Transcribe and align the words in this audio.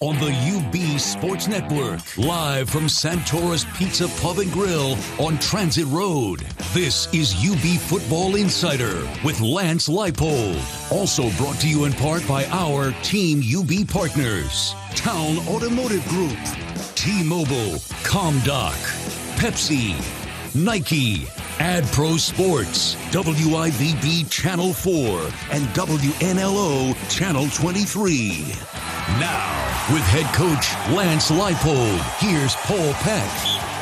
on 0.00 0.14
the 0.20 0.30
UB 0.30 1.00
Sports 1.00 1.48
Network. 1.48 1.98
Live 2.16 2.70
from 2.70 2.88
Santora's 2.88 3.64
Pizza 3.76 4.06
Pub 4.20 4.38
and 4.38 4.52
Grill 4.52 4.96
on 5.18 5.36
Transit 5.40 5.86
Road. 5.86 6.38
This 6.72 7.12
is 7.12 7.34
UB 7.34 7.80
Football 7.80 8.36
Insider 8.36 9.02
with 9.24 9.40
Lance 9.40 9.88
Leipold. 9.88 10.62
Also 10.92 11.30
brought 11.30 11.56
to 11.60 11.68
you 11.68 11.84
in 11.84 11.92
part 11.92 12.26
by 12.28 12.44
our 12.46 12.92
Team 13.02 13.42
UB 13.42 13.88
partners 13.88 14.72
Town 14.94 15.38
Automotive 15.48 16.06
Group, 16.06 16.38
T 16.94 17.24
Mobile, 17.24 17.80
ComDoc, 18.04 18.78
Pepsi, 19.36 19.96
Nike, 20.54 21.26
AdPro 21.58 22.20
Sports, 22.20 22.94
WIVB 23.10 24.30
Channel 24.30 24.72
4, 24.72 24.92
and 25.50 25.66
WNLO 25.74 27.10
Channel 27.10 27.48
23. 27.48 28.54
Now, 29.16 29.64
with 29.90 30.02
head 30.02 30.26
coach 30.34 30.76
Lance 30.94 31.30
Leipold, 31.30 31.98
here's 32.20 32.54
Paul 32.56 32.92
Peck. 33.00 33.77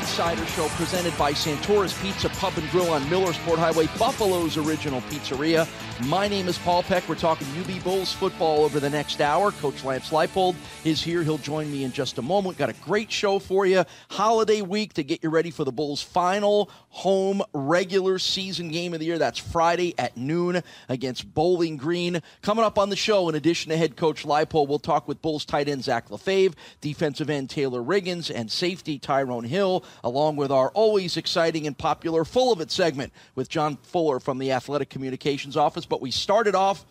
Insider 0.00 0.46
Show 0.46 0.66
presented 0.70 1.16
by 1.18 1.32
Santora's 1.34 1.92
Pizza 2.00 2.30
Pub 2.30 2.54
and 2.56 2.68
Grill 2.70 2.88
on 2.90 3.02
Millersport 3.02 3.58
Highway, 3.58 3.86
Buffalo's 3.98 4.56
original 4.56 5.02
pizzeria. 5.02 5.68
My 6.08 6.26
name 6.26 6.48
is 6.48 6.56
Paul 6.56 6.82
Peck. 6.82 7.06
We're 7.06 7.16
talking 7.16 7.46
UB 7.60 7.84
Bulls 7.84 8.10
football 8.10 8.64
over 8.64 8.80
the 8.80 8.88
next 8.88 9.20
hour. 9.20 9.52
Coach 9.52 9.84
Lance 9.84 10.08
Leipold 10.08 10.56
is 10.84 11.02
here. 11.02 11.22
He'll 11.22 11.36
join 11.36 11.70
me 11.70 11.84
in 11.84 11.92
just 11.92 12.16
a 12.16 12.22
moment. 12.22 12.56
Got 12.56 12.70
a 12.70 12.74
great 12.84 13.12
show 13.12 13.38
for 13.38 13.66
you. 13.66 13.84
Holiday 14.08 14.62
week 14.62 14.94
to 14.94 15.04
get 15.04 15.22
you 15.22 15.28
ready 15.28 15.50
for 15.50 15.64
the 15.64 15.72
Bulls' 15.72 16.00
final 16.00 16.70
home 16.88 17.42
regular 17.52 18.18
season 18.18 18.70
game 18.70 18.94
of 18.94 19.00
the 19.00 19.06
year. 19.06 19.18
That's 19.18 19.38
Friday 19.38 19.94
at 19.98 20.16
noon 20.16 20.62
against 20.88 21.34
Bowling 21.34 21.76
Green. 21.76 22.22
Coming 22.40 22.64
up 22.64 22.78
on 22.78 22.88
the 22.88 22.96
show, 22.96 23.28
in 23.28 23.34
addition 23.34 23.70
to 23.70 23.76
head 23.76 23.96
coach 23.96 24.24
Leipold, 24.24 24.68
we'll 24.68 24.78
talk 24.78 25.06
with 25.06 25.20
Bulls 25.20 25.44
tight 25.44 25.68
end 25.68 25.84
Zach 25.84 26.08
LaFave, 26.08 26.54
defensive 26.80 27.28
end 27.28 27.50
Taylor 27.50 27.82
Riggins, 27.82 28.34
and 28.34 28.50
safety 28.50 28.98
Tyrone 28.98 29.44
Hill, 29.44 29.84
along 30.02 30.36
with 30.36 30.50
our 30.50 30.70
always 30.70 31.16
exciting 31.16 31.66
and 31.66 31.76
popular 31.76 32.24
Full 32.24 32.52
of 32.52 32.60
It 32.60 32.70
segment 32.70 33.12
with 33.34 33.48
John 33.48 33.76
Fuller 33.76 34.20
from 34.20 34.38
the 34.38 34.52
Athletic 34.52 34.90
Communications 34.90 35.56
Office. 35.56 35.86
But 35.86 36.00
we 36.00 36.10
started 36.10 36.54
off 36.54 36.84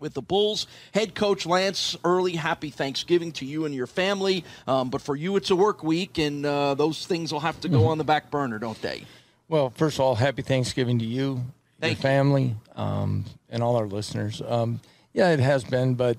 with 0.00 0.14
the 0.14 0.22
Bulls. 0.22 0.66
Head 0.92 1.14
coach 1.14 1.46
Lance, 1.46 1.96
early 2.04 2.32
happy 2.32 2.70
Thanksgiving 2.70 3.32
to 3.32 3.46
you 3.46 3.64
and 3.64 3.74
your 3.74 3.86
family. 3.86 4.44
Um, 4.66 4.90
but 4.90 5.00
for 5.00 5.16
you, 5.16 5.36
it's 5.36 5.50
a 5.50 5.56
work 5.56 5.82
week, 5.82 6.18
and 6.18 6.44
uh, 6.44 6.74
those 6.74 7.06
things 7.06 7.32
will 7.32 7.40
have 7.40 7.60
to 7.62 7.68
go 7.68 7.78
mm-hmm. 7.78 7.88
on 7.88 7.98
the 7.98 8.04
back 8.04 8.30
burner, 8.30 8.58
don't 8.58 8.80
they? 8.82 9.04
Well, 9.48 9.70
first 9.70 9.96
of 9.96 10.00
all, 10.04 10.14
happy 10.14 10.42
Thanksgiving 10.42 10.98
to 11.00 11.04
you, 11.04 11.42
Thank 11.80 11.98
your 11.98 12.02
family, 12.02 12.56
um, 12.76 13.24
and 13.48 13.62
all 13.62 13.76
our 13.76 13.86
listeners. 13.86 14.42
Um, 14.46 14.80
yeah, 15.12 15.30
it 15.30 15.40
has 15.40 15.64
been, 15.64 15.94
but 15.94 16.18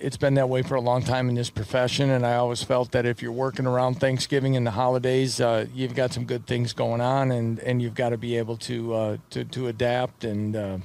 it's 0.00 0.16
been 0.16 0.34
that 0.34 0.48
way 0.48 0.62
for 0.62 0.74
a 0.74 0.80
long 0.80 1.02
time 1.02 1.28
in 1.28 1.34
this 1.34 1.50
profession, 1.50 2.10
and 2.10 2.24
I 2.26 2.36
always 2.36 2.62
felt 2.62 2.92
that 2.92 3.06
if 3.06 3.22
you're 3.22 3.32
working 3.32 3.66
around 3.66 4.00
Thanksgiving 4.00 4.56
and 4.56 4.66
the 4.66 4.70
holidays, 4.70 5.40
uh, 5.40 5.66
you've 5.74 5.94
got 5.94 6.12
some 6.12 6.24
good 6.24 6.46
things 6.46 6.72
going 6.72 7.00
on, 7.00 7.30
and, 7.30 7.58
and 7.60 7.82
you've 7.82 7.94
got 7.94 8.10
to 8.10 8.18
be 8.18 8.36
able 8.38 8.56
to 8.58 8.94
uh, 8.94 9.16
to, 9.30 9.44
to 9.44 9.68
adapt 9.68 10.24
and 10.24 10.56
uh, 10.56 10.78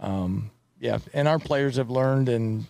um, 0.00 0.50
yeah, 0.80 0.98
and 1.14 1.26
our 1.26 1.38
players 1.38 1.76
have 1.76 1.90
learned, 1.90 2.28
and 2.28 2.66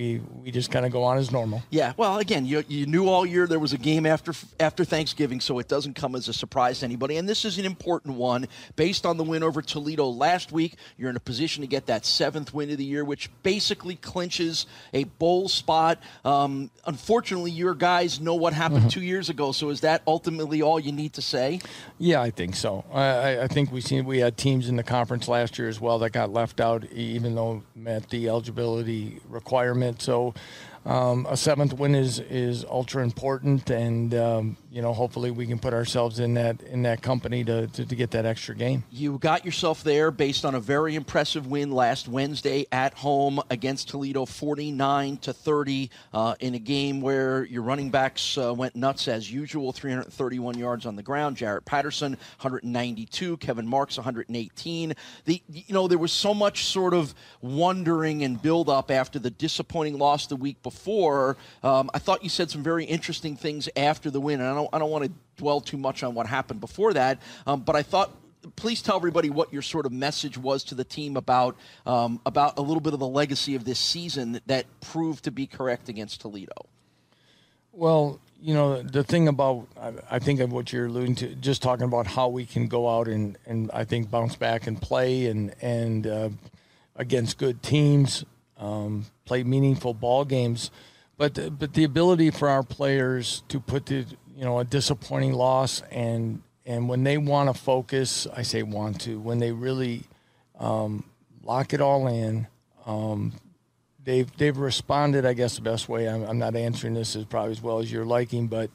we 0.00 0.20
we 0.42 0.50
just 0.50 0.70
kind 0.70 0.86
of 0.86 0.92
go 0.92 1.02
on 1.02 1.18
as 1.18 1.30
normal. 1.30 1.62
Yeah. 1.68 1.92
Well, 1.96 2.18
again, 2.18 2.46
you 2.46 2.64
you 2.68 2.86
knew 2.86 3.08
all 3.08 3.26
year 3.26 3.46
there 3.46 3.58
was 3.58 3.74
a 3.74 3.78
game 3.78 4.06
after 4.06 4.32
after 4.58 4.84
Thanksgiving, 4.84 5.40
so 5.40 5.58
it 5.58 5.68
doesn't 5.68 5.94
come 5.94 6.14
as 6.14 6.28
a 6.28 6.32
surprise 6.32 6.78
to 6.80 6.86
anybody. 6.86 7.18
And 7.18 7.28
this 7.28 7.44
is 7.44 7.58
an 7.58 7.66
important 7.66 8.16
one 8.16 8.48
based 8.76 9.04
on 9.04 9.18
the 9.18 9.24
win 9.24 9.42
over 9.42 9.60
Toledo 9.60 10.06
last 10.08 10.52
week. 10.52 10.76
You're 10.96 11.10
in 11.10 11.16
a 11.16 11.20
position 11.20 11.60
to 11.60 11.66
get 11.66 11.86
that 11.86 12.06
seventh 12.06 12.54
win 12.54 12.70
of 12.70 12.78
the 12.78 12.84
year, 12.84 13.04
which 13.04 13.30
basically 13.42 13.96
clinches 13.96 14.66
a 14.94 15.04
bowl 15.04 15.48
spot. 15.48 15.98
Um, 16.24 16.70
unfortunately, 16.86 17.50
your 17.50 17.74
guys 17.74 18.20
know 18.20 18.34
what 18.34 18.54
happened 18.54 18.80
mm-hmm. 18.80 18.88
two 18.88 19.02
years 19.02 19.28
ago. 19.28 19.52
So 19.52 19.68
is 19.68 19.82
that 19.82 20.02
ultimately 20.06 20.62
all 20.62 20.80
you 20.80 20.92
need 20.92 21.12
to 21.14 21.22
say? 21.22 21.60
Yeah, 21.98 22.22
I 22.22 22.30
think 22.30 22.56
so. 22.56 22.84
I, 22.92 23.42
I 23.42 23.48
think 23.48 23.70
we 23.70 23.82
seen 23.82 24.06
we 24.06 24.20
had 24.20 24.38
teams 24.38 24.68
in 24.68 24.76
the 24.76 24.82
conference 24.82 25.28
last 25.28 25.58
year 25.58 25.68
as 25.68 25.78
well 25.78 25.98
that 25.98 26.10
got 26.10 26.32
left 26.32 26.60
out, 26.60 26.90
even 26.92 27.34
though 27.34 27.62
met 27.74 28.08
the 28.08 28.28
eligibility 28.28 29.20
requirement 29.28 29.89
so 29.98 30.34
um, 30.86 31.26
a 31.28 31.36
seventh 31.36 31.74
win 31.74 31.94
is 31.94 32.20
is 32.20 32.64
ultra 32.64 33.02
important, 33.02 33.68
and 33.68 34.14
um, 34.14 34.56
you 34.72 34.80
know 34.80 34.94
hopefully 34.94 35.30
we 35.30 35.46
can 35.46 35.58
put 35.58 35.74
ourselves 35.74 36.20
in 36.20 36.34
that 36.34 36.62
in 36.62 36.82
that 36.82 37.02
company 37.02 37.44
to, 37.44 37.66
to, 37.66 37.84
to 37.84 37.94
get 37.94 38.12
that 38.12 38.24
extra 38.24 38.54
game. 38.54 38.82
You 38.90 39.18
got 39.18 39.44
yourself 39.44 39.84
there 39.84 40.10
based 40.10 40.46
on 40.46 40.54
a 40.54 40.60
very 40.60 40.94
impressive 40.94 41.46
win 41.46 41.70
last 41.70 42.08
Wednesday 42.08 42.66
at 42.72 42.94
home 42.94 43.42
against 43.50 43.90
Toledo, 43.90 44.24
forty 44.24 44.72
nine 44.72 45.18
to 45.18 45.34
thirty, 45.34 45.90
uh, 46.14 46.34
in 46.40 46.54
a 46.54 46.58
game 46.58 47.02
where 47.02 47.44
your 47.44 47.62
running 47.62 47.90
backs 47.90 48.38
uh, 48.38 48.54
went 48.54 48.74
nuts 48.74 49.06
as 49.06 49.30
usual, 49.30 49.72
three 49.72 49.92
hundred 49.92 50.10
thirty 50.14 50.38
one 50.38 50.56
yards 50.56 50.86
on 50.86 50.96
the 50.96 51.02
ground. 51.02 51.36
Jarrett 51.36 51.66
Patterson, 51.66 52.12
one 52.12 52.18
hundred 52.38 52.64
ninety 52.64 53.04
two. 53.04 53.36
Kevin 53.36 53.66
Marks, 53.66 53.98
one 53.98 54.04
hundred 54.04 54.28
eighteen. 54.30 54.94
The 55.26 55.42
you 55.52 55.74
know 55.74 55.88
there 55.88 55.98
was 55.98 56.12
so 56.12 56.32
much 56.32 56.64
sort 56.64 56.94
of 56.94 57.14
wondering 57.42 58.24
and 58.24 58.40
build 58.40 58.70
up 58.70 58.90
after 58.90 59.18
the 59.18 59.30
disappointing 59.30 59.98
loss 59.98 60.26
the 60.26 60.36
week 60.36 60.62
before 60.62 60.69
before. 60.70 61.36
Um, 61.62 61.90
I 61.92 61.98
thought 61.98 62.22
you 62.22 62.28
said 62.28 62.48
some 62.48 62.62
very 62.62 62.84
interesting 62.84 63.36
things 63.36 63.68
after 63.76 64.08
the 64.10 64.20
win, 64.20 64.40
and 64.40 64.48
I 64.48 64.54
don't, 64.54 64.68
I 64.72 64.78
don't 64.78 64.90
want 64.90 65.04
to 65.04 65.12
dwell 65.36 65.60
too 65.60 65.76
much 65.76 66.02
on 66.02 66.14
what 66.14 66.26
happened 66.26 66.60
before 66.60 66.92
that, 66.94 67.18
um, 67.46 67.60
but 67.60 67.74
I 67.74 67.82
thought 67.82 68.10
please 68.56 68.80
tell 68.80 68.96
everybody 68.96 69.28
what 69.28 69.52
your 69.52 69.60
sort 69.60 69.84
of 69.84 69.92
message 69.92 70.38
was 70.38 70.64
to 70.64 70.74
the 70.74 70.84
team 70.84 71.16
about 71.16 71.56
um, 71.84 72.20
about 72.24 72.58
a 72.58 72.62
little 72.62 72.80
bit 72.80 72.94
of 72.94 72.98
the 72.98 73.06
legacy 73.06 73.54
of 73.54 73.64
this 73.64 73.78
season 73.78 74.40
that 74.46 74.64
proved 74.80 75.24
to 75.24 75.30
be 75.30 75.46
correct 75.46 75.88
against 75.90 76.22
Toledo. 76.22 76.66
Well, 77.72 78.18
you 78.40 78.54
know 78.54 78.82
the 78.82 79.04
thing 79.04 79.28
about 79.28 79.66
I 80.10 80.18
think 80.20 80.40
of 80.40 80.52
what 80.52 80.72
you're 80.72 80.86
alluding 80.86 81.16
to, 81.16 81.34
just 81.34 81.62
talking 81.62 81.84
about 81.84 82.06
how 82.06 82.28
we 82.28 82.46
can 82.46 82.66
go 82.68 82.88
out 82.88 83.08
and 83.08 83.36
and 83.44 83.70
I 83.74 83.84
think 83.84 84.10
bounce 84.10 84.36
back 84.36 84.66
and 84.66 84.80
play 84.80 85.26
and 85.26 85.54
and 85.60 86.06
uh, 86.06 86.28
against 86.96 87.36
good 87.36 87.62
teams 87.62 88.24
um, 88.60 89.06
play 89.30 89.44
meaningful 89.44 89.94
ball 89.94 90.24
games. 90.24 90.72
But 91.16 91.34
the, 91.34 91.52
but 91.52 91.74
the 91.74 91.84
ability 91.84 92.32
for 92.32 92.48
our 92.48 92.64
players 92.64 93.44
to 93.46 93.60
put 93.60 93.86
the 93.86 94.04
you 94.36 94.44
know 94.44 94.58
a 94.58 94.64
disappointing 94.64 95.34
loss 95.34 95.82
and 95.92 96.42
and 96.66 96.88
when 96.88 97.04
they 97.04 97.16
want 97.16 97.48
to 97.48 97.54
focus, 97.54 98.26
I 98.34 98.42
say 98.42 98.64
want 98.64 99.00
to 99.02 99.20
when 99.20 99.38
they 99.38 99.52
really 99.52 100.02
um, 100.58 101.04
lock 101.44 101.72
it 101.72 101.80
all 101.80 102.08
in. 102.08 102.48
Um, 102.86 103.34
they've 104.02 104.28
they've 104.36 104.56
responded. 104.56 105.24
I 105.24 105.34
guess 105.34 105.54
the 105.54 105.62
best 105.62 105.88
way. 105.88 106.08
I'm, 106.08 106.24
I'm 106.24 106.38
not 106.38 106.56
answering 106.56 106.94
this 106.94 107.14
as 107.14 107.24
probably 107.24 107.52
as 107.52 107.62
well 107.62 107.78
as 107.78 107.92
you're 107.92 108.04
liking, 108.04 108.48
but 108.48 108.68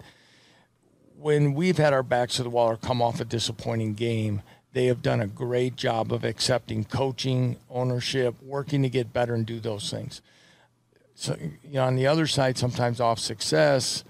when 1.20 1.54
we've 1.54 1.78
had 1.78 1.92
our 1.92 2.04
backs 2.04 2.38
to 2.38 2.44
the 2.44 2.50
wall 2.50 2.70
or 2.70 2.78
come 2.78 3.02
off 3.02 3.20
a 3.20 3.26
disappointing 3.26 3.94
game, 3.94 4.42
they 4.72 4.86
have 4.86 5.02
done 5.02 5.20
a 5.20 5.28
great 5.28 5.76
job 5.76 6.14
of 6.14 6.24
accepting 6.24 6.86
coaching, 6.86 7.58
ownership, 7.70 8.36
working 8.42 8.84
to 8.84 8.90
get 8.90 9.12
better 9.12 9.34
and 9.34 9.46
do 9.46 9.60
those 9.60 9.92
things. 9.92 10.22
So, 11.16 11.38
you 11.40 11.74
know, 11.74 11.86
on 11.86 11.96
the 11.96 12.08
other 12.08 12.28
side, 12.28 12.58
sometimes 12.58 13.00
off 13.00 13.20
success, 13.20 14.04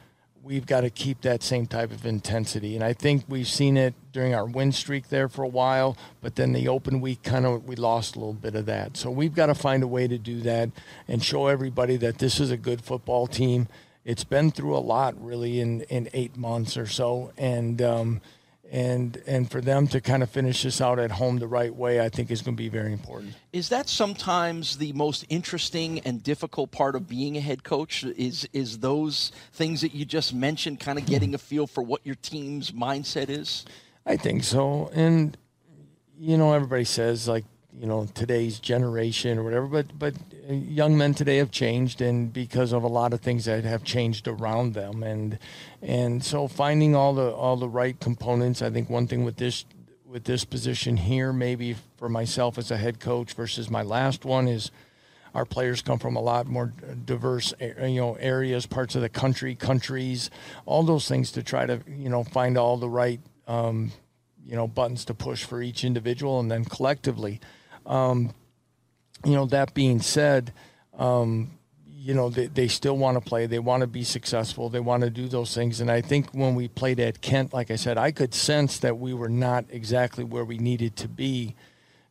we've 0.44 0.66
got 0.66 0.82
to 0.82 0.90
keep 0.90 1.22
that 1.22 1.44
same 1.44 1.68
type 1.68 1.92
of 1.92 2.06
intensity. 2.06 2.76
And 2.76 2.84
I 2.84 2.94
think 2.94 3.26
we've 3.28 3.48
seen 3.48 3.78
it 3.78 3.94
during 4.12 4.34
our 4.34 4.46
win 4.46 4.72
streak 4.72 5.10
there 5.10 5.30
for 5.30 5.44
a 5.44 5.48
while, 5.48 5.98
but 6.22 6.36
then 6.36 6.54
the 6.54 6.68
open 6.68 7.02
week 7.02 7.22
kind 7.24 7.46
of 7.46 7.66
we 7.66 7.76
lost 7.76 8.16
a 8.16 8.20
little 8.20 8.34
bit 8.34 8.56
of 8.56 8.66
that. 8.66 8.98
So 8.98 9.12
we've 9.12 9.36
got 9.36 9.48
to 9.48 9.56
find 9.56 9.84
a 9.84 9.88
way 9.88 10.08
to 10.08 10.18
do 10.18 10.42
that 10.42 10.72
and 11.08 11.24
show 11.24 11.48
everybody 11.48 11.96
that 11.98 12.18
this 12.18 12.40
is 12.40 12.50
a 12.50 12.58
good 12.58 12.82
football 12.82 13.28
team. 13.28 13.68
It's 14.04 14.24
been 14.24 14.52
through 14.52 14.76
a 14.76 14.80
lot 14.80 15.16
really 15.24 15.60
in, 15.60 15.82
in 15.84 16.10
eight 16.14 16.36
months 16.36 16.76
or 16.76 16.88
so. 16.88 17.34
And, 17.38 17.82
um, 17.82 18.22
and 18.72 19.22
and 19.28 19.50
for 19.50 19.62
them 19.62 19.88
to 19.88 20.02
kind 20.02 20.24
of 20.24 20.30
finish 20.30 20.64
this 20.64 20.82
out 20.82 21.00
at 21.00 21.12
home 21.12 21.40
the 21.40 21.48
right 21.48 21.74
way, 21.74 22.00
I 22.00 22.10
think 22.10 22.32
is 22.32 22.42
going 22.42 22.56
to 22.56 22.62
be 22.62 22.70
very 22.70 22.92
important. 22.92 23.34
Is 23.54 23.70
that 23.70 23.88
sometimes 23.88 24.78
the 24.78 24.94
most 24.94 25.26
interesting 25.30 26.00
and 26.00 26.22
difficult 26.24 26.72
part 26.72 26.96
of 26.96 27.08
being 27.08 27.38
a 27.38 27.42
head 27.42 27.64
coach? 27.64 28.04
Is 28.04 28.48
is 28.54 28.80
those 28.80 29.32
things 29.54 29.82
that 29.82 29.94
you 29.94 30.06
just 30.06 30.34
mentioned, 30.34 30.80
kind 30.80 30.98
of 30.98 31.06
getting 31.06 31.34
a 31.36 31.38
feel 31.38 31.68
for 31.68 31.84
what 31.84 32.02
your 32.06 32.16
team's 32.16 32.72
mindset 32.72 33.30
is? 33.30 33.66
I 34.06 34.18
think 34.18 34.44
so, 34.44 34.90
and 34.94 35.38
you 36.20 36.38
know, 36.38 36.54
everybody 36.54 36.86
says 36.86 37.28
like 37.28 37.46
you 37.78 37.86
know 37.86 38.08
today's 38.14 38.60
generation 38.60 39.38
or 39.38 39.44
whatever 39.44 39.68
but 39.68 40.00
but 40.00 40.14
young 40.50 40.98
men 40.98 41.14
today 41.14 41.38
have 41.38 41.52
changed 41.52 42.02
and 42.02 42.32
because 42.32 42.72
of 42.72 42.84
a 42.84 42.88
lot 42.88 43.14
of 43.14 43.22
things 43.22 43.46
that 43.46 43.64
have 43.64 43.84
changed 43.84 44.28
around 44.28 44.74
them. 44.74 45.04
And 45.04 45.40
and 45.82 46.24
so 46.24 46.48
finding 46.48 46.96
all 46.96 47.14
the 47.14 47.32
all 47.32 47.58
the 47.58 47.70
right 47.70 48.00
components 48.00 48.62
i 48.62 48.70
think 48.70 48.90
one 48.90 49.08
thing 49.08 49.24
with 49.24 49.38
this 49.38 49.66
with 50.06 50.24
this 50.24 50.46
position 50.46 50.98
here 50.98 51.34
maybe 51.34 51.76
for 51.98 52.10
myself 52.10 52.58
as 52.58 52.72
a 52.72 52.78
head 52.78 53.00
coach 53.00 53.34
versus 53.34 53.70
my 53.70 53.82
last 53.82 54.26
one 54.26 54.48
is 54.48 54.72
our 55.34 55.46
players 55.46 55.82
come 55.82 56.00
from 56.00 56.16
a 56.16 56.22
lot 56.22 56.48
more 56.48 56.74
diverse 57.06 57.54
you 57.60 58.00
know 58.00 58.16
areas 58.16 58.66
parts 58.66 58.96
of 58.96 59.02
the 59.02 59.10
country 59.10 59.54
countries 59.54 60.30
all 60.66 60.84
those 60.84 61.08
things 61.08 61.32
to 61.32 61.44
try 61.44 61.66
to 61.66 61.82
you 61.88 62.10
know 62.10 62.24
find 62.24 62.58
all 62.58 62.78
the 62.78 62.90
right 62.90 63.20
um, 63.48 63.92
you 64.46 64.56
know 64.56 64.68
buttons 64.68 65.04
to 65.06 65.14
push 65.14 65.44
for 65.44 65.62
each 65.62 65.84
individual 65.84 66.40
and 66.40 66.52
then 66.52 66.64
collectively. 66.64 67.40
Um, 67.86 68.34
you 69.24 69.34
know, 69.34 69.46
that 69.48 69.74
being 69.74 70.02
said, 70.02 70.54
um, 70.98 71.52
you 71.88 72.14
know, 72.14 72.30
they, 72.30 72.48
they 72.48 72.68
still 72.68 72.98
want 72.98 73.16
to 73.18 73.22
play. 73.22 73.46
They 73.48 73.60
want 73.60 73.82
to 73.82 73.88
be 73.88 74.04
successful. 74.04 74.70
They 74.70 74.80
want 74.80 75.04
to 75.04 75.10
do 75.10 75.28
those 75.28 75.56
things. 75.56 75.82
And 75.82 75.90
I 75.90 76.02
think 76.02 76.32
when 76.34 76.54
we 76.54 76.68
played 76.68 77.00
at 77.00 77.22
Kent, 77.22 77.54
like 77.54 77.72
I 77.72 77.76
said, 77.76 77.98
I 77.98 78.12
could 78.12 78.34
sense 78.34 78.78
that 78.80 79.00
we 79.00 79.14
were 79.14 79.30
not 79.30 79.66
exactly 79.70 80.24
where 80.24 80.46
we 80.46 80.58
needed 80.58 80.96
to 80.98 81.08
be 81.08 81.56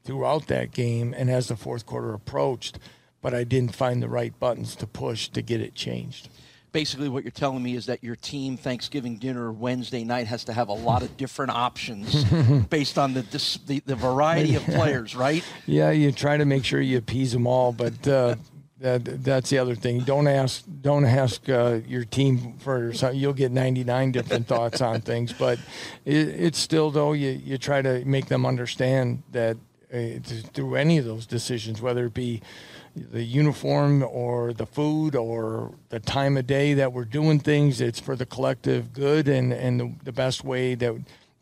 throughout 0.02 0.48
that 0.48 0.72
game 0.72 1.14
and 1.16 1.30
as 1.30 1.48
the 1.48 1.56
fourth 1.56 1.86
quarter 1.86 2.12
approached, 2.12 2.78
but 3.22 3.34
I 3.34 3.44
didn't 3.44 3.76
find 3.76 4.02
the 4.02 4.08
right 4.08 4.38
buttons 4.38 4.74
to 4.76 4.86
push 4.86 5.28
to 5.28 5.42
get 5.42 5.60
it 5.60 5.74
changed 5.74 6.28
basically 6.74 7.08
what 7.08 7.22
you're 7.22 7.30
telling 7.30 7.62
me 7.62 7.76
is 7.76 7.86
that 7.86 8.02
your 8.02 8.16
team 8.16 8.56
Thanksgiving 8.56 9.16
dinner 9.16 9.52
Wednesday 9.52 10.02
night 10.02 10.26
has 10.26 10.44
to 10.44 10.52
have 10.52 10.68
a 10.68 10.74
lot 10.74 11.02
of 11.02 11.16
different 11.16 11.52
options 11.52 12.24
based 12.68 12.98
on 12.98 13.14
the, 13.14 13.22
the, 13.66 13.80
the 13.86 13.94
variety 13.94 14.56
of 14.56 14.64
players, 14.64 15.14
right? 15.14 15.42
Yeah, 15.66 15.92
you 15.92 16.10
try 16.10 16.36
to 16.36 16.44
make 16.44 16.64
sure 16.64 16.80
you 16.80 16.98
appease 16.98 17.32
them 17.32 17.46
all, 17.46 17.72
but 17.72 18.06
uh, 18.08 18.34
that 18.80 19.04
that's 19.22 19.50
the 19.50 19.58
other 19.58 19.76
thing. 19.76 20.00
Don't 20.00 20.26
ask 20.26 20.64
don't 20.82 21.06
ask 21.06 21.48
uh, 21.48 21.78
your 21.86 22.04
team 22.04 22.58
for 22.58 22.92
something. 22.92 23.18
You'll 23.18 23.32
get 23.32 23.52
99 23.52 24.10
different 24.10 24.48
thoughts 24.48 24.82
on 24.82 25.00
things, 25.00 25.32
but 25.32 25.60
it, 26.04 26.28
it's 26.28 26.58
still 26.58 26.90
though 26.90 27.12
you 27.12 27.30
you 27.30 27.56
try 27.56 27.82
to 27.82 28.04
make 28.04 28.26
them 28.26 28.44
understand 28.44 29.22
that 29.30 29.56
uh, 29.94 30.18
through 30.52 30.74
any 30.74 30.98
of 30.98 31.04
those 31.04 31.24
decisions, 31.24 31.80
whether 31.80 32.06
it 32.06 32.14
be 32.14 32.42
the 32.96 33.22
uniform 33.22 34.02
or 34.02 34.52
the 34.52 34.66
food 34.66 35.16
or 35.16 35.74
the 35.88 36.00
time 36.00 36.36
of 36.36 36.46
day 36.46 36.74
that 36.74 36.92
we're 36.92 37.04
doing 37.04 37.40
things. 37.40 37.80
It's 37.80 38.00
for 38.00 38.16
the 38.16 38.26
collective 38.26 38.92
good 38.92 39.28
and, 39.28 39.52
and 39.52 39.80
the, 39.80 39.94
the 40.04 40.12
best 40.12 40.44
way 40.44 40.74
that 40.76 40.94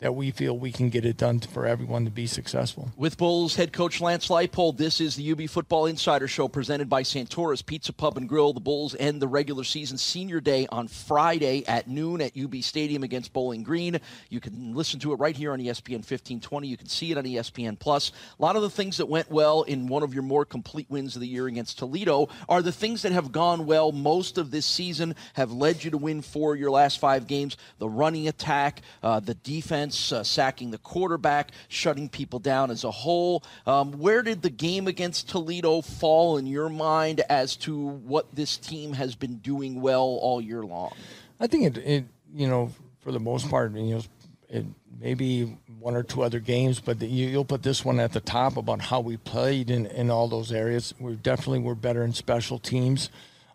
that 0.03 0.17
we 0.17 0.33
feel 0.33 0.59
we 0.59 0.73
can 0.73 0.91
get 0.91 1.05
it 1.05 1.17
done 1.17 1.39
for 1.39 1.65
everyone 1.65 2.05
to 2.05 2.11
be 2.11 2.27
successful. 2.27 2.91
With 2.97 3.17
Bulls 3.17 3.55
head 3.55 3.73
coach 3.73 4.01
Lance 4.01 4.27
Leipold, 4.27 4.77
this 4.77 5.01
is 5.01 5.15
the 5.15 5.31
UB 5.31 5.49
Football 5.49 5.87
Insider 5.87 6.27
Show 6.27 6.49
presented 6.49 6.89
by 6.89 7.03
Santora's 7.03 7.63
Pizza 7.63 7.93
Pub 7.93 8.17
and 8.17 8.29
Grill. 8.29 8.53
The 8.53 8.59
Bulls 8.59 8.97
end 8.99 9.23
the 9.23 9.29
regular 9.29 9.63
season 9.63 9.97
senior 9.97 10.41
day 10.41 10.67
on 10.73 10.89
Friday 10.89 11.65
at 11.69 11.87
noon 11.87 12.21
at 12.21 12.37
UB 12.37 12.57
Stadium 12.65 13.05
against 13.05 13.33
Bowling 13.33 13.63
Green. 13.63 14.01
You 14.29 14.41
can 14.41 14.75
listen 14.75 14.99
to 15.01 15.13
it 15.13 15.21
right 15.21 15.37
here 15.37 15.53
on 15.53 15.61
ESPN 15.61 15.99
1520. 15.99 16.67
You 16.67 16.77
can 16.77 16.89
see 16.89 17.13
it 17.13 17.19
on 17.19 17.23
ESPN 17.23 17.79
Plus. 17.79 18.11
A 18.41 18.43
lot 18.43 18.57
of 18.57 18.63
the 18.63 18.71
things 18.71 18.97
that 18.97 19.07
went 19.07 19.31
well 19.31 19.63
in 19.63 19.87
one 19.87 20.03
of 20.03 20.15
your 20.15 20.25
more 20.25 20.45
complete 20.45 20.91
wins 20.91 21.15
of 21.15 21.21
the 21.21 21.29
year 21.29 21.47
against 21.47 21.79
Toledo 21.79 22.29
are 22.49 22.61
the 22.61 22.73
things 22.73 23.03
that 23.03 23.13
have 23.13 23.31
gone 23.31 23.67
well 23.67 23.93
most 23.93 24.37
of 24.37 24.51
this 24.51 24.67
season, 24.67 25.15
have 25.35 25.53
led 25.53 25.85
you 25.85 25.93
to 25.93 25.99
win 25.99 26.23
four 26.23 26.55
of 26.55 26.61
your 26.61 26.73
last 26.73 26.99
five 26.99 27.29
games. 27.29 27.57
The 27.79 27.89
running 27.89 28.27
attack, 28.27 28.81
uh, 29.05 29.21
the 29.21 29.35
defense 29.35 29.92
defense, 29.93 30.13
uh, 30.13 30.25
sacking 30.25 30.71
the 30.71 30.79
quarterback, 30.79 31.53
shutting 31.69 32.09
people 32.09 32.39
down 32.39 32.71
as 32.71 32.85
a 32.85 32.91
whole. 32.91 33.43
Um, 33.67 33.93
where 33.93 34.23
did 34.23 34.43
the 34.43 34.51
game 34.51 34.87
against 34.87 35.29
Toledo 35.29 35.81
fall 35.83 36.39
in 36.39 36.47
your 36.47 36.69
mind 36.69 37.21
as 37.29 37.57
to 37.57 37.77
what 37.77 38.35
this 38.35 38.57
team 38.57 38.95
has 38.95 39.15
been 39.15 39.37
doing 39.37 39.81
well 39.81 40.19
all 40.21 40.41
year 40.41 40.63
long? 40.63 40.93
I 41.41 41.47
think 41.47 41.77
it, 41.77 41.79
it 41.79 42.05
you 42.35 42.49
know, 42.49 42.71
for 43.01 43.13
the 43.13 43.21
most 43.21 43.49
part, 43.49 43.73
you 43.75 43.97
know, 43.97 44.03
it 44.49 44.67
maybe 45.01 45.57
one 45.81 45.97
or 45.97 46.03
two 46.03 46.23
other 46.23 46.39
games, 46.39 46.79
but 46.79 47.01
the, 47.01 47.07
you, 47.07 47.37
will 47.37 47.45
put 47.45 47.63
this 47.63 47.85
one 47.85 47.99
at 47.99 48.13
the 48.13 48.21
top 48.21 48.57
about 48.57 48.81
how 48.81 49.01
we 49.01 49.17
played 49.17 49.71
in, 49.71 49.87
in 49.87 50.11
all 50.11 50.29
those 50.29 50.53
areas. 50.53 50.95
We 51.01 51.15
definitely 51.17 51.59
were 51.59 51.75
better 51.75 52.05
in 52.05 52.13
special 52.13 52.59
teams. 52.59 53.11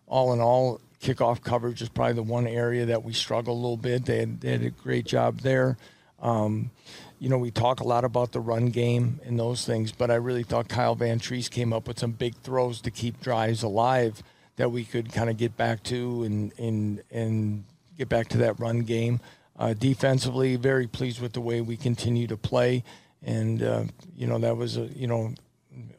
All 0.06 0.32
in 0.34 0.40
all, 0.40 0.80
kickoff 1.00 1.42
coverage 1.42 1.80
is 1.80 1.88
probably 1.88 2.14
the 2.14 2.22
one 2.22 2.46
area 2.46 2.86
that 2.86 3.02
we 3.02 3.12
struggle 3.12 3.54
a 3.54 3.60
little 3.60 3.76
bit. 3.76 4.04
They 4.04 4.24
they 4.24 4.50
had 4.52 4.62
a 4.62 4.70
great 4.70 5.06
job 5.06 5.40
there. 5.40 5.76
Um, 6.20 6.70
you 7.18 7.28
know, 7.28 7.38
we 7.38 7.50
talk 7.50 7.80
a 7.80 7.84
lot 7.84 8.04
about 8.04 8.32
the 8.32 8.40
run 8.40 8.66
game 8.66 9.20
and 9.24 9.38
those 9.38 9.64
things, 9.64 9.92
but 9.92 10.10
I 10.10 10.14
really 10.14 10.42
thought 10.42 10.68
Kyle 10.68 10.96
Vantrease 10.96 11.50
came 11.50 11.72
up 11.72 11.88
with 11.88 11.98
some 11.98 12.12
big 12.12 12.36
throws 12.36 12.80
to 12.82 12.90
keep 12.90 13.20
drives 13.20 13.62
alive 13.62 14.22
that 14.56 14.70
we 14.70 14.84
could 14.84 15.12
kind 15.12 15.30
of 15.30 15.36
get 15.36 15.56
back 15.56 15.82
to 15.84 16.24
and 16.24 16.52
and 16.58 17.02
and 17.10 17.64
get 17.96 18.08
back 18.08 18.28
to 18.28 18.38
that 18.38 18.58
run 18.60 18.80
game. 18.80 19.20
Uh, 19.58 19.74
defensively, 19.74 20.54
very 20.56 20.86
pleased 20.86 21.20
with 21.20 21.32
the 21.32 21.40
way 21.40 21.60
we 21.60 21.76
continue 21.76 22.26
to 22.28 22.36
play, 22.36 22.84
and 23.22 23.62
uh, 23.62 23.84
you 24.16 24.26
know 24.26 24.38
that 24.38 24.56
was 24.56 24.76
a 24.76 24.86
you 24.86 25.06
know 25.06 25.32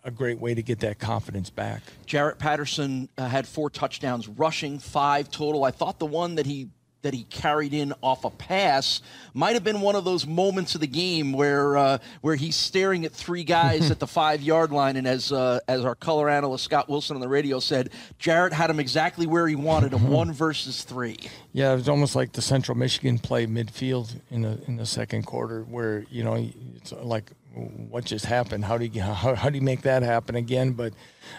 a 0.03 0.11
great 0.11 0.39
way 0.39 0.53
to 0.53 0.61
get 0.61 0.79
that 0.79 0.99
confidence 0.99 1.49
back. 1.49 1.81
Jarrett 2.05 2.37
Patterson 2.37 3.09
uh, 3.17 3.27
had 3.27 3.47
four 3.47 3.69
touchdowns, 3.69 4.27
rushing 4.27 4.79
five 4.79 5.29
total. 5.29 5.63
I 5.63 5.71
thought 5.71 5.99
the 5.99 6.05
one 6.05 6.35
that 6.35 6.45
he 6.45 6.69
that 7.01 7.13
he 7.13 7.23
carried 7.23 7.73
in 7.73 7.93
off 8.01 8.25
a 8.25 8.29
pass 8.29 9.01
might 9.33 9.53
have 9.53 9.63
been 9.63 9.81
one 9.81 9.95
of 9.95 10.03
those 10.03 10.27
moments 10.27 10.75
of 10.75 10.81
the 10.81 10.87
game 10.87 11.31
where 11.31 11.77
uh, 11.77 11.97
where 12.21 12.35
he's 12.35 12.55
staring 12.55 13.05
at 13.05 13.11
three 13.11 13.43
guys 13.43 13.91
at 13.91 13.99
the 13.99 14.07
five 14.07 14.41
yard 14.41 14.71
line, 14.71 14.95
and 14.95 15.07
as 15.07 15.31
uh, 15.31 15.59
as 15.67 15.85
our 15.85 15.95
color 15.95 16.29
analyst 16.29 16.63
Scott 16.65 16.89
Wilson 16.89 17.15
on 17.15 17.21
the 17.21 17.27
radio 17.27 17.59
said, 17.59 17.89
Jarrett 18.17 18.53
had 18.53 18.69
him 18.69 18.79
exactly 18.79 19.27
where 19.27 19.47
he 19.47 19.55
wanted 19.55 19.93
him, 19.93 20.07
one 20.09 20.31
versus 20.33 20.83
three. 20.83 21.17
Yeah, 21.53 21.73
it 21.73 21.75
was 21.75 21.89
almost 21.89 22.15
like 22.15 22.33
the 22.33 22.41
Central 22.41 22.77
Michigan 22.77 23.19
play 23.19 23.45
midfield 23.45 24.19
in 24.29 24.41
the 24.41 24.59
in 24.67 24.75
the 24.75 24.85
second 24.85 25.25
quarter, 25.25 25.63
where 25.63 26.05
you 26.09 26.23
know 26.23 26.49
it's 26.75 26.91
like 26.91 27.31
what 27.53 28.05
just 28.05 28.25
happened? 28.25 28.65
How 28.65 28.77
do 28.77 28.85
you 28.85 29.01
how, 29.01 29.35
how 29.35 29.49
do 29.49 29.55
you 29.55 29.63
make 29.63 29.81
that 29.81 30.03
happen 30.03 30.35
again? 30.35 30.71
But 30.71 30.93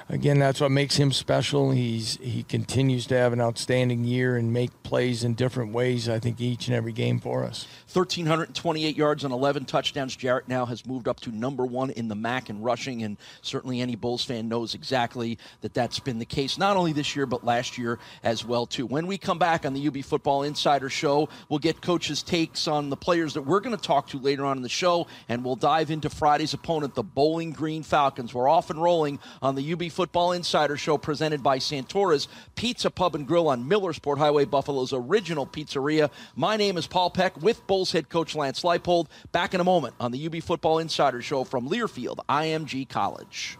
again, 0.09 0.39
that's 0.39 0.61
what 0.61 0.71
makes 0.71 0.97
him 0.97 1.13
special. 1.13 1.71
He's 1.71 2.17
he 2.17 2.43
continues 2.43 3.07
to 3.07 3.17
have 3.17 3.33
an 3.33 3.41
outstanding 3.41 4.05
year 4.05 4.37
and 4.37 4.53
make 4.53 4.83
plays 4.83 5.25
in 5.25 5.35
different 5.35 5.73
ways. 5.73 6.09
I 6.09 6.19
think 6.19 6.41
each 6.41 6.67
and 6.67 6.77
every 6.77 6.93
game 6.93 7.21
for 7.21 7.45
us. 7.45 7.67
1,328 7.93 8.97
yards 8.97 9.25
and 9.25 9.33
11 9.33 9.65
touchdowns. 9.65 10.15
Jarrett 10.17 10.49
now 10.49 10.67
has 10.67 10.87
moved 10.87 11.09
up 11.09 11.21
to 11.21 11.31
number 11.31 11.65
one 11.65 11.91
in 11.91 12.09
the 12.09 12.15
MAC 12.15 12.51
in 12.51 12.61
rushing, 12.63 13.03
and 13.03 13.17
certainly 13.43 13.81
any 13.81 13.97
Bulls 13.97 14.25
fan 14.25 14.49
knows 14.49 14.75
exactly 14.75 15.39
that 15.61 15.75
that's 15.75 15.99
been 15.99 16.19
the 16.19 16.25
case 16.25 16.59
not 16.59 16.77
only 16.77 16.93
this 16.93 17.17
year 17.17 17.27
but 17.27 17.45
last 17.45 17.79
year 17.79 17.99
as 18.23 18.45
well 18.45 18.67
too. 18.67 18.87
When 18.87 19.07
we 19.07 19.19
come 19.19 19.39
back 19.39 19.65
on 19.67 19.75
the 19.75 19.87
UB 19.89 20.05
Football 20.05 20.45
Insider 20.45 20.89
Show, 20.89 21.29
we'll 21.49 21.59
get 21.59 21.81
coaches' 21.81 22.23
takes 22.23 22.69
on 22.69 22.91
the 22.91 22.97
players 22.97 23.35
that 23.35 23.43
we're 23.43 23.61
going 23.61 23.77
to 23.77 23.83
talk 23.83 24.09
to 24.09 24.19
later 24.19 24.45
on 24.45 24.57
in 24.57 24.63
the 24.63 24.69
show, 24.69 25.07
and 25.29 25.45
we'll 25.45 25.57
dive 25.57 25.91
into 25.91 26.11
Friday's 26.11 26.55
opponent, 26.55 26.95
the 26.95 27.03
Bowling 27.03 27.53
Green 27.53 27.83
Falcons. 27.83 28.35
We're 28.35 28.49
off 28.49 28.71
and 28.71 28.81
rolling 28.81 29.19
on 29.43 29.55
the 29.55 29.70
UB 29.73 29.85
Football 29.91 30.33
Insider 30.33 30.77
Show 30.77 30.99
presented 30.99 31.43
by 31.43 31.59
Santora's 31.59 32.27
Pizza 32.57 32.91
Pub 32.91 33.15
and 33.15 33.27
Grill 33.27 33.49
on 33.49 33.69
Millersport 33.69 34.19
Highway, 34.19 34.45
Buffalo's 34.45 34.93
original 34.93 35.47
pizzeria. 35.47 36.11
My 36.35 36.57
name 36.57 36.77
is 36.77 36.87
Paul 36.87 37.11
Peck 37.11 37.41
with 37.41 37.65
Bulls 37.67 37.93
head 37.93 38.09
coach 38.09 38.35
Lance 38.35 38.63
Leipold. 38.63 39.07
Back 39.31 39.55
in 39.55 39.61
a 39.61 39.65
moment 39.65 39.95
on 40.01 40.11
the 40.11 40.27
UB 40.27 40.43
Football 40.43 40.79
Insider 40.79 41.23
Show 41.23 41.45
from 41.45 41.69
Learfield 41.69 42.19
IMG 42.29 42.89
College. 42.89 43.60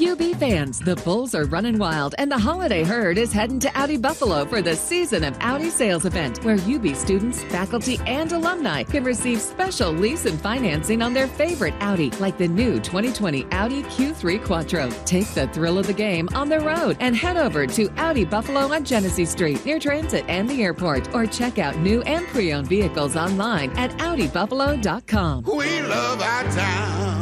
UB 0.00 0.36
fans, 0.36 0.78
the 0.78 0.96
Bulls 0.96 1.34
are 1.34 1.44
running 1.44 1.78
wild, 1.78 2.14
and 2.18 2.30
the 2.30 2.38
holiday 2.38 2.82
herd 2.82 3.18
is 3.18 3.32
heading 3.32 3.58
to 3.60 3.78
Audi 3.78 3.96
Buffalo 3.96 4.44
for 4.44 4.62
the 4.62 4.74
Season 4.74 5.22
of 5.22 5.36
Audi 5.40 5.70
sales 5.70 6.06
event, 6.06 6.42
where 6.44 6.56
UB 6.56 6.96
students, 6.96 7.42
faculty, 7.44 8.00
and 8.06 8.32
alumni 8.32 8.82
can 8.84 9.04
receive 9.04 9.40
special 9.40 9.92
lease 9.92 10.24
and 10.24 10.40
financing 10.40 11.02
on 11.02 11.12
their 11.12 11.26
favorite 11.26 11.74
Audi, 11.80 12.10
like 12.20 12.38
the 12.38 12.48
new 12.48 12.80
2020 12.80 13.44
Audi 13.52 13.82
Q3 13.82 14.44
Quattro. 14.44 14.88
Take 15.04 15.28
the 15.34 15.46
thrill 15.48 15.78
of 15.78 15.86
the 15.86 15.92
game 15.92 16.28
on 16.34 16.48
the 16.48 16.60
road 16.60 16.96
and 17.00 17.14
head 17.14 17.36
over 17.36 17.66
to 17.66 17.88
Audi 17.96 18.24
Buffalo 18.24 18.72
on 18.72 18.84
Genesee 18.84 19.26
Street 19.26 19.64
near 19.66 19.78
Transit 19.78 20.24
and 20.28 20.48
the 20.48 20.62
airport, 20.62 21.14
or 21.14 21.26
check 21.26 21.58
out 21.58 21.76
new 21.78 22.00
and 22.02 22.26
pre-owned 22.28 22.66
vehicles 22.66 23.16
online 23.16 23.70
at 23.76 23.90
AudiBuffalo.com. 23.98 25.44
We 25.44 25.82
love 25.82 26.20
our 26.22 26.44
town. 26.44 27.21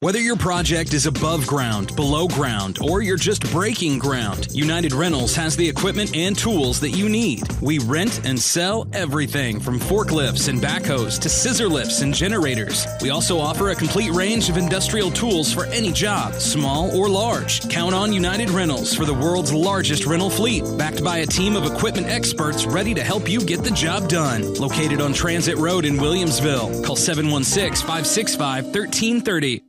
Whether 0.00 0.20
your 0.20 0.36
project 0.36 0.92
is 0.92 1.06
above 1.06 1.46
ground, 1.46 1.96
below 1.96 2.28
ground, 2.28 2.78
or 2.82 3.00
you're 3.00 3.16
just 3.16 3.50
breaking 3.50 3.98
ground, 3.98 4.48
United 4.52 4.92
Rentals 4.92 5.34
has 5.36 5.56
the 5.56 5.66
equipment 5.66 6.14
and 6.14 6.36
tools 6.36 6.80
that 6.80 6.90
you 6.90 7.08
need. 7.08 7.44
We 7.62 7.78
rent 7.78 8.20
and 8.26 8.38
sell 8.38 8.86
everything 8.92 9.58
from 9.58 9.80
forklifts 9.80 10.50
and 10.50 10.60
backhoes 10.60 11.18
to 11.20 11.30
scissor 11.30 11.66
lifts 11.66 12.02
and 12.02 12.12
generators. 12.12 12.86
We 13.00 13.08
also 13.08 13.38
offer 13.38 13.70
a 13.70 13.74
complete 13.74 14.12
range 14.12 14.50
of 14.50 14.58
industrial 14.58 15.10
tools 15.10 15.50
for 15.50 15.64
any 15.64 15.92
job, 15.92 16.34
small 16.34 16.94
or 16.94 17.08
large. 17.08 17.66
Count 17.70 17.94
on 17.94 18.12
United 18.12 18.50
Rentals 18.50 18.94
for 18.94 19.06
the 19.06 19.14
world's 19.14 19.54
largest 19.54 20.04
rental 20.04 20.28
fleet, 20.28 20.62
backed 20.76 21.02
by 21.02 21.18
a 21.18 21.26
team 21.26 21.56
of 21.56 21.64
equipment 21.64 22.08
experts 22.08 22.66
ready 22.66 22.92
to 22.92 23.02
help 23.02 23.30
you 23.30 23.40
get 23.40 23.64
the 23.64 23.70
job 23.70 24.10
done. 24.10 24.52
Located 24.56 25.00
on 25.00 25.14
Transit 25.14 25.56
Road 25.56 25.86
in 25.86 25.96
Williamsville. 25.96 26.84
Call 26.84 26.96
716 26.96 27.86
565 27.86 28.64
1330. 28.66 29.62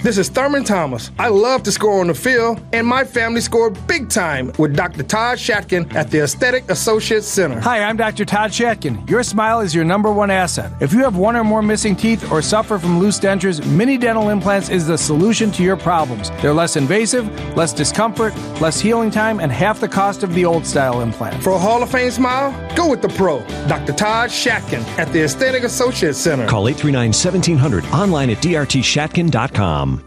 This 0.00 0.16
is 0.16 0.28
Thurman 0.28 0.62
Thomas. 0.62 1.10
I 1.18 1.26
love 1.26 1.64
to 1.64 1.72
score 1.72 1.98
on 1.98 2.06
the 2.06 2.14
field, 2.14 2.62
and 2.72 2.86
my 2.86 3.02
family 3.02 3.40
scored 3.40 3.76
big 3.88 4.08
time 4.08 4.52
with 4.56 4.76
Dr. 4.76 5.02
Todd 5.02 5.38
Shatkin 5.38 5.92
at 5.92 6.08
the 6.08 6.20
Aesthetic 6.20 6.70
Associates 6.70 7.26
Center. 7.26 7.58
Hi, 7.58 7.82
I'm 7.82 7.96
Dr. 7.96 8.24
Todd 8.24 8.52
Shatkin. 8.52 9.10
Your 9.10 9.24
smile 9.24 9.58
is 9.58 9.74
your 9.74 9.84
number 9.84 10.12
one 10.12 10.30
asset. 10.30 10.70
If 10.80 10.92
you 10.92 11.00
have 11.00 11.16
one 11.16 11.34
or 11.34 11.42
more 11.42 11.62
missing 11.62 11.96
teeth 11.96 12.30
or 12.30 12.42
suffer 12.42 12.78
from 12.78 13.00
loose 13.00 13.18
dentures, 13.18 13.66
Mini 13.72 13.98
Dental 13.98 14.28
Implants 14.28 14.68
is 14.68 14.86
the 14.86 14.96
solution 14.96 15.50
to 15.50 15.64
your 15.64 15.76
problems. 15.76 16.30
They're 16.42 16.54
less 16.54 16.76
invasive, 16.76 17.28
less 17.56 17.72
discomfort, 17.72 18.36
less 18.60 18.78
healing 18.78 19.10
time, 19.10 19.40
and 19.40 19.50
half 19.50 19.80
the 19.80 19.88
cost 19.88 20.22
of 20.22 20.32
the 20.32 20.44
old 20.44 20.64
style 20.64 21.00
implant. 21.00 21.42
For 21.42 21.50
a 21.50 21.58
Hall 21.58 21.82
of 21.82 21.90
Fame 21.90 22.12
smile, 22.12 22.54
go 22.76 22.88
with 22.88 23.02
the 23.02 23.08
pro, 23.08 23.40
Dr. 23.66 23.94
Todd 23.94 24.30
Shatkin 24.30 24.84
at 24.96 25.12
the 25.12 25.22
Aesthetic 25.22 25.64
Associates 25.64 26.18
Center. 26.18 26.46
Call 26.46 26.68
839 26.68 27.08
1700 27.08 27.84
online 27.86 28.30
at 28.30 28.36
drtshatkin.com. 28.36 29.97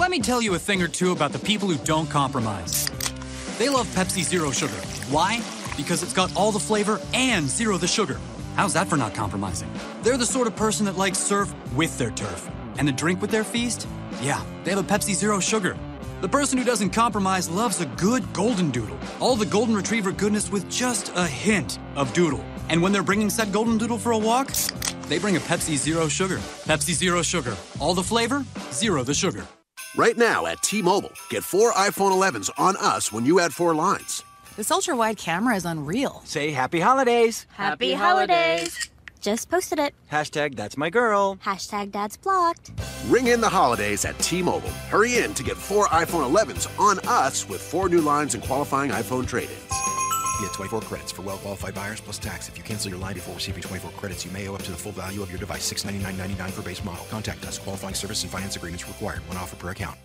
Let 0.00 0.10
me 0.10 0.18
tell 0.18 0.40
you 0.40 0.54
a 0.54 0.58
thing 0.58 0.80
or 0.80 0.88
two 0.88 1.12
about 1.12 1.30
the 1.30 1.38
people 1.38 1.68
who 1.68 1.76
don't 1.84 2.08
compromise. 2.08 2.88
They 3.58 3.68
love 3.68 3.86
Pepsi 3.88 4.22
Zero 4.22 4.50
Sugar. 4.50 4.72
Why? 5.10 5.42
Because 5.76 6.02
it's 6.02 6.14
got 6.14 6.34
all 6.34 6.50
the 6.52 6.58
flavor 6.58 6.98
and 7.12 7.46
zero 7.46 7.76
the 7.76 7.86
sugar. 7.86 8.18
How's 8.56 8.72
that 8.72 8.88
for 8.88 8.96
not 8.96 9.12
compromising? 9.12 9.70
They're 10.00 10.16
the 10.16 10.24
sort 10.24 10.46
of 10.46 10.56
person 10.56 10.86
that 10.86 10.96
likes 10.96 11.18
surf 11.18 11.54
with 11.74 11.98
their 11.98 12.12
turf. 12.12 12.50
And 12.78 12.88
a 12.88 12.92
drink 12.92 13.20
with 13.20 13.30
their 13.30 13.44
feast? 13.44 13.86
Yeah, 14.22 14.42
they 14.64 14.70
have 14.70 14.80
a 14.80 14.82
Pepsi 14.82 15.12
Zero 15.12 15.38
Sugar. 15.38 15.76
The 16.22 16.28
person 16.30 16.56
who 16.56 16.64
doesn't 16.64 16.90
compromise 16.94 17.50
loves 17.50 17.78
a 17.82 17.86
good 17.98 18.32
golden 18.32 18.70
doodle. 18.70 18.96
All 19.20 19.36
the 19.36 19.44
golden 19.44 19.76
retriever 19.76 20.12
goodness 20.12 20.50
with 20.50 20.66
just 20.70 21.12
a 21.14 21.26
hint 21.26 21.78
of 21.94 22.10
doodle. 22.14 22.42
And 22.70 22.82
when 22.82 22.92
they're 22.92 23.02
bringing 23.02 23.28
said 23.28 23.52
golden 23.52 23.76
doodle 23.76 23.98
for 23.98 24.12
a 24.12 24.18
walk, 24.18 24.50
they 25.08 25.18
bring 25.18 25.36
a 25.36 25.40
Pepsi 25.40 25.76
Zero 25.76 26.08
Sugar. 26.08 26.38
Pepsi 26.64 26.94
Zero 26.94 27.20
Sugar. 27.20 27.54
All 27.78 27.92
the 27.92 28.02
flavor, 28.02 28.46
zero 28.72 29.04
the 29.04 29.12
sugar. 29.12 29.44
Right 29.96 30.16
now 30.16 30.46
at 30.46 30.62
T 30.62 30.82
Mobile, 30.82 31.12
get 31.30 31.42
four 31.42 31.72
iPhone 31.72 32.12
11s 32.12 32.50
on 32.58 32.76
us 32.76 33.12
when 33.12 33.24
you 33.26 33.40
add 33.40 33.52
four 33.52 33.74
lines. 33.74 34.22
This 34.56 34.70
ultra 34.70 34.94
wide 34.96 35.16
camera 35.16 35.56
is 35.56 35.64
unreal. 35.64 36.22
Say 36.24 36.50
happy 36.52 36.78
holidays. 36.80 37.46
Happy 37.50 37.92
holidays. 37.92 38.88
Just 39.20 39.50
posted 39.50 39.78
it. 39.78 39.94
Hashtag 40.10 40.54
that's 40.54 40.76
my 40.76 40.90
girl. 40.90 41.36
Hashtag 41.44 41.90
dad's 41.90 42.16
blocked. 42.16 42.70
Ring 43.08 43.26
in 43.26 43.40
the 43.40 43.48
holidays 43.48 44.04
at 44.04 44.16
T 44.20 44.42
Mobile. 44.42 44.70
Hurry 44.90 45.18
in 45.18 45.34
to 45.34 45.42
get 45.42 45.56
four 45.56 45.86
iPhone 45.86 46.28
11s 46.30 46.68
on 46.78 47.00
us 47.00 47.48
with 47.48 47.60
four 47.60 47.88
new 47.88 48.00
lines 48.00 48.34
and 48.34 48.42
qualifying 48.42 48.90
iPhone 48.90 49.26
trade 49.26 49.50
ins. 49.50 49.99
Get 50.40 50.52
24 50.54 50.80
credits 50.82 51.12
for 51.12 51.22
well 51.22 51.36
qualified 51.36 51.74
buyers 51.74 52.00
plus 52.00 52.18
tax. 52.18 52.48
If 52.48 52.56
you 52.56 52.64
cancel 52.64 52.90
your 52.90 52.98
line 52.98 53.14
before 53.14 53.34
receiving 53.34 53.62
24 53.62 53.90
credits, 53.92 54.24
you 54.24 54.32
may 54.32 54.48
owe 54.48 54.54
up 54.54 54.62
to 54.62 54.70
the 54.70 54.76
full 54.76 54.92
value 54.92 55.22
of 55.22 55.30
your 55.30 55.38
device. 55.38 55.70
$699.99 55.72 56.50
for 56.50 56.62
base 56.62 56.84
model. 56.84 57.04
Contact 57.10 57.44
us. 57.44 57.58
Qualifying 57.58 57.94
service 57.94 58.22
and 58.22 58.32
finance 58.32 58.56
agreements 58.56 58.86
required. 58.88 59.26
One 59.28 59.36
offer 59.36 59.56
per 59.56 59.70
account. 59.70 59.98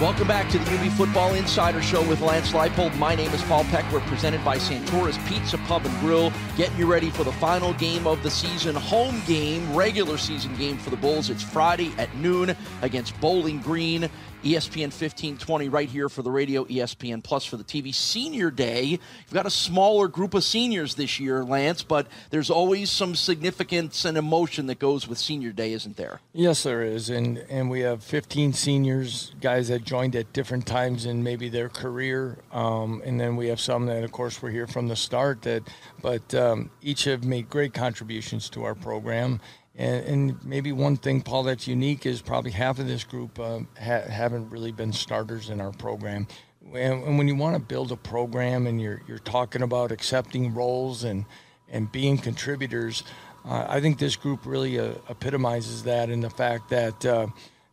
Welcome 0.00 0.28
back 0.28 0.50
to 0.50 0.58
the 0.58 0.64
UB 0.78 0.92
Football 0.92 1.34
Insider 1.34 1.82
Show 1.82 2.00
with 2.08 2.22
Lance 2.22 2.52
Leipold. 2.52 2.96
My 2.96 3.14
name 3.14 3.30
is 3.32 3.42
Paul 3.42 3.64
Peck. 3.64 3.84
We're 3.92 4.00
presented 4.00 4.42
by 4.42 4.56
Santora's 4.56 5.18
Pizza 5.28 5.58
Pub 5.58 5.84
and 5.84 6.00
Grill. 6.00 6.32
Getting 6.56 6.78
you 6.78 6.90
ready 6.90 7.10
for 7.10 7.22
the 7.22 7.32
final 7.32 7.74
game 7.74 8.06
of 8.06 8.22
the 8.22 8.30
season, 8.30 8.74
home 8.74 9.20
game, 9.26 9.76
regular 9.76 10.16
season 10.16 10.56
game 10.56 10.78
for 10.78 10.88
the 10.88 10.96
Bulls. 10.96 11.28
It's 11.28 11.42
Friday 11.42 11.92
at 11.98 12.14
noon 12.16 12.56
against 12.80 13.20
Bowling 13.20 13.60
Green. 13.60 14.08
ESPN 14.42 14.88
1520 14.88 15.68
right 15.68 15.88
here 15.88 16.08
for 16.08 16.22
the 16.22 16.30
radio, 16.30 16.64
ESPN 16.64 17.22
Plus 17.22 17.44
for 17.44 17.58
the 17.58 17.64
TV. 17.64 17.94
Senior 17.94 18.50
Day, 18.50 18.84
you've 18.84 19.32
got 19.32 19.44
a 19.44 19.50
smaller 19.50 20.08
group 20.08 20.32
of 20.32 20.42
seniors 20.42 20.94
this 20.94 21.20
year, 21.20 21.44
Lance, 21.44 21.82
but 21.82 22.06
there's 22.30 22.48
always 22.48 22.90
some 22.90 23.14
significance 23.14 24.06
and 24.06 24.16
emotion 24.16 24.66
that 24.66 24.78
goes 24.78 25.06
with 25.06 25.18
Senior 25.18 25.52
Day, 25.52 25.72
isn't 25.74 25.96
there? 25.98 26.20
Yes, 26.32 26.62
there 26.62 26.82
is, 26.82 27.10
and 27.10 27.38
and 27.50 27.68
we 27.68 27.80
have 27.80 28.02
15 28.02 28.54
seniors, 28.54 29.34
guys 29.42 29.68
that 29.68 29.84
joined 29.84 30.16
at 30.16 30.32
different 30.32 30.66
times 30.66 31.04
in 31.04 31.22
maybe 31.22 31.50
their 31.50 31.68
career, 31.68 32.38
um, 32.50 33.02
and 33.04 33.20
then 33.20 33.36
we 33.36 33.48
have 33.48 33.60
some 33.60 33.86
that, 33.86 34.04
of 34.04 34.12
course, 34.12 34.40
were 34.40 34.50
here 34.50 34.66
from 34.66 34.88
the 34.88 34.96
start. 34.96 35.42
That, 35.42 35.68
but 36.00 36.34
um, 36.34 36.70
each 36.80 37.04
have 37.04 37.24
made 37.24 37.50
great 37.50 37.74
contributions 37.74 38.48
to 38.50 38.64
our 38.64 38.74
program. 38.74 39.40
And, 39.76 40.04
and, 40.04 40.44
maybe 40.44 40.72
one 40.72 40.96
thing, 40.96 41.22
Paul, 41.22 41.44
that's 41.44 41.68
unique 41.68 42.04
is 42.04 42.20
probably 42.20 42.50
half 42.50 42.78
of 42.78 42.88
this 42.88 43.04
group 43.04 43.38
uh, 43.38 43.60
ha- 43.80 44.02
haven't 44.08 44.50
really 44.50 44.72
been 44.72 44.92
starters 44.92 45.48
in 45.48 45.60
our 45.60 45.70
program. 45.70 46.26
And, 46.74 47.04
and 47.04 47.18
when 47.18 47.28
you 47.28 47.36
want 47.36 47.54
to 47.54 47.60
build 47.60 47.92
a 47.92 47.96
program 47.96 48.66
and 48.66 48.80
you're, 48.80 49.00
you're 49.06 49.18
talking 49.18 49.62
about 49.62 49.92
accepting 49.92 50.54
roles 50.54 51.04
and, 51.04 51.24
and 51.68 51.90
being 51.90 52.18
contributors, 52.18 53.04
uh, 53.44 53.66
I 53.68 53.80
think 53.80 53.98
this 53.98 54.16
group 54.16 54.44
really 54.44 54.78
uh, 54.78 54.94
epitomizes 55.08 55.84
that 55.84 56.10
in 56.10 56.20
the 56.20 56.30
fact 56.30 56.70
that 56.70 57.06
uh, 57.06 57.28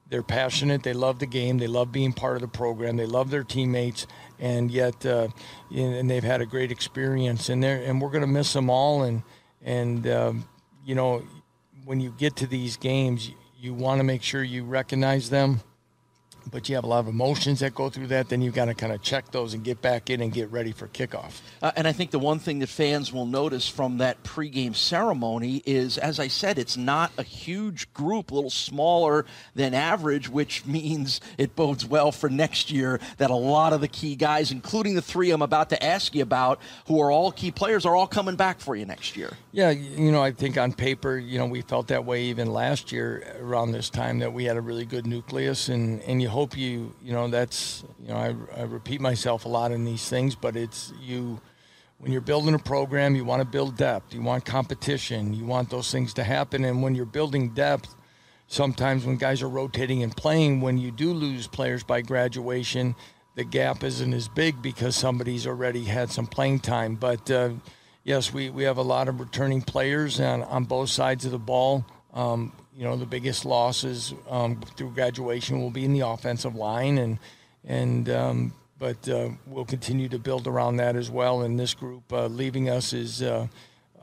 they're 0.10 0.24
passionate, 0.24 0.84
they 0.84 0.94
love 0.94 1.20
the 1.20 1.26
game, 1.26 1.58
they 1.58 1.68
love 1.68 1.92
being 1.92 2.14
part 2.14 2.36
of 2.36 2.42
the 2.42 2.48
program, 2.48 2.96
they 2.96 3.06
love 3.06 3.30
their 3.30 3.44
teammates, 3.44 4.08
and 4.40 4.72
yet 4.72 5.06
uh, 5.06 5.28
and 5.76 6.10
they've 6.10 6.24
had 6.24 6.42
a 6.42 6.46
great 6.46 6.72
experience. 6.72 7.50
And, 7.50 7.66
and 7.66 8.02
we're 8.02 8.12
going 8.12 8.22
to 8.22 8.28
miss 8.28 8.54
them 8.54 8.70
all. 8.70 9.04
And, 9.04 9.24
and 9.62 10.08
um, 10.08 10.48
you 10.86 10.96
know, 10.96 11.24
when 11.88 12.02
you 12.02 12.14
get 12.18 12.36
to 12.36 12.46
these 12.46 12.76
games, 12.76 13.32
you 13.58 13.74
want 13.74 14.00
to 14.00 14.04
make 14.04 14.22
sure 14.22 14.44
you 14.44 14.66
recognize 14.66 15.30
them 15.30 15.62
but 16.52 16.70
you 16.70 16.76
have 16.76 16.84
a 16.84 16.88
lot 16.88 17.00
of 17.00 17.08
emotions 17.08 17.60
that 17.60 17.76
go 17.76 17.90
through 17.90 18.08
that. 18.08 18.30
Then 18.30 18.42
you've 18.42 18.56
got 18.56 18.66
to 18.66 18.74
kind 18.74 18.94
of 18.94 19.02
check 19.02 19.32
those 19.32 19.54
and 19.54 19.64
get 19.64 19.82
back 19.82 20.10
in 20.10 20.22
and 20.22 20.32
get 20.32 20.52
ready 20.52 20.72
for 20.72 20.88
kickoff. 20.88 21.42
Uh, 21.62 21.72
and 21.76 21.88
I 21.88 21.92
think 21.92 22.12
the 22.12 22.20
one 22.20 22.40
thing 22.40 22.60
that 22.60 22.70
fans 22.70 23.12
will 23.12 23.26
notice 23.26 23.68
from 23.68 23.98
that 24.00 24.24
pregame 24.24 24.76
ceremony 24.76 25.62
is, 25.66 25.98
as 25.98 26.20
I 26.20 26.28
said, 26.28 26.58
it's 26.58 26.78
not 26.78 27.12
a 27.18 27.24
huge 27.24 27.92
group, 27.94 28.32
a 28.32 28.36
little 28.36 28.50
smaller 28.50 29.26
than 29.56 29.74
average, 29.74 30.30
which 30.30 30.66
means 30.78 31.22
it 31.38 31.56
bodes 31.56 31.86
well 31.86 32.12
for 32.12 32.30
next 32.30 32.72
year 32.72 33.00
that 33.18 33.30
a 33.30 33.36
lot 33.36 33.74
of 33.74 33.82
the 33.82 33.88
key 33.88 34.16
guys, 34.16 34.52
including 34.52 34.96
the 34.96 35.02
three 35.02 35.32
I'm 35.32 35.42
about 35.42 35.70
to 35.70 35.84
ask 35.84 36.16
you 36.16 36.24
about, 36.24 36.60
who 36.88 37.02
are 37.02 37.12
all 37.12 37.32
key 37.32 37.52
players, 37.52 37.86
are 37.86 37.96
all 37.96 38.08
coming 38.08 38.36
back 38.36 38.60
for 38.60 38.76
you 38.76 38.86
next 38.86 39.18
year. 39.18 39.34
Yeah, 39.52 39.72
you 39.72 40.12
know, 40.12 40.22
I 40.22 40.32
think 40.32 40.58
on 40.58 40.74
paper, 40.74 41.18
you 41.18 41.40
know, 41.40 41.46
we 41.46 41.62
felt 41.62 41.88
that 41.88 42.06
way 42.06 42.24
even 42.24 42.52
last 42.52 42.92
year 42.92 43.36
around 43.42 43.72
this 43.72 43.90
time 43.90 44.20
that 44.20 44.34
we 44.34 44.46
had 44.46 44.58
a 44.58 44.62
really 44.62 44.86
good 44.86 45.06
nucleus, 45.06 45.70
and, 45.70 46.02
and 46.04 46.22
you 46.22 46.30
hope 46.38 46.56
you 46.56 46.94
you 47.02 47.14
know 47.14 47.28
that's 47.28 47.84
you 48.00 48.10
know 48.10 48.16
I, 48.16 48.60
I 48.60 48.64
repeat 48.66 49.02
myself 49.02 49.46
a 49.46 49.50
lot 49.50 49.72
in 49.72 49.86
these 49.86 50.08
things 50.08 50.36
but 50.36 50.56
it's 50.56 50.94
you 51.02 51.42
when 51.98 52.12
you're 52.12 52.22
building 52.22 52.54
a 52.54 52.60
program 52.60 53.16
you 53.16 53.26
want 53.26 53.42
to 53.42 53.48
build 53.48 53.76
depth 53.76 54.14
you 54.14 54.22
want 54.22 54.46
competition 54.46 55.34
you 55.34 55.46
want 55.46 55.72
those 55.72 55.92
things 55.92 56.14
to 56.14 56.24
happen 56.24 56.64
and 56.64 56.84
when 56.84 56.94
you're 56.94 57.08
building 57.08 57.56
depth 57.56 57.96
sometimes 58.46 59.04
when 59.04 59.18
guys 59.18 59.42
are 59.42 59.50
rotating 59.50 60.04
and 60.04 60.16
playing 60.16 60.62
when 60.62 60.78
you 60.78 60.92
do 60.92 61.12
lose 61.12 61.48
players 61.48 61.84
by 61.84 62.02
graduation 62.02 62.94
the 63.34 63.44
gap 63.44 63.84
isn't 63.84 64.14
as 64.14 64.28
big 64.28 64.62
because 64.62 64.96
somebody's 64.96 65.48
already 65.48 65.86
had 65.86 66.12
some 66.12 66.28
playing 66.28 66.60
time 66.60 66.94
but 66.94 67.32
uh, 67.32 67.50
yes 68.04 68.32
we, 68.32 68.52
we 68.52 68.62
have 68.62 68.78
a 68.78 68.84
lot 68.84 69.08
of 69.08 69.20
returning 69.20 69.64
players 69.64 70.20
on, 70.20 70.44
on 70.44 70.66
both 70.66 70.90
sides 70.90 71.26
of 71.26 71.32
the 71.32 71.40
ball 71.40 71.84
um, 72.18 72.52
you 72.76 72.84
know, 72.84 72.98
the 72.98 73.06
biggest 73.06 73.46
losses 73.46 74.14
um, 74.30 74.60
through 74.76 74.92
graduation 74.92 75.60
will 75.60 75.70
be 75.70 75.86
in 75.86 75.94
the 75.94 76.02
offensive 76.02 76.56
line, 76.56 76.98
and 76.98 77.20
and 77.64 78.10
um, 78.10 78.54
but 78.80 79.08
uh, 79.08 79.30
we'll 79.46 79.66
continue 79.66 80.10
to 80.10 80.18
build 80.18 80.48
around 80.48 80.78
that 80.78 80.96
as 80.96 81.12
well. 81.12 81.44
And 81.44 81.60
this 81.60 81.76
group 81.76 82.12
uh, 82.12 82.26
leaving 82.26 82.70
us 82.70 82.92
is 82.92 83.22
uh, 83.22 83.48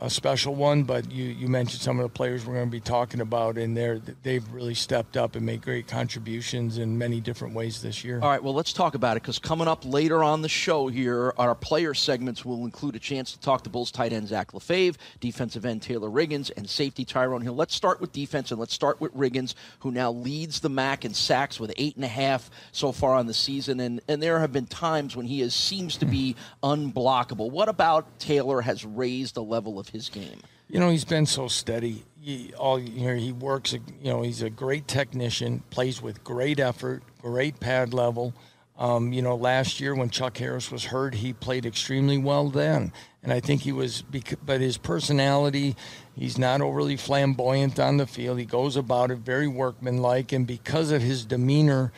a 0.01 0.11
special 0.11 0.55
one, 0.57 0.83
but 0.83 1.11
you, 1.11 1.25
you 1.25 1.47
mentioned 1.47 1.81
some 1.81 2.01
of 2.01 2.03
the 2.03 2.09
players 2.09 2.45
we're 2.45 2.55
going 2.55 2.67
to 2.67 2.71
be 2.71 2.81
talking 2.81 3.21
about, 3.21 3.57
and 3.57 3.77
they 3.77 4.01
they've 4.25 4.53
really 4.53 4.75
stepped 4.75 5.17
up 5.17 5.37
and 5.37 5.47
made 5.47 5.63
great 5.63 5.87
contributions 5.87 6.79
in 6.79 6.99
many 6.99 7.21
different 7.21 7.55
ways 7.55 7.81
this 7.81 8.03
year. 8.03 8.19
All 8.21 8.29
right, 8.29 8.43
well, 8.43 8.55
let's 8.55 8.73
talk 8.73 8.97
about 8.97 9.17
it 9.17 9.23
because 9.23 9.39
coming 9.39 9.69
up 9.69 9.85
later 9.85 10.25
on 10.25 10.43
the 10.43 10.49
show 10.49 10.89
here, 10.89 11.33
our 11.39 11.55
player 11.55 11.95
segments 11.95 12.45
will 12.45 12.65
include 12.65 12.97
a 12.97 12.99
chance 12.99 13.33
to 13.33 13.41
talk 13.41 13.63
to 13.65 13.71
Bulls 13.71 13.93
tight 13.93 14.13
end 14.13 14.27
Zach 14.27 14.51
LaFave, 14.51 14.97
defensive 15.21 15.65
end 15.65 15.83
Taylor 15.83 16.09
Riggins, 16.09 16.51
and 16.57 16.69
safety 16.69 17.05
Tyrone 17.05 17.43
Hill. 17.43 17.55
Let's 17.55 17.75
start 17.75 18.01
with 18.01 18.11
defense, 18.11 18.51
and 18.51 18.59
let's 18.59 18.75
start 18.75 19.01
with 19.01 19.15
Riggins, 19.15 19.55
who 19.79 19.93
now 19.93 20.11
leads 20.11 20.59
the 20.59 20.71
MAC 20.71 21.05
in 21.05 21.15
sacks 21.15 21.61
with 21.61 21.73
eight 21.77 21.95
and 21.95 22.05
a 22.05 22.09
half 22.09 22.51
so 22.73 22.91
far 22.91 23.15
on 23.15 23.29
the 23.29 23.35
season, 23.35 23.79
and, 23.79 24.01
and 24.09 24.21
there 24.21 24.41
have 24.41 24.53
been 24.53 24.67
times 24.67 25.15
when 25.15 25.27
he 25.27 25.41
is, 25.41 25.55
seems 25.55 25.97
to 25.99 26.05
be 26.05 26.35
unblockable. 26.65 27.51
What 27.51 27.69
about 27.69 28.19
Taylor 28.19 28.61
has 28.61 28.85
raised 28.85 29.37
the 29.37 29.43
level 29.43 29.79
of 29.79 29.84
his 29.91 30.09
game? 30.09 30.41
You 30.69 30.81
know, 30.81 30.91
he's 30.91 31.05
been 31.05 31.27
so 31.27 31.49
steady. 31.49 32.05
He, 32.21 32.53
all 32.55 32.79
know, 32.79 33.15
he 33.15 33.33
works. 33.33 33.73
You 33.73 33.81
know, 34.03 34.23
he's 34.23 34.43
a 34.43 34.51
great 34.51 34.89
technician. 34.89 35.63
Plays 35.71 36.01
with 36.01 36.25
great 36.25 36.59
effort, 36.59 37.03
great 37.21 37.61
pad 37.61 37.93
level. 37.93 38.35
Um, 38.77 39.13
you 39.13 39.23
know, 39.23 39.37
last 39.37 39.79
year 39.79 39.95
when 39.95 40.11
Chuck 40.11 40.37
Harris 40.39 40.71
was 40.71 40.87
hurt, 40.87 41.15
he 41.15 41.33
played 41.33 41.65
extremely 41.65 42.19
well 42.19 42.49
then, 42.49 42.93
and 43.23 43.33
I 43.33 43.39
think 43.39 43.61
he 43.63 43.71
was. 43.71 44.03
But 44.45 44.61
his 44.61 44.79
personality, 44.79 45.77
he's 46.17 46.39
not 46.39 46.61
overly 46.61 46.97
flamboyant 46.97 47.79
on 47.79 47.99
the 47.99 48.07
field. 48.07 48.39
He 48.41 48.45
goes 48.45 48.77
about 48.77 49.13
it 49.13 49.19
very 49.19 49.47
workmanlike, 49.47 50.33
and 50.33 50.45
because 50.45 50.91
of 50.91 51.03
his 51.03 51.25
demeanor, 51.25 51.93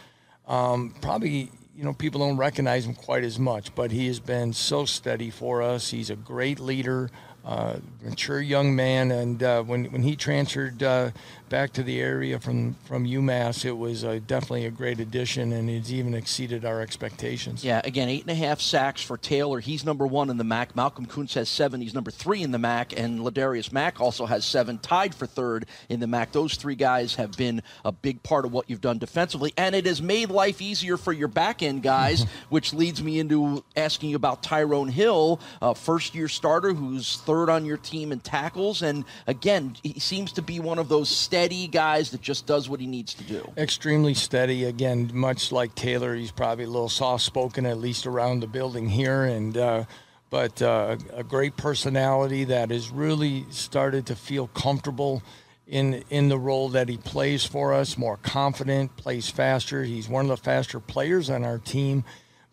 um, 0.46 0.94
probably 1.00 1.50
you 1.74 1.84
know 1.84 1.94
people 1.94 2.20
don't 2.20 2.36
recognize 2.36 2.84
him 2.84 2.94
quite 2.94 3.24
as 3.24 3.38
much. 3.38 3.74
But 3.74 3.90
he 3.90 4.06
has 4.08 4.20
been 4.20 4.52
so 4.52 4.84
steady 4.84 5.30
for 5.30 5.62
us. 5.62 5.90
He's 5.90 6.10
a 6.10 6.16
great 6.16 6.60
leader. 6.60 7.10
Uh, 7.46 7.76
mature 8.02 8.40
young 8.40 8.74
man, 8.74 9.12
and 9.12 9.42
uh, 9.42 9.62
when 9.62 9.84
when 9.86 10.02
he 10.02 10.16
transferred 10.16 10.82
uh, 10.82 11.12
back 11.48 11.72
to 11.74 11.82
the 11.82 12.00
area 12.00 12.38
from 12.38 12.74
from 12.84 13.06
UMass, 13.06 13.64
it 13.64 13.76
was 13.76 14.04
uh, 14.04 14.20
definitely 14.26 14.66
a 14.66 14.70
great 14.70 15.00
addition, 15.00 15.52
and 15.52 15.70
it's 15.70 15.90
even 15.90 16.14
exceeded 16.14 16.64
our 16.64 16.80
expectations. 16.80 17.64
Yeah, 17.64 17.80
again, 17.84 18.08
eight 18.08 18.22
and 18.22 18.30
a 18.30 18.34
half 18.34 18.60
sacks 18.60 19.02
for 19.02 19.16
Taylor. 19.16 19.60
He's 19.60 19.84
number 19.84 20.06
one 20.06 20.30
in 20.30 20.36
the 20.36 20.44
MAC. 20.44 20.74
Malcolm 20.74 21.06
Koonce 21.06 21.34
has 21.34 21.48
seven. 21.48 21.80
He's 21.80 21.94
number 21.94 22.10
three 22.10 22.42
in 22.42 22.50
the 22.50 22.58
MAC, 22.58 22.98
and 22.98 23.20
Ladarius 23.20 23.72
Mack 23.72 24.00
also 24.00 24.26
has 24.26 24.44
seven, 24.44 24.78
tied 24.78 25.14
for 25.14 25.26
third 25.26 25.66
in 25.88 26.00
the 26.00 26.06
MAC. 26.06 26.32
Those 26.32 26.54
three 26.54 26.74
guys 26.74 27.14
have 27.16 27.32
been 27.32 27.62
a 27.84 27.92
big 27.92 28.22
part 28.22 28.44
of 28.44 28.52
what 28.52 28.68
you've 28.68 28.80
done 28.80 28.98
defensively, 28.98 29.52
and 29.56 29.74
it 29.74 29.86
has 29.86 30.02
made 30.02 30.30
life 30.30 30.60
easier 30.60 30.96
for 30.96 31.12
your 31.12 31.28
back 31.28 31.62
end 31.62 31.82
guys, 31.82 32.24
which 32.48 32.72
leads 32.72 33.02
me 33.02 33.18
into 33.18 33.64
asking 33.76 34.10
you 34.10 34.16
about 34.16 34.42
Tyrone 34.42 34.88
Hill, 34.88 35.40
a 35.62 35.74
first 35.74 36.14
year 36.14 36.28
starter 36.28 36.74
who's 36.74 37.18
third 37.18 37.48
on 37.48 37.64
your 37.64 37.76
team 37.76 38.12
in 38.12 38.20
tackles, 38.20 38.82
and 38.82 39.04
again, 39.26 39.76
he 39.82 40.00
seems 40.00 40.32
to 40.32 40.42
be 40.42 40.60
one 40.60 40.78
of 40.78 40.88
those 40.88 41.08
steady 41.36 41.66
guys 41.66 42.12
that 42.12 42.22
just 42.22 42.46
does 42.46 42.66
what 42.66 42.80
he 42.80 42.86
needs 42.86 43.12
to 43.12 43.24
do. 43.24 43.52
Extremely 43.58 44.14
steady. 44.14 44.64
Again, 44.64 45.10
much 45.12 45.52
like 45.52 45.74
Taylor, 45.74 46.14
he's 46.14 46.30
probably 46.30 46.64
a 46.64 46.70
little 46.70 46.88
soft 46.88 47.24
spoken, 47.24 47.66
at 47.66 47.76
least 47.76 48.06
around 48.06 48.40
the 48.40 48.46
building 48.46 48.88
here, 48.88 49.24
and. 49.24 49.56
Uh, 49.56 49.84
but 50.28 50.60
uh, 50.60 50.96
a 51.14 51.22
great 51.22 51.56
personality 51.56 52.42
that 52.44 52.70
has 52.72 52.90
really 52.90 53.46
started 53.50 54.06
to 54.06 54.16
feel 54.16 54.48
comfortable 54.48 55.22
in 55.68 56.02
in 56.10 56.28
the 56.28 56.36
role 56.36 56.68
that 56.70 56.88
he 56.88 56.96
plays 56.96 57.44
for 57.44 57.72
us. 57.72 57.96
More 57.96 58.16
confident, 58.16 58.96
plays 58.96 59.30
faster. 59.30 59.84
He's 59.84 60.08
one 60.08 60.24
of 60.24 60.30
the 60.30 60.36
faster 60.36 60.80
players 60.80 61.30
on 61.30 61.44
our 61.44 61.58
team, 61.58 62.02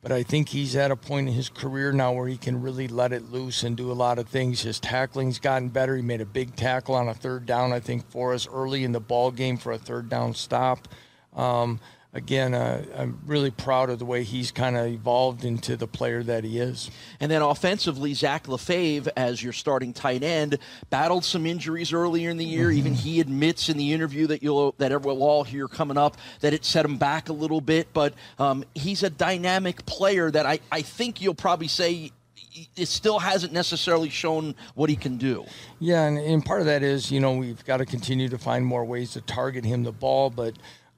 but 0.04 0.12
I 0.12 0.22
think 0.22 0.50
he's 0.50 0.76
at 0.76 0.92
a 0.92 0.98
point 0.98 1.30
in 1.30 1.34
his 1.34 1.48
career 1.48 1.94
now 1.94 2.12
where 2.12 2.28
he 2.28 2.36
can 2.36 2.62
really 2.62 2.90
let 2.90 3.14
it 3.14 3.32
loose 3.32 3.64
and 3.64 3.78
do 3.78 3.90
a 3.90 3.94
lot 3.94 4.20
of 4.20 4.28
things. 4.28 4.62
His 4.62 4.78
tackling's 4.78 5.40
gotten 5.40 5.70
better. 5.70 5.96
He 5.96 6.02
made 6.02 6.20
a 6.20 6.26
big 6.26 6.58
tackle 6.58 6.94
on 6.94 7.08
a 7.08 7.14
third 7.14 7.46
down, 7.46 7.72
I 7.72 7.80
think, 7.80 8.06
for 8.10 8.34
us 8.34 8.46
early 8.52 8.84
in 8.84 8.92
the 8.92 9.00
ball 9.00 9.32
game 9.32 9.56
for 9.56 9.72
a 9.72 9.78
third 9.78 10.10
down 10.10 10.34
stop. 10.34 10.90
Um, 11.34 11.80
again, 12.14 12.54
uh, 12.54 12.86
I'm 12.96 13.20
really 13.26 13.52
proud 13.52 13.90
of 13.90 14.00
the 14.00 14.06
way 14.06 14.24
he's 14.24 14.52
kind 14.52 14.78
of 14.78 14.88
evolved 14.88 15.44
into 15.44 15.76
the 15.76 15.88
player 15.88 16.24
that 16.24 16.44
he 16.44 16.60
is. 16.60 16.92
And 17.20 17.32
then 17.32 17.42
offensively, 17.42 18.14
Zach 18.14 18.46
LaFave, 18.46 19.08
as 19.18 19.44
your 19.44 19.54
starting 19.54 19.94
tight 19.94 20.24
end, 20.24 20.60
battled 20.90 21.26
some 21.26 21.46
injuries 21.46 21.92
earlier 21.92 22.30
in 22.30 22.38
the 22.38 22.46
year. 22.46 22.68
Mm-hmm. 22.68 22.78
Even 22.78 22.94
he 22.94 23.20
admits 23.20 23.70
in 23.70 23.78
the 23.78 23.94
interview 23.94 24.28
that 24.28 24.44
you'll 24.44 24.76
that 24.78 25.02
we'll 25.02 25.24
all 25.24 25.44
hear 25.44 25.68
coming 25.68 25.98
up 25.98 26.18
that 26.42 26.54
it 26.54 26.64
set 26.64 26.86
him 26.86 26.98
back 26.98 27.30
a 27.30 27.34
little 27.34 27.62
bit. 27.62 27.88
But 27.94 28.14
um, 28.38 28.64
he's 28.76 29.04
a 29.04 29.10
dynamic 29.10 29.86
player 29.86 30.30
that 30.30 30.46
I, 30.46 30.60
I 30.72 30.82
think 30.82 31.22
you'll 31.22 31.34
probably 31.34 31.68
say 31.68 32.12
it 32.76 32.88
still 32.88 33.18
hasn't 33.18 33.52
necessarily 33.52 34.10
shown 34.10 34.54
what 34.76 34.88
he 34.88 34.96
can 34.96 35.18
do. 35.18 35.44
Yeah, 35.80 36.04
and, 36.06 36.20
and 36.20 36.46
part 36.46 36.60
of 36.60 36.68
that 36.68 36.84
is, 36.84 37.12
you 37.12 37.20
know, 37.20 37.34
we've 37.34 37.66
got 37.66 37.78
to 37.78 37.86
continue 37.86 38.30
to 38.30 38.38
find 38.38 38.64
more 38.64 38.86
ways 38.86 39.14
to 39.14 39.22
target 39.22 39.66
him 39.66 39.84
the 39.84 39.92
ball, 39.92 40.30
but 40.30 40.54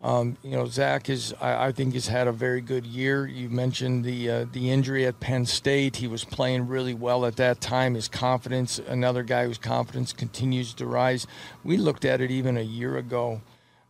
um, 0.06 0.38
you 0.44 0.52
know, 0.52 0.68
Zach 0.68 1.10
is, 1.10 1.34
I, 1.42 1.68
I, 1.68 1.72
think, 1.72 1.96
has 1.96 2.08
had 2.08 2.28
a 2.28 2.32
very 2.32 2.62
good 2.62 2.86
year. 2.86 3.26
You 3.26 3.50
mentioned 3.50 4.06
the 4.06 4.30
uh, 4.30 4.46
the 4.52 4.70
injury 4.70 5.08
at 5.08 5.20
Penn 5.20 5.48
State. 5.48 5.96
He 5.96 6.08
was 6.08 6.24
playing 6.24 6.68
really 6.68 6.94
well 6.94 7.26
at 7.26 7.38
that 7.38 7.60
time. 7.60 7.96
His 7.96 8.08
confidence, 8.08 8.78
another 8.78 9.24
guy 9.24 9.48
whose 9.48 9.58
confidence 9.58 10.14
continues 10.14 10.76
to 10.76 10.86
rise. 10.86 11.26
We 11.64 11.78
looked 11.78 12.06
at 12.06 12.22
it 12.22 12.30
even 12.30 12.56
a 12.56 12.62
year 12.62 12.98
ago, 12.98 13.42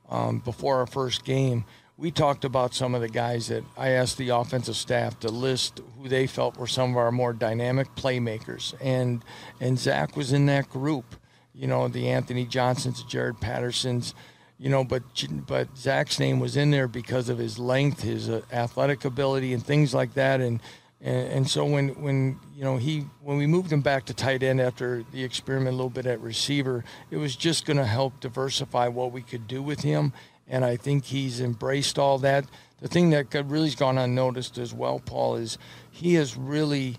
um, 0.10 0.40
before 0.40 0.78
our 0.78 0.88
first 0.88 1.26
game. 1.26 1.66
We 1.98 2.12
talked 2.12 2.46
about 2.46 2.74
some 2.74 2.96
of 2.96 3.02
the 3.02 3.10
guys 3.10 3.50
that 3.50 3.66
I 3.78 3.90
asked 3.90 4.18
the 4.18 4.30
offensive 4.30 4.78
staff 4.78 5.20
to 5.20 5.28
list 5.28 5.82
who 6.00 6.08
they 6.08 6.28
felt 6.28 6.56
were 6.56 6.66
some 6.66 6.92
of 6.92 6.98
our 6.98 7.12
more 7.12 7.34
dynamic 7.34 7.94
playmakers, 7.96 8.74
and 8.80 9.22
and 9.60 9.78
Zach 9.78 10.16
was 10.16 10.32
in 10.32 10.46
that 10.46 10.70
group. 10.70 11.18
You 11.54 11.68
know, 11.68 11.90
the 11.90 12.08
Anthony 12.08 12.46
Johnsons, 12.46 13.04
Jarrett 13.04 13.42
Pattersons 13.42 14.14
you 14.58 14.70
know, 14.70 14.84
but 14.84 15.04
but 15.48 15.78
Zach's 15.78 16.20
name 16.20 16.40
was 16.40 16.56
in 16.56 16.72
there 16.72 16.88
because 16.88 17.30
of 17.30 17.38
his 17.38 17.60
length, 17.60 18.02
his 18.02 18.30
uh, 18.30 18.42
athletic 18.52 19.04
ability, 19.04 19.54
and 19.54 19.66
things 19.66 19.94
like 19.94 20.14
that. 20.14 20.40
And, 20.40 20.62
and 21.02 21.28
and 21.28 21.50
so 21.50 21.66
when 21.66 21.90
when 22.02 22.40
you 22.56 22.64
know 22.64 22.78
he 22.78 23.02
when 23.22 23.38
we 23.38 23.48
moved 23.48 23.72
him 23.72 23.82
back 23.82 24.06
to 24.06 24.14
tight 24.14 24.44
end 24.44 24.62
after 24.62 25.04
the 25.12 25.24
experiment 25.24 25.74
a 25.74 25.76
little 25.76 25.90
bit 25.90 26.06
at 26.06 26.22
receiver, 26.22 26.86
it 27.12 27.18
was 27.18 27.36
just 27.36 27.66
going 27.66 27.78
to 27.78 27.86
help 27.86 28.20
diversify 28.22 28.88
what 28.88 29.12
we 29.12 29.22
could 29.22 29.48
do 29.48 29.62
with 29.62 29.82
him. 29.82 30.14
And 30.48 30.64
I 30.64 30.78
think 30.78 31.06
he's 31.06 31.42
embraced 31.42 31.98
all 31.98 32.20
that. 32.20 32.46
The 32.80 32.88
thing 32.88 33.10
that 33.10 33.34
really 33.34 33.68
has 33.68 33.76
gone 33.76 33.98
unnoticed 33.98 34.58
as 34.58 34.74
well, 34.74 35.00
Paul, 35.00 35.36
is 35.36 35.58
he 35.92 36.14
has 36.16 36.38
really 36.38 36.98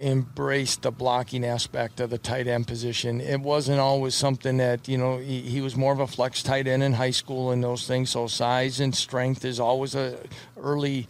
embraced 0.00 0.82
the 0.82 0.90
blocking 0.90 1.44
aspect 1.44 2.00
of 2.00 2.10
the 2.10 2.18
tight 2.18 2.46
end 2.46 2.66
position. 2.66 3.20
It 3.20 3.40
wasn't 3.40 3.80
always 3.80 4.14
something 4.14 4.58
that, 4.58 4.88
you 4.88 4.98
know, 4.98 5.18
he, 5.18 5.40
he, 5.40 5.60
was 5.60 5.76
more 5.76 5.92
of 5.92 6.00
a 6.00 6.06
flex 6.06 6.42
tight 6.42 6.66
end 6.66 6.82
in 6.82 6.92
high 6.92 7.10
school 7.10 7.50
and 7.50 7.62
those 7.62 7.86
things. 7.86 8.10
So 8.10 8.26
size 8.26 8.80
and 8.80 8.94
strength 8.94 9.44
is 9.44 9.58
always 9.58 9.94
a 9.94 10.18
early 10.56 11.08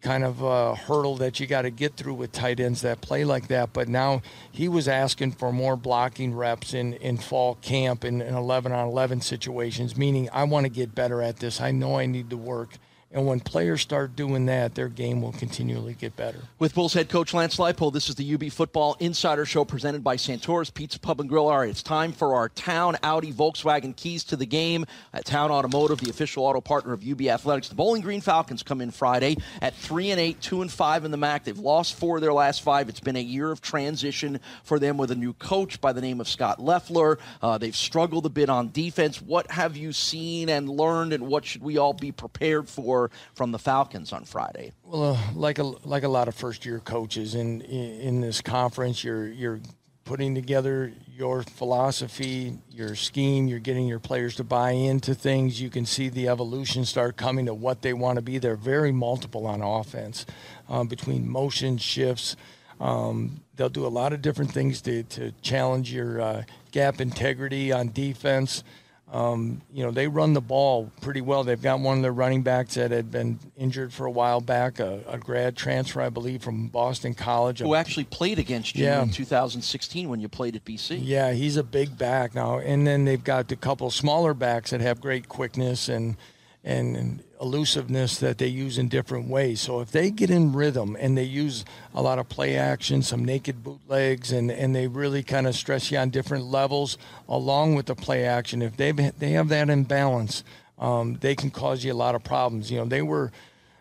kind 0.00 0.22
of 0.22 0.44
uh, 0.44 0.74
hurdle 0.74 1.16
that 1.16 1.40
you 1.40 1.46
got 1.46 1.62
to 1.62 1.70
get 1.70 1.96
through 1.96 2.14
with 2.14 2.30
tight 2.30 2.60
ends 2.60 2.82
that 2.82 3.00
play 3.00 3.24
like 3.24 3.48
that. 3.48 3.72
But 3.72 3.88
now 3.88 4.22
he 4.52 4.68
was 4.68 4.86
asking 4.86 5.32
for 5.32 5.52
more 5.52 5.76
blocking 5.76 6.34
reps 6.34 6.74
in, 6.74 6.94
in 6.94 7.18
fall 7.18 7.56
camp 7.56 8.04
in 8.04 8.22
11 8.22 8.72
on 8.72 8.88
11 8.88 9.20
situations, 9.22 9.96
meaning 9.96 10.28
I 10.32 10.44
want 10.44 10.64
to 10.64 10.70
get 10.70 10.94
better 10.94 11.20
at 11.20 11.38
this. 11.38 11.60
I 11.60 11.72
know 11.72 11.98
I 11.98 12.06
need 12.06 12.30
to 12.30 12.36
work. 12.36 12.70
And 13.10 13.26
when 13.26 13.40
players 13.40 13.80
start 13.80 14.16
doing 14.16 14.44
that, 14.46 14.74
their 14.74 14.88
game 14.88 15.22
will 15.22 15.32
continually 15.32 15.94
get 15.94 16.14
better. 16.14 16.40
With 16.58 16.74
Bulls 16.74 16.92
head 16.92 17.08
coach 17.08 17.32
Lance 17.32 17.56
Leipold, 17.56 17.94
this 17.94 18.10
is 18.10 18.16
the 18.16 18.34
UB 18.34 18.52
Football 18.52 18.98
Insider 19.00 19.46
Show 19.46 19.64
presented 19.64 20.04
by 20.04 20.16
Santora's 20.16 20.68
Pizza 20.68 21.00
Pub 21.00 21.18
and 21.18 21.28
Grill. 21.28 21.48
All 21.48 21.58
right, 21.58 21.70
it's 21.70 21.82
time 21.82 22.12
for 22.12 22.34
our 22.34 22.50
Town 22.50 22.98
Audi 23.02 23.32
Volkswagen 23.32 23.96
keys 23.96 24.24
to 24.24 24.36
the 24.36 24.44
game. 24.44 24.84
At 25.14 25.24
Town 25.24 25.50
Automotive, 25.50 26.00
the 26.00 26.10
official 26.10 26.44
auto 26.44 26.60
partner 26.60 26.92
of 26.92 27.02
UB 27.02 27.22
Athletics, 27.22 27.70
the 27.70 27.74
Bowling 27.74 28.02
Green 28.02 28.20
Falcons 28.20 28.62
come 28.62 28.82
in 28.82 28.90
Friday 28.90 29.38
at 29.62 29.74
three 29.74 30.10
and 30.10 30.20
eight, 30.20 30.42
two 30.42 30.60
and 30.60 30.70
five 30.70 31.06
in 31.06 31.10
the 31.10 31.16
MAC. 31.16 31.44
They've 31.44 31.58
lost 31.58 31.94
four 31.94 32.16
of 32.16 32.22
their 32.22 32.34
last 32.34 32.60
five. 32.60 32.90
It's 32.90 33.00
been 33.00 33.16
a 33.16 33.20
year 33.20 33.50
of 33.50 33.62
transition 33.62 34.38
for 34.64 34.78
them 34.78 34.98
with 34.98 35.10
a 35.10 35.16
new 35.16 35.32
coach 35.32 35.80
by 35.80 35.94
the 35.94 36.02
name 36.02 36.20
of 36.20 36.28
Scott 36.28 36.60
Loeffler. 36.60 37.18
Uh, 37.40 37.56
they've 37.56 37.74
struggled 37.74 38.26
a 38.26 38.30
bit 38.30 38.50
on 38.50 38.70
defense. 38.70 39.22
What 39.22 39.50
have 39.50 39.78
you 39.78 39.94
seen 39.94 40.50
and 40.50 40.68
learned, 40.68 41.14
and 41.14 41.26
what 41.26 41.46
should 41.46 41.62
we 41.62 41.78
all 41.78 41.94
be 41.94 42.12
prepared 42.12 42.68
for? 42.68 42.97
From 43.34 43.52
the 43.52 43.58
Falcons 43.58 44.12
on 44.12 44.24
Friday? 44.24 44.72
Well, 44.82 45.14
uh, 45.14 45.18
like 45.34 45.58
a 45.58 45.64
like 45.64 46.02
a 46.02 46.08
lot 46.08 46.26
of 46.28 46.34
first 46.34 46.66
year 46.66 46.80
coaches 46.80 47.34
in, 47.34 47.60
in 47.62 48.00
in 48.00 48.20
this 48.20 48.40
conference, 48.40 49.04
you're 49.04 49.28
you're 49.28 49.60
putting 50.08 50.34
together 50.34 50.90
your 51.14 51.42
philosophy, 51.42 52.56
your 52.70 52.94
scheme, 52.94 53.46
you're 53.46 53.58
getting 53.58 53.86
your 53.86 53.98
players 53.98 54.34
to 54.36 54.42
buy 54.42 54.70
into 54.70 55.14
things. 55.14 55.60
You 55.60 55.68
can 55.68 55.84
see 55.84 56.08
the 56.08 56.28
evolution 56.28 56.86
start 56.86 57.18
coming 57.18 57.44
to 57.44 57.52
what 57.52 57.82
they 57.82 57.92
want 57.92 58.16
to 58.16 58.22
be. 58.22 58.38
They're 58.38 58.56
very 58.56 58.90
multiple 58.90 59.46
on 59.46 59.60
offense 59.60 60.24
um, 60.66 60.88
between 60.88 61.28
motion 61.28 61.76
shifts. 61.76 62.36
Um, 62.80 63.42
they'll 63.56 63.68
do 63.68 63.86
a 63.86 63.88
lot 63.88 64.14
of 64.14 64.22
different 64.22 64.50
things 64.50 64.80
to, 64.82 65.02
to 65.02 65.32
challenge 65.42 65.92
your 65.92 66.22
uh, 66.22 66.42
gap 66.72 67.02
integrity 67.02 67.70
on 67.70 67.92
defense. 67.92 68.64
Um, 69.10 69.62
you 69.72 69.82
know, 69.82 69.90
they 69.90 70.06
run 70.06 70.34
the 70.34 70.40
ball 70.42 70.92
pretty 71.00 71.22
well. 71.22 71.42
They've 71.42 71.60
got 71.60 71.80
one 71.80 71.96
of 71.96 72.02
their 72.02 72.12
running 72.12 72.42
backs 72.42 72.74
that 72.74 72.90
had 72.90 73.10
been 73.10 73.38
injured 73.56 73.92
for 73.92 74.04
a 74.04 74.10
while 74.10 74.40
back, 74.40 74.80
a, 74.80 75.00
a 75.08 75.16
grad 75.16 75.56
transfer, 75.56 76.02
I 76.02 76.10
believe, 76.10 76.42
from 76.42 76.68
Boston 76.68 77.14
College. 77.14 77.60
Who 77.60 77.74
actually 77.74 78.04
played 78.04 78.38
against 78.38 78.76
you 78.76 78.84
yeah. 78.84 79.02
in 79.02 79.10
2016 79.10 80.08
when 80.10 80.20
you 80.20 80.28
played 80.28 80.56
at 80.56 80.64
BC. 80.64 81.00
Yeah, 81.02 81.32
he's 81.32 81.56
a 81.56 81.62
big 81.62 81.96
back 81.96 82.34
now. 82.34 82.58
And 82.58 82.86
then 82.86 83.06
they've 83.06 83.22
got 83.22 83.50
a 83.50 83.56
couple 83.56 83.90
smaller 83.90 84.34
backs 84.34 84.70
that 84.70 84.82
have 84.82 85.00
great 85.00 85.28
quickness 85.28 85.88
and 85.88 86.16
and, 86.64 86.96
and 86.96 87.24
elusiveness 87.40 88.18
that 88.18 88.38
they 88.38 88.46
use 88.46 88.78
in 88.78 88.88
different 88.88 89.28
ways. 89.28 89.60
So 89.60 89.80
if 89.80 89.90
they 89.90 90.10
get 90.10 90.30
in 90.30 90.52
rhythm 90.52 90.96
and 90.98 91.16
they 91.16 91.24
use 91.24 91.64
a 91.94 92.02
lot 92.02 92.18
of 92.18 92.28
play 92.28 92.56
action, 92.56 93.02
some 93.02 93.24
naked 93.24 93.62
bootlegs, 93.62 94.32
and, 94.32 94.50
and 94.50 94.74
they 94.74 94.86
really 94.86 95.22
kind 95.22 95.46
of 95.46 95.54
stress 95.54 95.90
you 95.90 95.98
on 95.98 96.10
different 96.10 96.44
levels 96.44 96.98
along 97.28 97.74
with 97.74 97.86
the 97.86 97.94
play 97.94 98.24
action, 98.24 98.62
if 98.62 98.76
they 98.76 98.92
they 98.92 99.30
have 99.30 99.48
that 99.48 99.70
imbalance, 99.70 100.42
um, 100.78 101.18
they 101.20 101.34
can 101.34 101.50
cause 101.50 101.84
you 101.84 101.92
a 101.92 101.94
lot 101.94 102.14
of 102.14 102.24
problems. 102.24 102.70
You 102.70 102.78
know, 102.78 102.84
they 102.84 103.02
were 103.02 103.32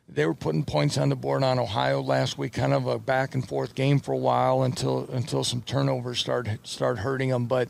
they 0.09 0.25
were 0.25 0.33
putting 0.33 0.63
points 0.63 0.97
on 0.97 1.09
the 1.09 1.15
board 1.15 1.43
on 1.43 1.59
Ohio 1.59 2.01
last 2.01 2.37
week, 2.37 2.53
kind 2.53 2.73
of 2.73 2.87
a 2.87 2.97
back 2.97 3.35
and 3.35 3.47
forth 3.47 3.75
game 3.75 3.99
for 3.99 4.13
a 4.13 4.17
while 4.17 4.63
until 4.63 5.09
until 5.11 5.43
some 5.43 5.61
turnovers 5.61 6.19
start 6.19 6.47
start 6.63 6.99
hurting 6.99 7.29
them, 7.29 7.45
but 7.45 7.69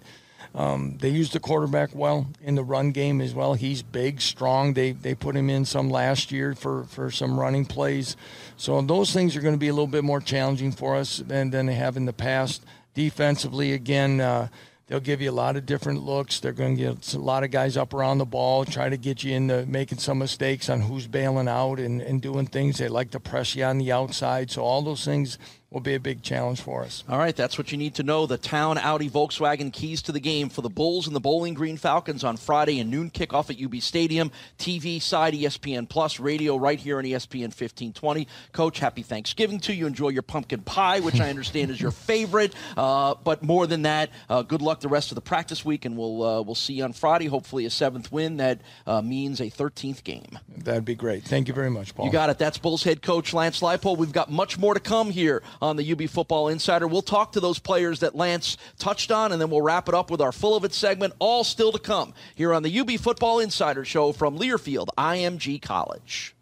um, 0.58 0.98
they 0.98 1.10
use 1.10 1.32
the 1.32 1.40
quarterback 1.40 1.92
well 1.94 2.26
in 2.42 2.56
the 2.56 2.64
run 2.64 2.90
game 2.90 3.22
as 3.22 3.32
well. 3.32 3.54
He's 3.54 3.84
big, 3.84 4.20
strong. 4.20 4.74
They 4.74 4.92
they 4.92 5.14
put 5.14 5.36
him 5.36 5.52
in 5.52 5.66
some 5.66 5.92
last 5.92 6.32
year 6.32 6.56
for, 6.56 6.86
for 6.86 7.12
some 7.12 7.40
running 7.40 7.64
plays. 7.64 8.18
So 8.58 8.82
those 8.82 9.14
things 9.14 9.36
are 9.36 9.42
going 9.42 9.54
to 9.54 9.60
be 9.60 9.68
a 9.68 9.74
little 9.74 9.86
bit 9.86 10.04
more 10.04 10.20
challenging 10.20 10.72
for 10.72 10.96
us 10.96 11.18
than, 11.20 11.52
than 11.52 11.68
they 11.68 11.76
have 11.76 11.96
in 11.96 12.06
the 12.06 12.14
past. 12.14 12.66
Defensively, 12.96 13.74
again, 13.74 14.20
uh, 14.20 14.48
they'll 14.88 15.00
give 15.00 15.22
you 15.22 15.30
a 15.30 15.32
lot 15.32 15.58
of 15.58 15.68
different 15.68 16.02
looks. 16.02 16.40
They're 16.40 16.54
going 16.54 16.76
to 16.76 16.82
get 16.82 17.14
a 17.14 17.20
lot 17.20 17.44
of 17.44 17.52
guys 17.52 17.78
up 17.78 17.94
around 17.94 18.18
the 18.18 18.26
ball, 18.26 18.66
try 18.66 18.90
to 18.90 18.98
get 18.98 19.24
you 19.24 19.36
into 19.36 19.64
making 19.68 20.00
some 20.00 20.18
mistakes 20.18 20.72
on 20.72 20.82
who's 20.82 21.06
bailing 21.06 21.48
out 21.48 21.80
and, 21.80 22.02
and 22.02 22.20
doing 22.20 22.48
things. 22.48 22.80
They 22.80 22.88
like 22.88 23.12
to 23.12 23.20
press 23.20 23.56
you 23.56 23.64
on 23.64 23.78
the 23.78 23.92
outside. 23.92 24.50
So 24.50 24.64
all 24.64 24.82
those 24.82 25.06
things 25.06 25.38
will 25.70 25.82
be 25.82 25.96
a 25.96 26.00
big 26.00 26.24
challenge 26.24 26.62
for 26.62 26.84
us. 26.84 27.04
All 27.10 27.18
right, 27.18 27.36
that's 27.36 27.58
what 27.58 27.72
you 27.74 27.78
need 27.78 27.96
to 27.96 28.04
know. 28.04 28.26
The 28.26 28.38
Town 28.38 28.78
Audi 28.78 29.10
Volkswagen 29.10 29.74
keys 29.74 30.02
to 30.04 30.14
the 30.14 30.20
game 30.20 30.48
for 30.48 30.62
the 30.62 30.70
Bulls 30.70 31.08
and 31.08 31.16
the 31.16 31.20
Bowling 31.20 31.54
Green 31.56 31.76
Falcons 31.76 32.24
on 32.24 32.38
Friday 32.38 32.80
and 32.80 32.90
noon 32.90 33.10
kickoff 33.12 33.50
at 33.50 33.62
UB 33.62 33.82
Stadium. 33.82 34.32
TV 34.58 35.02
side 35.02 35.34
ESPN 35.34 35.90
Plus, 35.90 36.20
radio 36.22 36.56
right 36.56 36.80
here 36.80 36.98
on 36.98 37.04
ESPN 37.04 37.50
1520. 37.50 38.28
Coach, 38.54 38.80
happy 38.80 39.04
Thanksgiving 39.04 39.60
to 39.62 39.74
you. 39.74 39.88
Enjoy 39.88 40.08
your 40.08 40.22
pumpkin 40.22 40.62
pie, 40.62 41.02
which 41.02 41.20
I 41.20 41.30
understand 41.30 41.70
is 41.70 41.82
your 41.82 41.92
favorite. 42.08 42.54
Uh, 42.78 43.16
but 43.22 43.44
more 43.44 43.68
than 43.68 43.82
that, 43.82 44.10
uh, 44.30 44.44
good 44.44 44.62
luck 44.62 44.80
the 44.80 44.88
rest 44.88 45.12
of 45.12 45.16
the 45.16 45.22
practice 45.22 45.66
week, 45.66 45.84
and 45.84 45.98
we'll 45.98 46.24
uh, 46.24 46.42
we'll 46.42 46.56
see 46.56 46.76
you 46.76 46.86
on 46.86 46.94
Friday. 46.94 47.26
Hopefully, 47.26 47.66
a 47.66 47.70
seventh 47.70 48.10
win 48.10 48.38
that 48.38 48.62
uh, 48.86 49.02
means 49.02 49.42
a 49.42 49.50
13th 49.50 50.06
game. 50.06 50.40
That'd 50.56 50.86
be 50.86 50.96
great. 50.96 51.24
Thank 51.24 51.50
you 51.50 51.54
very 51.54 51.70
much, 51.70 51.94
Paul. 51.94 52.06
You 52.06 52.12
got 52.12 52.30
it. 52.30 52.38
That's 52.38 52.58
Bulls 52.58 52.84
head 52.84 53.02
coach 53.02 53.34
Lance 53.34 53.60
Leipold. 53.60 53.98
We've 53.98 54.14
got 54.14 54.32
much 54.32 54.58
more 54.58 54.74
to 54.74 54.80
come 54.80 55.10
here 55.12 55.44
on 55.62 55.76
the 55.76 55.92
UB 55.92 56.10
Football 56.10 56.50
Insider. 56.50 56.88
We'll 56.88 57.02
talk 57.02 57.34
to 57.34 57.40
those 57.40 57.60
players 57.60 58.00
that 58.00 58.16
Lance 58.16 58.58
touched 58.78 59.12
on, 59.12 59.32
and 59.32 59.42
then 59.42 59.50
we'll 59.50 59.62
wrap 59.62 59.90
it 59.90 59.96
up 59.96 60.12
with 60.12 60.22
our 60.22 60.32
full 60.32 60.56
of 60.56 60.64
it 60.64 60.74
segment. 60.74 61.14
All 61.20 61.44
still 61.44 61.72
to 61.72 61.80
come 61.80 62.14
here 62.36 62.54
on 62.54 62.64
the 62.64 62.80
UB 62.80 62.92
Football 62.92 63.40
Insider 63.40 63.84
Show 63.86 64.12
from 64.12 64.38
Learfield 64.38 64.88
IMG 64.98 65.62
College. 65.62 66.37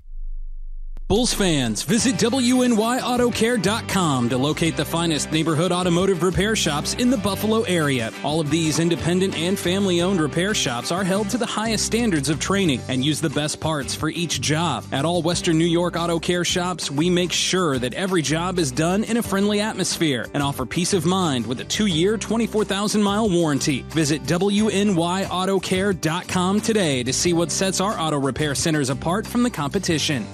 Bulls 1.07 1.35
fans, 1.35 1.83
visit 1.83 2.15
WNYAutoCare.com 2.15 4.29
to 4.29 4.37
locate 4.39 4.75
the 4.75 4.83
finest 4.83 5.31
neighborhood 5.31 5.71
automotive 5.71 6.23
repair 6.23 6.55
shops 6.55 6.95
in 6.95 7.11
the 7.11 7.17
Buffalo 7.17 7.61
area. 7.61 8.11
All 8.23 8.41
of 8.41 8.49
these 8.49 8.79
independent 8.79 9.37
and 9.37 9.59
family 9.59 10.01
owned 10.01 10.19
repair 10.19 10.55
shops 10.55 10.91
are 10.91 11.03
held 11.03 11.29
to 11.29 11.37
the 11.37 11.45
highest 11.45 11.85
standards 11.85 12.27
of 12.27 12.39
training 12.39 12.81
and 12.87 13.05
use 13.05 13.21
the 13.21 13.29
best 13.29 13.59
parts 13.59 13.93
for 13.93 14.09
each 14.09 14.41
job. 14.41 14.83
At 14.91 15.05
all 15.05 15.21
Western 15.21 15.59
New 15.59 15.65
York 15.65 15.95
Auto 15.95 16.17
Care 16.17 16.43
shops, 16.43 16.89
we 16.89 17.07
make 17.07 17.31
sure 17.31 17.77
that 17.77 17.93
every 17.93 18.23
job 18.23 18.57
is 18.57 18.71
done 18.71 19.03
in 19.03 19.17
a 19.17 19.23
friendly 19.23 19.61
atmosphere 19.61 20.25
and 20.33 20.41
offer 20.41 20.65
peace 20.65 20.93
of 20.93 21.05
mind 21.05 21.45
with 21.45 21.61
a 21.61 21.65
two 21.65 21.85
year, 21.85 22.17
24,000 22.17 23.03
mile 23.03 23.29
warranty. 23.29 23.83
Visit 23.89 24.23
WNYAutoCare.com 24.23 26.61
today 26.61 27.03
to 27.03 27.13
see 27.13 27.33
what 27.33 27.51
sets 27.51 27.79
our 27.79 27.93
auto 27.99 28.17
repair 28.17 28.55
centers 28.55 28.89
apart 28.89 29.27
from 29.27 29.43
the 29.43 29.51
competition. 29.51 30.25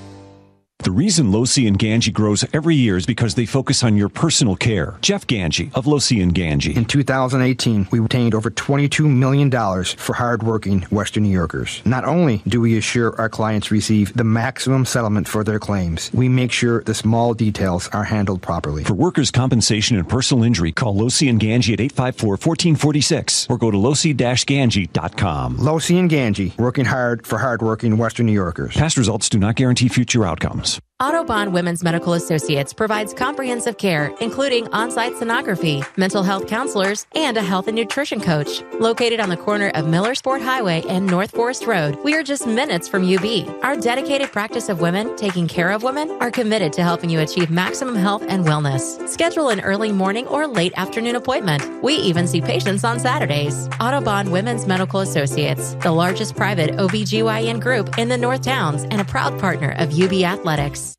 The 0.84 0.90
reason 0.90 1.28
Losi 1.28 1.68
and 1.68 1.78
Gangi 1.78 2.12
grows 2.12 2.44
every 2.54 2.76
year 2.76 2.98
is 2.98 3.06
because 3.06 3.36
they 3.36 3.46
focus 3.46 3.84
on 3.84 3.96
your 3.96 4.10
personal 4.10 4.56
care. 4.56 4.98
Jeff 5.02 5.28
Gangi 5.28 5.72
of 5.76 5.86
Losi 5.86 6.24
and 6.24 6.34
Gangi. 6.34 6.76
In 6.76 6.86
2018, 6.86 7.90
we 7.92 8.00
obtained 8.00 8.34
over 8.34 8.50
$22 8.50 9.08
million 9.08 9.52
for 9.84 10.14
hardworking 10.14 10.82
Western 10.90 11.22
New 11.22 11.30
Yorkers. 11.30 11.84
Not 11.86 12.04
only 12.06 12.42
do 12.48 12.60
we 12.60 12.80
assure 12.80 13.16
our 13.22 13.30
clients 13.30 13.70
receive 13.70 14.12
the 14.18 14.24
maximum 14.24 14.86
settlement 14.86 15.28
for 15.28 15.44
their 15.44 15.60
claims, 15.60 16.10
we 16.16 16.28
make 16.28 16.52
sure 16.52 16.82
the 16.82 16.96
small 16.96 17.36
details 17.36 17.88
are 17.90 18.06
handled 18.06 18.42
properly. 18.42 18.84
For 18.84 18.96
workers' 18.96 19.30
compensation 19.30 19.98
and 19.98 20.10
personal 20.10 20.44
injury, 20.44 20.72
call 20.72 20.96
Losi 20.96 21.30
and 21.30 21.40
Gangi 21.40 21.74
at 21.74 21.80
854-1446 21.94 23.52
or 23.52 23.60
go 23.60 23.70
to 23.70 23.78
losi-gangi.com. 23.78 25.58
Losi 25.58 26.00
and 26.00 26.10
Gangi, 26.10 26.58
working 26.58 26.86
hard 26.86 27.28
for 27.28 27.38
hardworking 27.38 27.98
Western 27.98 28.26
New 28.26 28.32
Yorkers. 28.32 28.74
Past 28.74 28.98
results 28.98 29.30
do 29.30 29.38
not 29.38 29.56
guarantee 29.56 29.88
future 29.88 30.26
outcomes. 30.26 30.71
News. 30.72 30.91
Autobahn 31.02 31.52
Women's 31.52 31.84
Medical 31.84 32.14
Associates 32.14 32.74
provides 32.74 33.12
comprehensive 33.12 33.80
care, 33.80 34.14
including 34.22 34.68
on 34.68 34.92
site 34.92 35.14
sonography, 35.14 35.84
mental 35.98 36.22
health 36.22 36.46
counselors, 36.46 37.08
and 37.16 37.38
a 37.38 37.42
health 37.42 37.68
and 37.68 37.76
nutrition 37.76 38.22
coach. 38.22 38.62
Located 38.80 39.20
on 39.20 39.30
the 39.30 39.36
corner 39.36 39.70
of 39.70 39.86
Millersport 39.86 40.44
Highway 40.44 40.84
and 40.88 41.08
North 41.08 41.32
Forest 41.32 41.66
Road, 41.66 41.98
we 42.04 42.14
are 42.14 42.22
just 42.22 42.46
minutes 42.46 42.88
from 42.88 43.04
UB. 43.04 43.50
Our 43.64 43.78
dedicated 43.78 44.32
practice 44.32 44.70
of 44.70 44.80
women 44.80 45.16
taking 45.16 45.48
care 45.48 45.72
of 45.72 45.82
women 45.82 46.12
are 46.22 46.30
committed 46.30 46.72
to 46.74 46.84
helping 46.84 47.10
you 47.10 47.20
achieve 47.22 47.50
maximum 47.50 47.96
health 47.96 48.24
and 48.28 48.46
wellness. 48.46 49.10
Schedule 49.10 49.50
an 49.50 49.62
early 49.62 49.92
morning 49.92 50.28
or 50.28 50.46
late 50.46 50.74
afternoon 50.78 51.16
appointment. 51.16 51.68
We 51.82 51.96
even 51.96 52.28
see 52.28 52.42
patients 52.42 52.84
on 52.84 53.00
Saturdays. 53.00 53.68
Autobahn 53.80 54.30
Women's 54.30 54.68
Medical 54.68 55.00
Associates, 55.00 55.74
the 55.82 55.92
largest 55.92 56.36
private 56.36 56.76
OBGYN 56.76 57.60
group 57.60 57.98
in 57.98 58.08
the 58.08 58.18
North 58.18 58.44
Towns 58.44 58.84
and 58.84 59.02
a 59.02 59.06
proud 59.06 59.40
partner 59.40 59.72
of 59.80 60.00
UB 60.00 60.14
Athletics. 60.22 60.91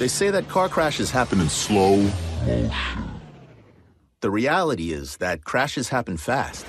They 0.00 0.08
say 0.08 0.30
that 0.30 0.48
car 0.48 0.70
crashes 0.70 1.10
happen 1.10 1.42
in 1.42 1.50
slow 1.50 1.96
motion. 2.46 2.72
The 4.22 4.30
reality 4.30 4.92
is 4.92 5.18
that 5.18 5.44
crashes 5.44 5.90
happen 5.90 6.16
fast. 6.16 6.64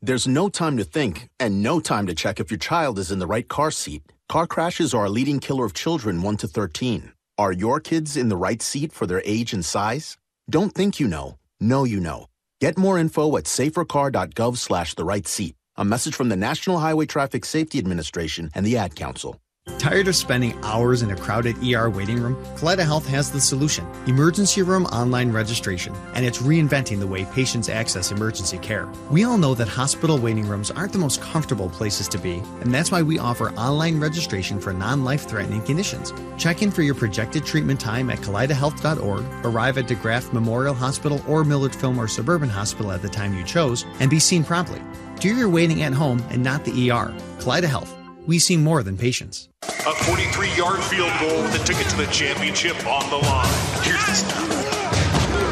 There's 0.00 0.26
no 0.26 0.48
time 0.48 0.78
to 0.78 0.84
think 0.84 1.28
and 1.38 1.62
no 1.62 1.80
time 1.80 2.06
to 2.06 2.14
check 2.14 2.40
if 2.40 2.50
your 2.50 2.56
child 2.56 2.98
is 2.98 3.10
in 3.10 3.18
the 3.18 3.26
right 3.26 3.46
car 3.46 3.70
seat. 3.70 4.02
Car 4.30 4.46
crashes 4.46 4.94
are 4.94 5.04
a 5.04 5.10
leading 5.10 5.38
killer 5.38 5.66
of 5.66 5.74
children 5.74 6.22
1 6.22 6.38
to 6.38 6.48
13. 6.48 7.12
Are 7.36 7.52
your 7.52 7.78
kids 7.78 8.16
in 8.16 8.30
the 8.30 8.38
right 8.38 8.62
seat 8.62 8.90
for 8.90 9.06
their 9.06 9.20
age 9.26 9.52
and 9.52 9.62
size? 9.62 10.16
Don't 10.48 10.74
think 10.74 10.98
you 10.98 11.06
know. 11.06 11.36
Know 11.60 11.84
you 11.84 12.00
know. 12.00 12.28
Get 12.62 12.78
more 12.78 12.98
info 12.98 13.36
at 13.36 13.44
safercar.gov 13.44 14.56
slash 14.56 14.94
the 14.94 15.04
right 15.04 15.26
seat. 15.26 15.56
A 15.76 15.84
message 15.84 16.14
from 16.14 16.30
the 16.30 16.36
National 16.36 16.78
Highway 16.78 17.04
Traffic 17.04 17.44
Safety 17.44 17.78
Administration 17.78 18.50
and 18.54 18.64
the 18.64 18.78
Ad 18.78 18.96
Council. 18.96 19.41
Tired 19.82 20.08
of 20.08 20.16
spending 20.16 20.58
hours 20.62 21.02
in 21.02 21.10
a 21.10 21.16
crowded 21.16 21.56
ER 21.64 21.90
waiting 21.90 22.20
room? 22.20 22.36
Kaleida 22.56 22.84
Health 22.84 23.06
has 23.08 23.30
the 23.30 23.40
solution 23.40 23.86
emergency 24.06 24.62
room 24.62 24.86
online 24.86 25.30
registration, 25.32 25.94
and 26.14 26.26
it's 26.26 26.38
reinventing 26.38 26.98
the 26.98 27.06
way 27.06 27.24
patients 27.26 27.68
access 27.68 28.10
emergency 28.10 28.58
care. 28.58 28.88
We 29.10 29.22
all 29.22 29.38
know 29.38 29.54
that 29.54 29.68
hospital 29.68 30.18
waiting 30.18 30.48
rooms 30.48 30.72
aren't 30.72 30.92
the 30.92 30.98
most 30.98 31.20
comfortable 31.20 31.68
places 31.68 32.08
to 32.08 32.18
be, 32.18 32.42
and 32.60 32.74
that's 32.74 32.90
why 32.90 33.02
we 33.02 33.20
offer 33.20 33.50
online 33.54 34.00
registration 34.00 34.60
for 34.60 34.72
non 34.72 35.04
life 35.04 35.28
threatening 35.28 35.62
conditions. 35.62 36.12
Check 36.38 36.62
in 36.62 36.72
for 36.72 36.82
your 36.82 36.96
projected 36.96 37.44
treatment 37.44 37.78
time 37.80 38.10
at 38.10 38.18
kaleidahealth.org, 38.18 39.24
arrive 39.44 39.78
at 39.78 39.86
DeGraff 39.86 40.32
Memorial 40.32 40.74
Hospital 40.74 41.20
or 41.28 41.44
Millard 41.44 41.74
Fillmore 41.74 42.08
Suburban 42.08 42.48
Hospital 42.48 42.90
at 42.90 43.02
the 43.02 43.08
time 43.08 43.36
you 43.36 43.44
chose, 43.44 43.84
and 44.00 44.10
be 44.10 44.18
seen 44.18 44.42
promptly. 44.42 44.82
Do 45.20 45.36
your 45.36 45.48
waiting 45.48 45.82
at 45.82 45.92
home 45.92 46.20
and 46.30 46.42
not 46.42 46.64
the 46.64 46.90
ER. 46.90 47.14
Kaleida 47.38 47.64
Health. 47.68 47.96
We 48.26 48.38
see 48.38 48.56
more 48.56 48.84
than 48.84 48.96
patience. 48.96 49.48
A 49.64 49.92
43 49.92 50.54
yard 50.54 50.80
field 50.84 51.10
goal 51.18 51.42
that 51.42 51.66
took 51.66 51.80
it 51.80 51.88
to 51.90 51.96
the 51.96 52.06
championship 52.06 52.76
on 52.86 53.10
the 53.10 53.16
line. 53.16 53.52
Here's 53.82 54.06
the 54.06 54.14
snap. 54.14 54.48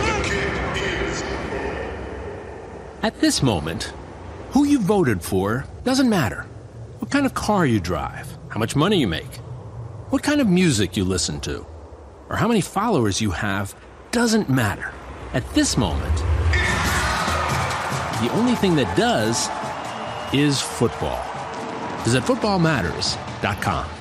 The 0.06 0.28
kick 0.28 0.83
is. 0.83 1.22
At 3.02 3.20
this 3.20 3.42
moment, 3.42 3.92
who 4.50 4.64
you 4.64 4.78
voted 4.78 5.20
for 5.20 5.66
doesn't 5.83 6.09
matter. 6.09 6.46
What 7.00 7.11
kind 7.11 7.26
of 7.26 7.35
car 7.35 7.66
you 7.66 7.80
drive, 7.80 8.38
how 8.50 8.61
much 8.61 8.76
money 8.76 9.00
you 9.00 9.09
make, 9.09 9.38
what 10.11 10.22
kind 10.22 10.40
of 10.40 10.46
music 10.46 10.96
you 10.96 11.04
listen 11.04 11.40
to, 11.40 11.66
or 12.28 12.37
how 12.37 12.46
many 12.46 12.61
followers 12.61 13.20
you 13.20 13.33
have 13.33 13.74
doesn't 14.12 14.48
matter. 14.48 14.92
At 15.33 15.48
this 15.54 15.76
moment, 15.76 16.16
the 18.20 18.30
only 18.33 18.54
thing 18.54 18.76
that 18.76 18.96
does 18.96 19.48
is 20.33 20.61
football. 20.61 21.39
Visit 22.04 22.24
footballmatters.com. 22.24 23.99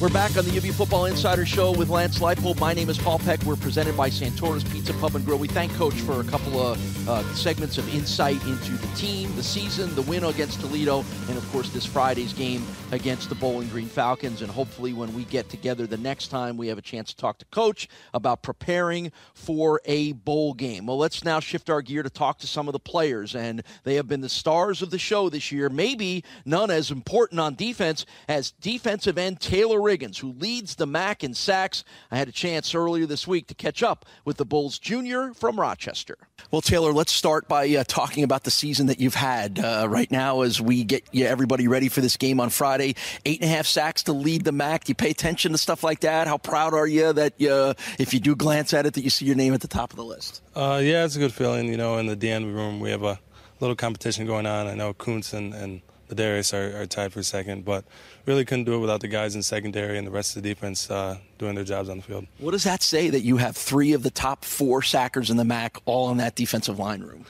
We're 0.00 0.08
back 0.08 0.36
on 0.36 0.44
the 0.44 0.56
UB 0.56 0.74
Football 0.74 1.06
Insider 1.06 1.46
Show 1.46 1.70
with 1.70 1.88
Lance 1.88 2.18
Leipold. 2.18 2.58
My 2.58 2.74
name 2.74 2.90
is 2.90 2.98
Paul 2.98 3.20
Peck. 3.20 3.40
We're 3.44 3.54
presented 3.54 3.96
by 3.96 4.10
Santora's 4.10 4.64
Pizza 4.64 4.92
Pub 4.94 5.14
and 5.14 5.24
Grill. 5.24 5.38
We 5.38 5.46
thank 5.46 5.72
Coach 5.74 5.94
for 5.94 6.20
a 6.20 6.24
couple 6.24 6.60
of 6.60 7.08
uh, 7.08 7.22
segments 7.34 7.78
of 7.78 7.94
insight 7.94 8.42
into 8.44 8.72
the 8.72 8.88
team, 8.96 9.34
the 9.36 9.42
season, 9.42 9.94
the 9.94 10.02
win 10.02 10.24
against 10.24 10.60
Toledo, 10.60 11.04
and 11.28 11.38
of 11.38 11.48
course 11.52 11.70
this 11.70 11.86
Friday's 11.86 12.32
game 12.32 12.66
against 12.90 13.28
the 13.28 13.36
Bowling 13.36 13.68
Green 13.68 13.86
Falcons. 13.86 14.42
And 14.42 14.50
hopefully, 14.50 14.92
when 14.92 15.14
we 15.14 15.24
get 15.24 15.48
together 15.48 15.86
the 15.86 15.96
next 15.96 16.28
time, 16.28 16.56
we 16.56 16.66
have 16.68 16.78
a 16.78 16.82
chance 16.82 17.10
to 17.10 17.16
talk 17.16 17.38
to 17.38 17.44
Coach 17.46 17.88
about 18.12 18.42
preparing 18.42 19.12
for 19.32 19.80
a 19.84 20.12
bowl 20.12 20.54
game. 20.54 20.86
Well, 20.86 20.98
let's 20.98 21.24
now 21.24 21.38
shift 21.38 21.70
our 21.70 21.82
gear 21.82 22.02
to 22.02 22.10
talk 22.10 22.38
to 22.38 22.48
some 22.48 22.68
of 22.68 22.72
the 22.72 22.80
players, 22.80 23.36
and 23.36 23.62
they 23.84 23.94
have 23.94 24.08
been 24.08 24.22
the 24.22 24.28
stars 24.28 24.82
of 24.82 24.90
the 24.90 24.98
show 24.98 25.28
this 25.28 25.52
year. 25.52 25.68
Maybe 25.68 26.24
none 26.44 26.70
as 26.70 26.90
important 26.90 27.40
on 27.40 27.54
defense 27.54 28.04
as 28.28 28.50
defensive 28.50 29.18
end 29.18 29.40
Taylor 29.40 29.83
Riggins, 29.84 30.18
who 30.18 30.32
leads 30.32 30.76
the 30.76 30.86
MAC 30.86 31.22
in 31.22 31.34
sacks. 31.34 31.84
I 32.10 32.16
had 32.16 32.28
a 32.28 32.32
chance 32.32 32.74
earlier 32.74 33.06
this 33.06 33.26
week 33.26 33.46
to 33.48 33.54
catch 33.54 33.82
up 33.82 34.04
with 34.24 34.36
the 34.38 34.44
Bulls 34.44 34.78
junior 34.78 35.32
from 35.34 35.60
Rochester. 35.60 36.16
Well, 36.50 36.60
Taylor, 36.60 36.92
let's 36.92 37.12
start 37.12 37.48
by 37.48 37.68
uh, 37.68 37.84
talking 37.86 38.24
about 38.24 38.44
the 38.44 38.50
season 38.50 38.86
that 38.86 39.00
you've 39.00 39.14
had 39.14 39.58
uh, 39.58 39.86
right 39.88 40.10
now 40.10 40.42
as 40.42 40.60
we 40.60 40.84
get 40.84 41.04
yeah, 41.12 41.26
everybody 41.26 41.68
ready 41.68 41.88
for 41.88 42.00
this 42.00 42.16
game 42.16 42.40
on 42.40 42.50
Friday. 42.50 42.96
Eight 43.24 43.40
and 43.40 43.50
a 43.50 43.54
half 43.54 43.66
sacks 43.66 44.04
to 44.04 44.12
lead 44.12 44.44
the 44.44 44.52
MAC. 44.52 44.84
Do 44.84 44.90
you 44.90 44.94
pay 44.94 45.10
attention 45.10 45.52
to 45.52 45.58
stuff 45.58 45.84
like 45.84 46.00
that? 46.00 46.26
How 46.26 46.38
proud 46.38 46.74
are 46.74 46.86
you 46.86 47.12
that 47.12 47.40
uh, 47.42 47.74
if 47.98 48.14
you 48.14 48.20
do 48.20 48.34
glance 48.34 48.74
at 48.74 48.86
it, 48.86 48.94
that 48.94 49.02
you 49.02 49.10
see 49.10 49.26
your 49.26 49.36
name 49.36 49.54
at 49.54 49.60
the 49.60 49.68
top 49.68 49.90
of 49.90 49.96
the 49.96 50.04
list? 50.04 50.42
Uh, 50.54 50.80
yeah, 50.82 51.04
it's 51.04 51.16
a 51.16 51.18
good 51.18 51.32
feeling. 51.32 51.68
You 51.68 51.76
know, 51.76 51.98
in 51.98 52.06
the 52.06 52.16
DN 52.16 52.54
room, 52.54 52.80
we 52.80 52.90
have 52.90 53.02
a 53.02 53.18
little 53.60 53.76
competition 53.76 54.26
going 54.26 54.46
on. 54.46 54.66
I 54.66 54.74
know 54.74 54.94
Koonce 54.94 55.34
and, 55.34 55.54
and 55.54 55.82
Ladarius 56.14 56.52
are, 56.52 56.82
are 56.82 56.86
tied 56.86 57.12
for 57.12 57.22
second, 57.22 57.64
but 57.64 57.84
really 58.26 58.44
couldn't 58.44 58.64
do 58.64 58.74
it 58.74 58.78
without 58.78 59.00
the 59.00 59.08
guys 59.08 59.34
in 59.34 59.42
secondary 59.42 59.98
and 59.98 60.06
the 60.06 60.10
rest 60.10 60.36
of 60.36 60.42
the 60.42 60.48
defense 60.48 60.90
uh, 60.90 61.18
doing 61.38 61.54
their 61.54 61.64
jobs 61.64 61.88
on 61.88 61.98
the 61.98 62.02
field. 62.02 62.26
What 62.38 62.52
does 62.52 62.64
that 62.64 62.82
say 62.82 63.10
that 63.10 63.20
you 63.20 63.38
have 63.38 63.56
three 63.56 63.92
of 63.92 64.02
the 64.02 64.10
top 64.10 64.44
four 64.44 64.82
sackers 64.82 65.30
in 65.30 65.36
the 65.36 65.44
MAC 65.44 65.78
all 65.84 66.10
in 66.10 66.18
that 66.18 66.34
defensive 66.34 66.78
line 66.78 67.02
room? 67.02 67.24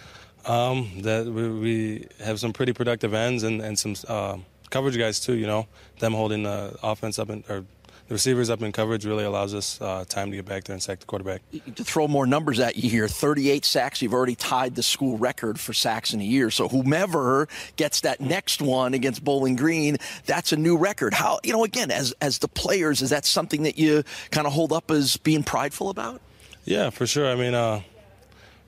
Um, 0.46 0.90
that 1.00 1.26
we, 1.26 1.48
we, 1.48 2.08
have 2.22 2.38
some 2.38 2.52
pretty 2.52 2.74
productive 2.74 3.14
ends 3.14 3.44
and, 3.44 3.62
and 3.62 3.78
some 3.78 3.94
uh, 4.08 4.36
coverage 4.68 4.98
guys 4.98 5.18
too. 5.18 5.34
You 5.34 5.46
know, 5.46 5.66
them 6.00 6.12
holding 6.12 6.42
the 6.42 6.76
offense 6.82 7.18
up 7.18 7.30
and 7.30 7.42
or 7.48 7.64
the 8.08 8.14
receivers 8.14 8.50
up 8.50 8.60
in 8.62 8.70
coverage 8.70 9.06
really 9.06 9.24
allows 9.24 9.54
us 9.54 9.80
uh, 9.80 10.04
time 10.06 10.30
to 10.30 10.36
get 10.36 10.44
back 10.44 10.64
there 10.64 10.74
and 10.74 10.82
sack 10.82 11.00
the 11.00 11.06
quarterback. 11.06 11.40
To 11.76 11.84
throw 11.84 12.06
more 12.06 12.26
numbers 12.26 12.60
at 12.60 12.76
you 12.76 12.90
here, 12.90 13.08
38 13.08 13.64
sacks. 13.64 14.02
You've 14.02 14.12
already 14.12 14.34
tied 14.34 14.74
the 14.74 14.82
school 14.82 15.16
record 15.16 15.58
for 15.58 15.72
sacks 15.72 16.12
in 16.12 16.20
a 16.20 16.24
year. 16.24 16.50
So 16.50 16.68
whomever 16.68 17.48
gets 17.76 18.02
that 18.02 18.20
next 18.20 18.60
one 18.60 18.92
against 18.92 19.24
Bowling 19.24 19.56
Green, 19.56 19.96
that's 20.26 20.52
a 20.52 20.56
new 20.56 20.76
record. 20.76 21.14
How 21.14 21.38
you 21.42 21.52
know 21.52 21.64
again 21.64 21.90
as 21.90 22.14
as 22.20 22.38
the 22.38 22.48
players, 22.48 23.00
is 23.00 23.10
that 23.10 23.24
something 23.24 23.62
that 23.62 23.78
you 23.78 24.04
kind 24.30 24.46
of 24.46 24.52
hold 24.52 24.72
up 24.72 24.90
as 24.90 25.16
being 25.16 25.42
prideful 25.42 25.88
about? 25.88 26.20
Yeah, 26.64 26.90
for 26.90 27.06
sure. 27.06 27.26
I 27.26 27.34
mean, 27.36 27.54
uh, 27.54 27.80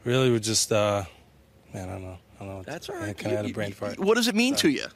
really, 0.04 0.30
we 0.30 0.40
just 0.40 0.72
uh, 0.72 1.04
man, 1.74 1.88
I 1.88 1.92
don't 1.92 2.02
know. 2.02 2.18
I 2.40 2.44
don't 2.44 2.54
know. 2.54 2.62
That's 2.62 2.88
all 2.88 2.96
right. 2.96 3.16
kind 3.16 3.32
of 3.32 3.44
had 3.44 3.50
a 3.50 3.54
brain 3.54 3.72
fart. 3.72 3.98
What 3.98 4.14
does 4.14 4.28
it 4.28 4.34
mean 4.34 4.54
to 4.56 4.70
you? 4.70 4.86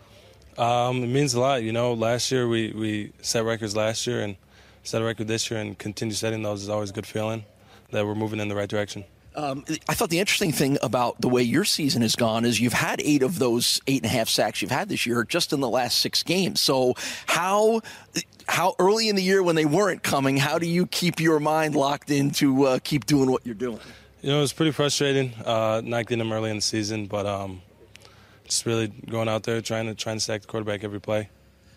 Um, 0.59 1.03
it 1.03 1.09
means 1.09 1.35
a 1.35 1.41
lot. 1.41 1.63
You 1.63 1.73
know, 1.73 1.95
last 1.95 2.31
year 2.31 2.49
we, 2.49 2.73
we 2.73 3.13
set 3.23 3.45
records 3.45 3.77
last 3.77 4.07
year 4.07 4.23
and 4.23 4.37
set 4.83 5.03
a 5.03 5.05
record 5.05 5.29
this 5.29 5.51
year 5.51 5.61
and 5.61 5.79
continue 5.79 6.15
setting 6.15 6.43
those 6.43 6.63
is 6.63 6.69
always 6.69 6.91
a 6.91 6.93
good 6.93 7.07
feeling 7.07 7.45
that 7.91 8.07
we're 8.07 8.15
moving 8.15 8.41
in 8.41 8.49
the 8.49 8.55
right 8.55 8.69
direction. 8.69 9.05
Um, 9.37 9.65
I 9.89 9.95
thought 9.95 10.11
the 10.11 10.19
interesting 10.19 10.51
thing 10.51 10.77
about 10.83 11.21
the 11.21 11.29
way 11.29 11.43
your 11.43 11.65
season 11.65 12.03
has 12.03 12.17
gone 12.17 12.45
is 12.45 12.59
you've 12.59 12.73
had 12.73 13.01
eight 13.03 13.23
of 13.23 13.39
those 13.39 13.81
eight 13.87 14.03
and 14.03 14.07
a 14.07 14.15
half 14.15 14.29
sacks 14.29 14.61
you've 14.61 14.73
had 14.73 14.89
this 14.89 15.07
year 15.07 15.23
just 15.23 15.53
in 15.53 15.61
the 15.61 15.69
last 15.69 15.99
six 15.99 16.23
games. 16.25 16.61
So 16.61 16.95
how 17.27 17.81
how 18.49 18.75
early 18.81 19.09
in 19.09 19.15
the 19.15 19.23
year 19.23 19.43
when 19.43 19.55
they 19.55 19.65
weren't 19.65 20.03
coming, 20.03 20.37
how 20.37 20.59
do 20.59 20.67
you 20.67 20.87
keep 20.87 21.21
your 21.21 21.39
mind 21.39 21.77
locked 21.77 22.11
in 22.11 22.33
to 22.33 22.65
uh, 22.65 22.79
keep 22.83 23.07
doing 23.07 23.31
what 23.31 23.47
you're 23.47 23.55
doing? 23.55 23.79
You 24.21 24.31
know, 24.31 24.39
it 24.39 24.41
was 24.41 24.53
pretty 24.53 24.73
frustrating 24.73 25.33
uh, 25.45 25.81
not 25.85 26.07
getting 26.07 26.19
them 26.19 26.33
early 26.33 26.51
in 26.51 26.57
the 26.57 26.63
season, 26.63 27.07
but 27.07 27.25
um, 27.25 27.63
just 28.51 28.67
really 28.67 28.89
going 28.89 29.29
out 29.29 29.45
there 29.45 29.61
trying 29.61 29.87
to 29.87 29.95
trying 29.95 30.17
to 30.17 30.21
sack 30.21 30.43
the 30.43 30.47
quarterback 30.47 30.85
every 30.85 31.01
play. 31.01 31.31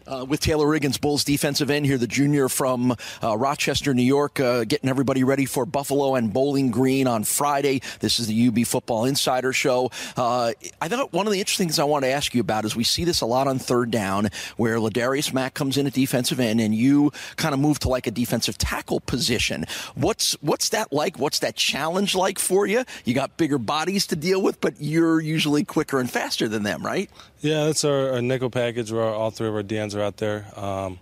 Uh, 0.06 0.26
with 0.26 0.40
Taylor 0.40 0.66
Riggins, 0.66 1.00
Bulls 1.00 1.24
defensive 1.24 1.70
end 1.70 1.86
here, 1.86 1.98
the 1.98 2.08
junior 2.08 2.50
from 2.50 2.96
uh, 3.24 3.38
Rochester, 3.38 3.94
New 3.94 4.04
York, 4.04 4.40
uh, 4.40 4.66
getting 4.66 4.90
everybody 4.90 5.24
ready 5.24 5.46
for 5.46 5.66
Buffalo 5.66 6.16
and 6.16 6.34
Bowling 6.34 6.72
Green 6.72 7.08
on 7.08 7.24
Friday. 7.24 7.82
This 8.00 8.20
is 8.20 8.28
the 8.28 8.48
UB 8.48 8.66
Football 8.66 9.06
Insider 9.06 9.54
Show. 9.54 9.92
Uh, 10.18 10.52
I 10.82 10.88
thought 10.88 11.14
one 11.14 11.26
of 11.26 11.34
the 11.34 11.40
interesting 11.40 11.68
things 11.68 11.80
I 11.80 11.86
want 11.86 12.04
to 12.04 12.10
ask 12.10 12.34
you 12.34 12.42
about 12.42 12.66
is 12.66 12.76
we 12.76 12.84
see 12.84 13.06
this 13.06 13.22
a 13.22 13.26
lot 13.26 13.48
on 13.48 13.60
third 13.60 13.92
down, 13.92 14.30
where 14.58 14.78
Ladarius 14.78 15.34
Mack 15.34 15.54
comes 15.54 15.78
in 15.78 15.88
at 15.88 15.94
defensive 15.94 16.40
end, 16.40 16.60
and 16.60 16.76
you 16.76 17.12
kind 17.38 17.54
of 17.54 17.60
move 17.60 17.80
to 17.80 17.90
like 17.90 18.06
a 18.06 18.12
defensive 18.12 18.58
tackle 18.58 19.00
position. 19.00 19.66
What's 19.96 20.34
what's 20.42 20.70
that 20.70 20.92
like? 20.92 21.18
What's 21.18 21.40
that 21.40 21.56
challenge 21.56 22.14
like 22.14 22.40
for 22.40 22.68
you? 22.68 22.84
You 23.06 23.14
got 23.14 23.38
bigger 23.38 23.58
bodies 23.58 24.08
to 24.08 24.16
deal 24.16 24.42
with, 24.42 24.60
but 24.60 24.74
you're 24.80 25.22
usually 25.22 25.64
quicker 25.64 26.00
and 26.00 26.10
faster 26.10 26.50
than 26.50 26.64
them, 26.64 26.86
right? 26.86 27.10
Yeah, 27.44 27.66
that's 27.66 27.84
our, 27.84 28.14
our 28.14 28.22
nickel 28.22 28.50
package 28.50 28.90
where 28.90 29.04
all 29.04 29.30
three 29.30 29.50
of 29.50 29.54
our 29.54 29.64
DNs 29.64 29.94
are 29.98 30.02
out 30.02 30.16
there. 30.16 30.48
Um, 30.56 30.98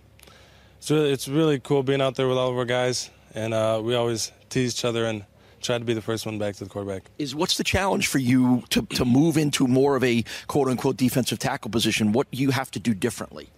it's 0.78 0.90
really 0.90 1.12
it's 1.12 1.28
really 1.28 1.60
cool 1.60 1.84
being 1.84 2.02
out 2.02 2.16
there 2.16 2.26
with 2.26 2.36
all 2.36 2.50
of 2.50 2.58
our 2.58 2.64
guys, 2.64 3.10
and 3.32 3.54
uh, 3.54 3.80
we 3.80 3.94
always 3.94 4.32
tease 4.48 4.74
each 4.76 4.84
other 4.84 5.04
and 5.04 5.24
try 5.60 5.78
to 5.78 5.84
be 5.84 5.94
the 5.94 6.02
first 6.02 6.26
one 6.26 6.40
back 6.40 6.56
to 6.56 6.64
the 6.64 6.70
quarterback. 6.70 7.04
Is 7.16 7.32
what's 7.32 7.58
the 7.58 7.62
challenge 7.62 8.08
for 8.08 8.18
you 8.18 8.64
to, 8.70 8.82
to 8.86 9.04
move 9.04 9.36
into 9.36 9.68
more 9.68 9.94
of 9.94 10.02
a 10.02 10.24
quote 10.48 10.66
unquote 10.66 10.96
defensive 10.96 11.38
tackle 11.38 11.70
position? 11.70 12.10
What 12.10 12.28
do 12.32 12.38
you 12.38 12.50
have 12.50 12.72
to 12.72 12.80
do 12.80 12.92
differently? 12.92 13.48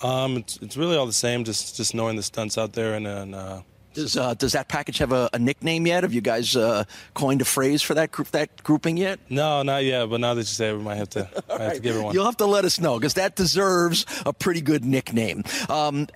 Um, 0.00 0.36
it's, 0.36 0.58
it's 0.58 0.76
really 0.76 0.96
all 0.96 1.06
the 1.06 1.12
same, 1.12 1.42
just 1.42 1.76
just 1.76 1.92
knowing 1.92 2.14
the 2.14 2.22
stunts 2.22 2.56
out 2.56 2.72
there 2.74 2.94
and. 2.94 3.06
and 3.08 3.34
uh, 3.34 3.62
does 3.98 4.16
uh, 4.16 4.34
does 4.34 4.52
that 4.52 4.68
package 4.68 4.98
have 4.98 5.12
a, 5.12 5.28
a, 5.32 5.38
nickname 5.38 5.86
yet? 5.86 6.04
Have 6.04 6.12
you 6.12 6.20
guys 6.20 6.54
uh, 6.54 6.84
coined 7.14 7.42
a 7.42 7.44
phrase 7.44 7.82
for 7.82 7.94
that 7.94 8.12
group 8.12 8.28
that 8.28 8.62
grouping 8.62 8.96
yet? 8.96 9.18
No, 9.28 9.62
not 9.62 9.84
yet. 9.84 10.08
But 10.08 10.20
now 10.20 10.34
that 10.34 10.40
you 10.40 10.44
say 10.44 10.70
it, 10.70 10.76
we 10.76 10.82
might 10.82 10.96
have 10.96 11.10
to, 11.10 11.28
might 11.48 11.48
right. 11.48 11.60
have 11.60 11.74
to 11.74 11.80
give 11.80 11.96
it 11.96 12.02
one. 12.02 12.14
You'll 12.14 12.24
have 12.24 12.36
to 12.38 12.46
let 12.46 12.64
us 12.64 12.78
know 12.78 12.98
because 12.98 13.14
that 13.14 13.34
deserves 13.34 14.06
a 14.24 14.32
pretty 14.32 14.60
good 14.60 14.84
nickname. 14.84 15.42
Um, 15.68 16.06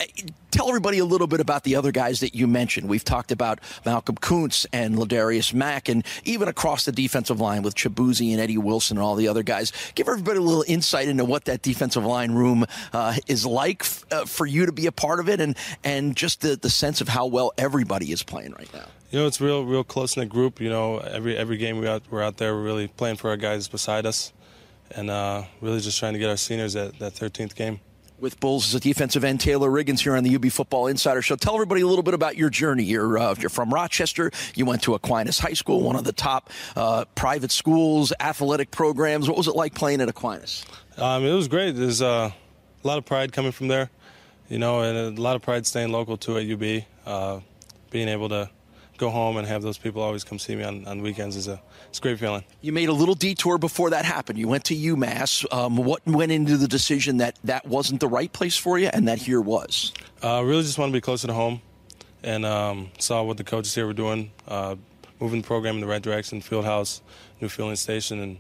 tell 0.53 0.69
everybody 0.69 0.99
a 0.99 1.05
little 1.05 1.27
bit 1.27 1.41
about 1.41 1.65
the 1.65 1.75
other 1.75 1.91
guys 1.91 2.21
that 2.21 2.35
you 2.35 2.47
mentioned. 2.47 2.89
We've 2.89 3.03
talked 3.03 3.33
about 3.33 3.59
Malcolm 3.85 4.17
Koonce 4.17 4.67
and 4.73 4.95
Ladarius 4.95 5.53
Mack, 5.53 5.89
and 5.89 6.05
even 6.25 6.47
across 6.47 6.85
the 6.85 6.93
defensive 6.93 7.41
line 7.41 7.63
with 7.63 7.75
Chibuzi 7.75 8.31
and 8.33 8.41
Eddie 8.41 8.59
Wilson 8.59 8.99
and 8.99 9.05
all 9.05 9.17
the 9.17 9.27
other 9.27 9.43
guys. 9.43 9.73
Give 9.95 10.07
everybody 10.09 10.39
a 10.39 10.43
little 10.43 10.65
insight 10.69 11.09
into 11.09 11.25
what 11.25 11.47
that 11.47 11.63
defensive 11.63 12.05
line 12.05 12.33
room 12.33 12.67
uh, 12.93 13.17
is 13.27 13.45
like 13.45 13.83
f- 13.83 14.05
uh, 14.13 14.25
for 14.27 14.47
you 14.47 14.67
to 14.67 14.73
be 14.73 14.87
a 14.87 14.93
part 14.93 15.19
of 15.19 15.29
it, 15.29 15.41
and 15.41 15.57
and 15.83 16.15
just 16.15 16.43
the, 16.43 16.57
the 16.57 16.71
sense 16.71 17.01
of 17.01 17.09
how 17.09 17.27
well 17.27 17.53
everybody 17.57 18.13
is 18.13 18.23
playing 18.23 18.53
right 18.53 18.73
now. 18.73 18.87
You 19.11 19.19
know, 19.21 19.27
it's 19.27 19.41
real, 19.41 19.65
real 19.65 19.85
close 19.85 20.17
knit 20.17 20.29
group. 20.29 20.61
You 20.61 20.69
know, 20.69 20.99
every 20.99 21.37
every 21.37 21.57
game 21.57 21.79
we 21.79 21.89
out, 21.89 22.03
we're 22.11 22.23
out 22.23 22.37
there, 22.37 22.55
we're 22.55 22.63
really 22.63 22.89
playing 22.89 23.17
for 23.17 23.31
our 23.31 23.39
guys 23.39 23.69
beside 23.69 24.05
us, 24.05 24.33
and 24.91 25.09
uh, 25.09 25.45
really 25.63 25.81
just 25.81 25.99
trying 25.99 26.13
to 26.13 26.19
get 26.19 26.29
our 26.29 26.37
seniors 26.37 26.77
at 26.77 26.99
that 26.99 27.15
13th 27.15 27.55
game 27.55 27.81
with 28.23 28.39
Bulls 28.39 28.69
as 28.69 28.75
a 28.77 28.81
defensive 28.81 29.25
end. 29.25 29.41
Taylor 29.41 29.69
Riggins 29.69 29.99
here 29.99 30.17
on 30.17 30.23
the 30.23 30.37
UB 30.37 30.47
Football 30.47 30.87
Insider 30.87 31.21
Show. 31.21 31.35
Tell 31.35 31.55
everybody 31.55 31.81
a 31.81 31.87
little 31.87 32.05
bit 32.05 32.15
about 32.15 32.37
your 32.37 32.49
journey. 32.49 32.85
You're, 32.85 33.19
uh, 33.19 33.35
you're 33.39 33.51
from 33.51 33.75
Rochester. 33.75 34.31
You 34.55 34.65
went 34.65 34.83
to 34.83 34.95
Aquinas 34.95 35.41
High 35.41 35.55
School, 35.55 35.83
one 35.83 35.97
of 35.97 36.05
the 36.05 36.13
top 36.13 36.49
uh, 36.77 37.05
private 37.17 37.51
schools, 37.51 38.13
athletic 38.21 38.71
programs. 38.71 39.29
What 39.29 39.37
was 39.37 39.49
it 39.49 39.57
like 39.57 39.75
playing 39.75 40.01
at 40.01 40.09
Aquinas? 40.09 40.65
Um, 40.97 41.25
it 41.25 41.35
was 41.35 41.49
great. 41.49 41.73
There's 41.73 42.01
uh, 42.01 42.31
a 42.83 42.87
lot 42.87 42.99
of 42.99 43.05
pride 43.05 43.33
coming 43.33 43.51
from 43.51 43.67
there, 43.67 43.91
you 44.49 44.59
know, 44.59 44.83
and 44.83 45.19
a 45.19 45.21
lot 45.21 45.35
of 45.35 45.43
pride 45.43 45.67
staying 45.67 45.91
local 45.91 46.17
too 46.17 46.39
at 46.39 46.49
UB. 46.49 46.85
Uh, 47.05 47.41
being 47.91 48.09
able 48.09 48.29
to 48.29 48.49
go 48.99 49.11
home 49.11 49.37
and 49.37 49.47
have 49.47 49.63
those 49.63 49.79
people 49.79 50.03
always 50.03 50.25
come 50.25 50.39
see 50.39 50.55
me 50.55 50.63
on, 50.63 50.87
on 50.87 51.03
weekends 51.03 51.37
is 51.37 51.49
a 51.49 51.61
it's 51.89 51.99
a 51.99 52.03
great 52.03 52.19
feeling. 52.19 52.45
You 52.61 52.73
made 52.73 52.89
a 52.89 52.93
little 52.93 53.15
detour 53.15 53.59
before 53.59 53.91
that 53.91 54.05
happened. 54.05 54.39
You 54.39 54.49
went 54.49 54.65
to 54.65 54.75
UMass. 54.77 55.45
Um, 55.53 55.77
what 55.77 56.07
went 56.07 56.33
into 56.33 56.57
the 56.57 56.69
decision 56.69 57.19
that 57.19 57.39
that 57.45 57.67
wasn't 57.67 58.01
the 58.01 58.09
right 58.09 58.33
place 58.33 58.57
for 58.57 58.79
you 58.79 58.89
and 58.93 59.09
that 59.09 59.19
here 59.19 59.41
was? 59.41 59.93
Uh, 60.23 60.43
really 60.45 60.63
just 60.63 60.79
want 60.79 60.91
to 60.91 60.97
be 60.97 61.01
closer 61.01 61.27
to 61.27 61.33
home 61.33 61.61
and 62.23 62.47
um, 62.47 62.91
saw 62.99 63.23
what 63.23 63.37
the 63.37 63.45
coaches 63.45 63.75
here 63.75 63.87
were 63.87 63.93
doing, 63.93 64.31
uh, 64.47 64.77
moving 65.21 65.43
the 65.43 65.47
program 65.47 65.75
in 65.77 65.81
the 65.81 65.87
right 65.87 66.03
direction, 66.03 66.41
field 66.41 66.65
house, 66.65 67.03
new 67.41 67.49
fueling 67.49 67.77
station, 67.77 68.21
and 68.21 68.39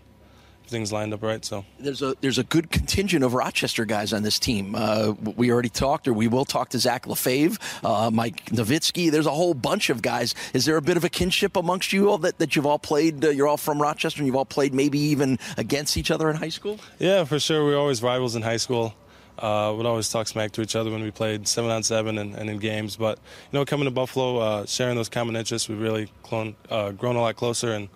things 0.66 0.92
lined 0.92 1.12
up 1.12 1.22
right. 1.22 1.44
So 1.44 1.64
there's 1.78 2.02
a 2.02 2.14
there's 2.20 2.38
a 2.38 2.44
good 2.44 2.70
contingent 2.70 3.24
of 3.24 3.34
Rochester 3.34 3.84
guys 3.84 4.12
on 4.12 4.22
this 4.22 4.38
team. 4.38 4.74
Uh, 4.74 5.12
we 5.36 5.50
already 5.50 5.68
talked, 5.68 6.08
or 6.08 6.12
we 6.12 6.28
will 6.28 6.44
talk 6.44 6.70
to 6.70 6.78
Zach 6.78 7.06
LaFave, 7.06 7.58
uh, 7.84 8.10
Mike 8.10 8.46
Novitsky. 8.46 9.10
There's 9.10 9.26
a 9.26 9.30
whole 9.30 9.54
bunch 9.54 9.90
of 9.90 10.02
guys. 10.02 10.34
Is 10.54 10.64
there 10.64 10.76
a 10.76 10.82
bit 10.82 10.96
of 10.96 11.04
a 11.04 11.08
kinship 11.08 11.56
amongst 11.56 11.92
you 11.92 12.10
all 12.10 12.18
that, 12.18 12.38
that 12.38 12.56
you've 12.56 12.66
all 12.66 12.78
played? 12.78 13.24
Uh, 13.24 13.30
you're 13.30 13.48
all 13.48 13.56
from 13.56 13.80
Rochester, 13.80 14.20
and 14.20 14.26
you've 14.26 14.36
all 14.36 14.44
played 14.44 14.74
maybe 14.74 14.98
even 14.98 15.38
against 15.56 15.96
each 15.96 16.10
other 16.10 16.30
in 16.30 16.36
high 16.36 16.48
school. 16.48 16.78
Yeah, 16.98 17.24
for 17.24 17.38
sure. 17.38 17.64
We 17.64 17.72
were 17.72 17.78
always 17.78 18.02
rivals 18.02 18.36
in 18.36 18.42
high 18.42 18.56
school. 18.56 18.94
Uh, 19.38 19.74
we'd 19.76 19.86
always 19.86 20.08
talk 20.08 20.28
smack 20.28 20.52
to 20.52 20.60
each 20.60 20.76
other 20.76 20.90
when 20.90 21.02
we 21.02 21.10
played 21.10 21.48
seven 21.48 21.70
on 21.70 21.82
seven 21.82 22.18
and, 22.18 22.34
and 22.34 22.50
in 22.50 22.58
games. 22.58 22.96
But 22.96 23.18
you 23.50 23.58
know, 23.58 23.64
coming 23.64 23.86
to 23.86 23.90
Buffalo, 23.90 24.38
uh, 24.38 24.66
sharing 24.66 24.96
those 24.96 25.08
common 25.08 25.36
interests, 25.36 25.68
we've 25.68 25.80
really 25.80 26.08
clone, 26.22 26.54
uh, 26.70 26.92
grown 26.92 27.16
a 27.16 27.20
lot 27.20 27.34
closer 27.36 27.72
and 27.72 27.88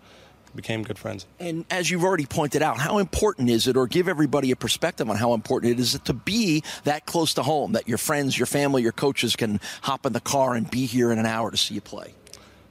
became 0.57 0.83
good 0.83 0.99
friends. 0.99 1.27
And 1.38 1.64
as 1.71 1.90
you've 1.90 2.03
already 2.03 2.27
pointed 2.27 2.62
out, 2.62 2.79
how 2.79 2.99
important 2.99 3.51
is 3.51 3.66
it, 3.66 3.77
or 3.77 3.87
give 3.87 4.09
everybody 4.09 4.51
a 4.51 4.57
perspective 4.57 5.09
on 5.09 5.16
how 5.16 5.35
important 5.35 5.73
it 5.73 5.81
is 5.81 5.99
to 6.05 6.12
be 6.12 6.62
that 6.85 7.07
close 7.07 7.35
to 7.35 7.42
home, 7.42 7.73
that 7.73 7.87
your 7.87 7.99
friends, 7.99 8.38
your 8.38 8.47
family, 8.47 8.83
your 8.83 8.92
coaches 8.92 9.37
can 9.37 9.61
hop 9.83 10.07
in 10.07 10.12
the 10.12 10.21
car 10.21 10.55
and 10.55 10.71
be 10.71 10.87
here 10.87 11.12
in 11.12 11.19
an 11.19 11.27
hour 11.27 11.51
to 11.51 11.57
see 11.57 11.75
you 11.75 11.81
play? 11.81 12.14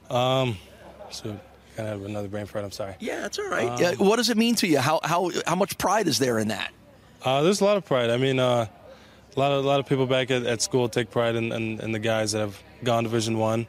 Um, 0.10 0.58
so 1.10 1.40
kind 1.76 1.90
of 1.90 2.06
another 2.06 2.28
brain 2.28 2.46
fart. 2.46 2.66
I'm 2.66 2.72
sorry. 2.72 2.96
Yeah, 3.00 3.22
that's 3.22 3.40
all 3.40 3.50
right. 3.50 3.84
Um, 3.84 3.96
what 4.06 4.18
does 4.18 4.30
it 4.30 4.38
mean 4.38 4.56
to 4.56 4.68
you? 4.68 4.80
How 4.80 5.00
how 5.04 5.32
how 5.46 5.56
much 5.56 5.78
pride 5.78 6.08
is 6.08 6.20
there 6.20 6.40
in 6.40 6.50
that? 6.50 6.72
Uh, 7.24 7.42
there's 7.42 7.62
a 7.62 7.66
lot 7.66 7.78
of 7.78 7.86
pride. 7.86 8.10
I 8.10 8.18
mean, 8.18 8.40
uh, 8.40 8.68
a 9.36 9.40
lot 9.40 9.52
of 9.52 9.66
a 9.66 9.68
lot 9.68 9.80
of 9.80 9.86
people 9.86 10.06
back 10.06 10.32
at, 10.32 10.46
at 10.46 10.62
school 10.62 10.88
take 10.90 11.10
pride 11.12 11.36
in, 11.36 11.52
in, 11.52 11.80
in 11.82 11.92
the 11.92 12.00
guys 12.00 12.32
that 12.32 12.40
have 12.40 12.62
gone 12.84 13.04
Division 13.04 13.38
One, 13.38 13.68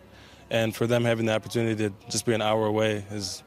and 0.50 0.74
for 0.74 0.86
them 0.86 1.04
having 1.04 1.26
the 1.26 1.34
opportunity 1.34 1.88
to 1.88 1.94
just 2.08 2.26
be 2.26 2.34
an 2.34 2.42
hour 2.42 2.66
away 2.66 3.04
is 3.10 3.42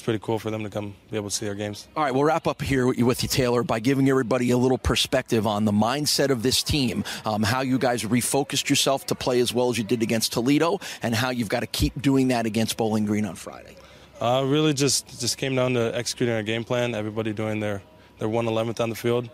it's 0.00 0.04
pretty 0.06 0.18
cool 0.24 0.38
for 0.38 0.50
them 0.50 0.64
to 0.64 0.70
come 0.70 0.94
be 1.10 1.18
able 1.18 1.28
to 1.28 1.34
see 1.34 1.46
our 1.46 1.54
games. 1.54 1.86
All 1.94 2.02
right, 2.02 2.14
we'll 2.14 2.24
wrap 2.24 2.46
up 2.46 2.62
here 2.62 2.86
with 2.86 3.22
you, 3.22 3.28
Taylor, 3.28 3.62
by 3.62 3.80
giving 3.80 4.08
everybody 4.08 4.50
a 4.50 4.56
little 4.56 4.78
perspective 4.78 5.46
on 5.46 5.66
the 5.66 5.72
mindset 5.72 6.30
of 6.30 6.42
this 6.42 6.62
team, 6.62 7.04
um, 7.26 7.42
how 7.42 7.60
you 7.60 7.76
guys 7.78 8.02
refocused 8.02 8.70
yourself 8.70 9.04
to 9.06 9.14
play 9.14 9.40
as 9.40 9.52
well 9.52 9.68
as 9.68 9.76
you 9.76 9.84
did 9.84 10.02
against 10.02 10.32
Toledo, 10.32 10.80
and 11.02 11.14
how 11.14 11.28
you've 11.28 11.50
got 11.50 11.60
to 11.60 11.66
keep 11.66 12.00
doing 12.00 12.28
that 12.28 12.46
against 12.46 12.78
Bowling 12.78 13.04
Green 13.04 13.26
on 13.26 13.34
Friday. 13.34 13.76
Uh, 14.22 14.42
really, 14.46 14.72
just 14.72 15.20
just 15.20 15.36
came 15.36 15.54
down 15.54 15.74
to 15.74 15.94
executing 15.94 16.34
our 16.34 16.42
game 16.42 16.64
plan. 16.64 16.94
Everybody 16.94 17.34
doing 17.34 17.60
their 17.60 17.82
their 18.18 18.28
one 18.28 18.46
eleventh 18.46 18.80
on 18.80 18.88
the 18.88 18.96
field, 18.96 19.28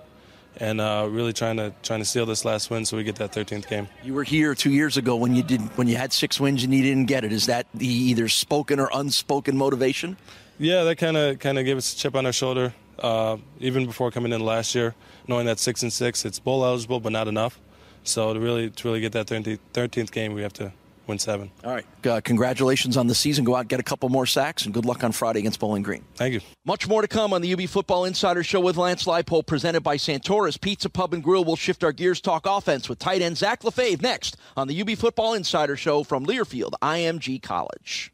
and 0.56 0.80
uh, 0.80 1.06
really 1.08 1.32
trying 1.32 1.58
to 1.58 1.72
trying 1.84 2.00
to 2.00 2.04
seal 2.04 2.26
this 2.26 2.44
last 2.44 2.70
win 2.70 2.84
so 2.84 2.96
we 2.96 3.04
get 3.04 3.16
that 3.16 3.32
13th 3.32 3.68
game. 3.68 3.86
You 4.02 4.14
were 4.14 4.24
here 4.24 4.54
two 4.54 4.70
years 4.70 4.96
ago 4.96 5.14
when 5.14 5.36
you 5.36 5.44
did 5.44 5.60
when 5.76 5.86
you 5.86 5.96
had 5.96 6.12
six 6.12 6.40
wins 6.40 6.64
and 6.64 6.74
you 6.74 6.82
didn't 6.82 7.06
get 7.06 7.22
it. 7.24 7.32
Is 7.32 7.46
that 7.46 7.66
the 7.74 7.86
either 7.86 8.28
spoken 8.28 8.80
or 8.80 8.90
unspoken 8.92 9.56
motivation? 9.56 10.16
Yeah, 10.58 10.84
that 10.84 10.96
kind 10.96 11.16
of 11.16 11.38
kind 11.38 11.58
of 11.58 11.64
gave 11.64 11.76
us 11.76 11.92
a 11.92 11.96
chip 11.96 12.14
on 12.14 12.26
our 12.26 12.32
shoulder. 12.32 12.72
Uh, 12.98 13.36
even 13.60 13.84
before 13.84 14.10
coming 14.10 14.32
in 14.32 14.40
last 14.40 14.74
year, 14.74 14.94
knowing 15.28 15.46
that 15.46 15.58
six 15.58 15.82
and 15.82 15.92
six, 15.92 16.24
it's 16.24 16.38
bowl 16.38 16.64
eligible 16.64 16.98
but 16.98 17.12
not 17.12 17.28
enough. 17.28 17.60
So 18.04 18.32
to 18.32 18.40
really 18.40 18.70
to 18.70 18.88
really 18.88 19.00
get 19.00 19.12
that 19.12 19.26
13th, 19.26 19.58
13th 19.74 20.10
game, 20.12 20.32
we 20.32 20.42
have 20.42 20.52
to 20.54 20.72
win 21.06 21.18
seven. 21.18 21.50
All 21.64 21.72
right. 21.72 21.84
Uh, 22.04 22.20
congratulations 22.22 22.96
on 22.96 23.06
the 23.06 23.14
season. 23.14 23.44
Go 23.44 23.54
out, 23.54 23.68
get 23.68 23.80
a 23.80 23.82
couple 23.82 24.08
more 24.08 24.26
sacks, 24.26 24.64
and 24.64 24.72
good 24.72 24.84
luck 24.84 25.04
on 25.04 25.12
Friday 25.12 25.40
against 25.40 25.60
Bowling 25.60 25.82
Green. 25.82 26.04
Thank 26.14 26.34
you. 26.34 26.40
Much 26.64 26.88
more 26.88 27.02
to 27.02 27.08
come 27.08 27.32
on 27.32 27.42
the 27.42 27.52
UB 27.52 27.68
Football 27.68 28.04
Insider 28.04 28.42
Show 28.42 28.60
with 28.60 28.76
Lance 28.76 29.04
Leipold, 29.04 29.46
presented 29.46 29.82
by 29.82 29.96
Santora's 29.96 30.56
Pizza 30.56 30.88
Pub 30.88 31.14
and 31.14 31.22
Grill. 31.22 31.44
We'll 31.44 31.56
shift 31.56 31.84
our 31.84 31.92
gears, 31.92 32.20
talk 32.20 32.46
offense 32.46 32.88
with 32.88 32.98
tight 32.98 33.22
end 33.22 33.36
Zach 33.36 33.62
LaFave 33.62 34.02
next 34.02 34.36
on 34.56 34.68
the 34.68 34.80
UB 34.80 34.90
Football 34.90 35.34
Insider 35.34 35.76
Show 35.76 36.02
from 36.02 36.26
Learfield 36.26 36.72
IMG 36.82 37.42
College. 37.42 38.12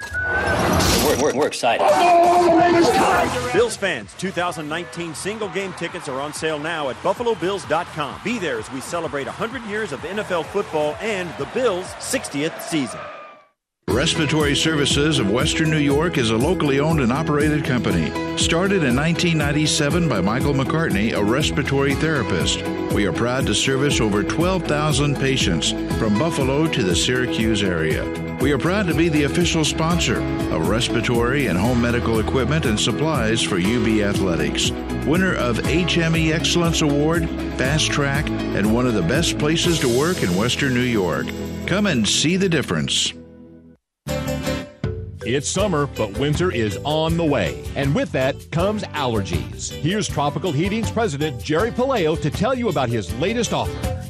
We're, 0.00 1.22
we're, 1.22 1.34
we're 1.34 1.46
excited. 1.46 1.84
Bills 3.52 3.76
fans, 3.76 4.14
2019 4.14 5.14
single 5.14 5.48
game 5.48 5.72
tickets 5.74 6.08
are 6.08 6.20
on 6.20 6.32
sale 6.32 6.58
now 6.58 6.88
at 6.88 6.96
BuffaloBills.com. 6.96 8.20
Be 8.24 8.38
there 8.38 8.58
as 8.58 8.70
we 8.72 8.80
celebrate 8.80 9.26
100 9.26 9.62
years 9.64 9.92
of 9.92 10.00
NFL 10.00 10.46
football 10.46 10.94
and 11.00 11.28
the 11.38 11.46
Bills' 11.46 11.86
60th 11.86 12.60
season. 12.62 13.00
Respiratory 13.90 14.54
Services 14.54 15.18
of 15.18 15.32
Western 15.32 15.68
New 15.68 15.78
York 15.78 16.16
is 16.16 16.30
a 16.30 16.36
locally 16.36 16.78
owned 16.78 17.00
and 17.00 17.12
operated 17.12 17.64
company. 17.64 18.06
Started 18.38 18.84
in 18.84 18.94
1997 18.94 20.08
by 20.08 20.20
Michael 20.20 20.54
McCartney, 20.54 21.12
a 21.12 21.22
respiratory 21.22 21.94
therapist. 21.96 22.62
We 22.92 23.04
are 23.06 23.12
proud 23.12 23.46
to 23.46 23.54
service 23.54 24.00
over 24.00 24.22
12,000 24.22 25.16
patients 25.16 25.72
from 25.98 26.16
Buffalo 26.20 26.68
to 26.68 26.82
the 26.84 26.94
Syracuse 26.94 27.64
area. 27.64 28.08
We 28.40 28.52
are 28.52 28.58
proud 28.58 28.86
to 28.86 28.94
be 28.94 29.08
the 29.08 29.24
official 29.24 29.64
sponsor 29.64 30.22
of 30.54 30.68
respiratory 30.68 31.48
and 31.48 31.58
home 31.58 31.82
medical 31.82 32.20
equipment 32.20 32.66
and 32.66 32.78
supplies 32.78 33.42
for 33.42 33.56
UB 33.56 33.88
Athletics. 34.02 34.70
Winner 35.04 35.34
of 35.34 35.58
HME 35.58 36.32
Excellence 36.32 36.80
Award, 36.80 37.28
Fast 37.58 37.90
Track, 37.90 38.30
and 38.30 38.72
one 38.72 38.86
of 38.86 38.94
the 38.94 39.02
best 39.02 39.36
places 39.36 39.80
to 39.80 39.98
work 39.98 40.22
in 40.22 40.36
Western 40.36 40.74
New 40.74 40.80
York. 40.80 41.26
Come 41.66 41.86
and 41.86 42.08
see 42.08 42.36
the 42.36 42.48
difference. 42.48 43.12
It's 45.26 45.50
summer, 45.50 45.86
but 45.86 46.18
winter 46.18 46.50
is 46.50 46.78
on 46.82 47.18
the 47.18 47.24
way. 47.24 47.62
And 47.76 47.94
with 47.94 48.10
that 48.12 48.50
comes 48.50 48.84
allergies. 48.84 49.70
Here's 49.70 50.08
Tropical 50.08 50.50
Heating's 50.50 50.90
president, 50.90 51.42
Jerry 51.42 51.70
Paleo, 51.70 52.18
to 52.22 52.30
tell 52.30 52.54
you 52.54 52.70
about 52.70 52.88
his 52.88 53.14
latest 53.16 53.52
offer. 53.52 54.02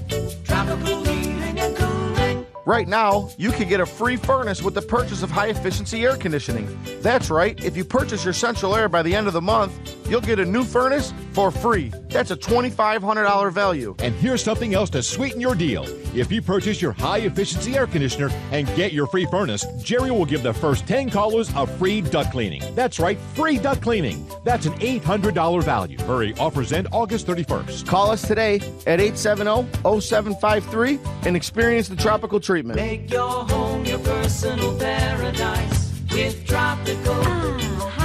Tropical 0.44 1.05
Heating 1.05 1.59
and 1.59 1.76
Cooling. 1.76 2.46
Right 2.64 2.87
now, 2.87 3.29
you 3.38 3.50
can 3.50 3.68
get 3.68 3.81
a 3.81 3.87
free 3.87 4.14
furnace 4.14 4.62
with 4.62 4.74
the 4.74 4.83
purchase 4.83 5.24
of 5.24 5.33
high 5.33 5.48
efficiency 5.48 6.05
air 6.05 6.16
conditioning. 6.16 6.79
That's 7.00 7.29
right, 7.29 7.61
if 7.64 7.76
you 7.76 7.85
purchase 7.85 8.24
your 8.24 8.33
central 8.33 8.76
air 8.76 8.88
by 8.88 9.03
the 9.03 9.12
end 9.12 9.26
of 9.26 9.33
the 9.33 9.42
month, 9.42 10.09
you'll 10.09 10.20
get 10.20 10.38
a 10.38 10.44
new 10.44 10.62
furnace 10.62 11.12
for 11.40 11.50
free. 11.50 11.90
That's 12.11 12.31
a 12.33 12.37
$2,500 12.37 13.50
value. 13.50 13.94
And 14.00 14.14
here's 14.16 14.42
something 14.42 14.74
else 14.74 14.90
to 14.90 15.03
sweeten 15.03 15.40
your 15.40 15.55
deal. 15.55 15.87
If 16.14 16.31
you 16.31 16.42
purchase 16.42 16.83
your 16.83 16.92
high 16.92 17.20
efficiency 17.20 17.79
air 17.79 17.87
conditioner 17.87 18.29
and 18.53 18.66
get 18.76 18.92
your 18.92 19.07
free 19.07 19.24
furnace, 19.24 19.64
Jerry 19.83 20.11
will 20.11 20.26
give 20.26 20.42
the 20.42 20.53
first 20.53 20.87
10 20.87 21.09
callers 21.09 21.50
a 21.57 21.66
free 21.66 22.03
duct 22.03 22.31
cleaning. 22.31 22.62
That's 22.74 23.00
right, 23.00 23.18
free 23.33 23.57
duct 23.57 23.81
cleaning. 23.81 24.29
That's 24.44 24.66
an 24.66 24.74
$800 24.81 25.62
value. 25.62 25.96
Hurry, 26.00 26.35
offers 26.38 26.74
end 26.74 26.88
August 26.92 27.26
31st. 27.26 27.87
Call 27.87 28.11
us 28.11 28.20
today 28.20 28.57
at 28.87 29.00
870-0753 29.00 31.24
and 31.24 31.37
experience 31.37 31.88
the 31.88 31.96
tropical 31.96 32.38
treatment. 32.38 32.76
Make 32.76 33.11
your 33.11 33.46
home 33.46 33.87
your 33.87 34.00
personal 34.00 34.79
paradise 34.79 35.90
with 36.12 36.46
tropical. 36.46 37.14
Ah, 37.16 37.99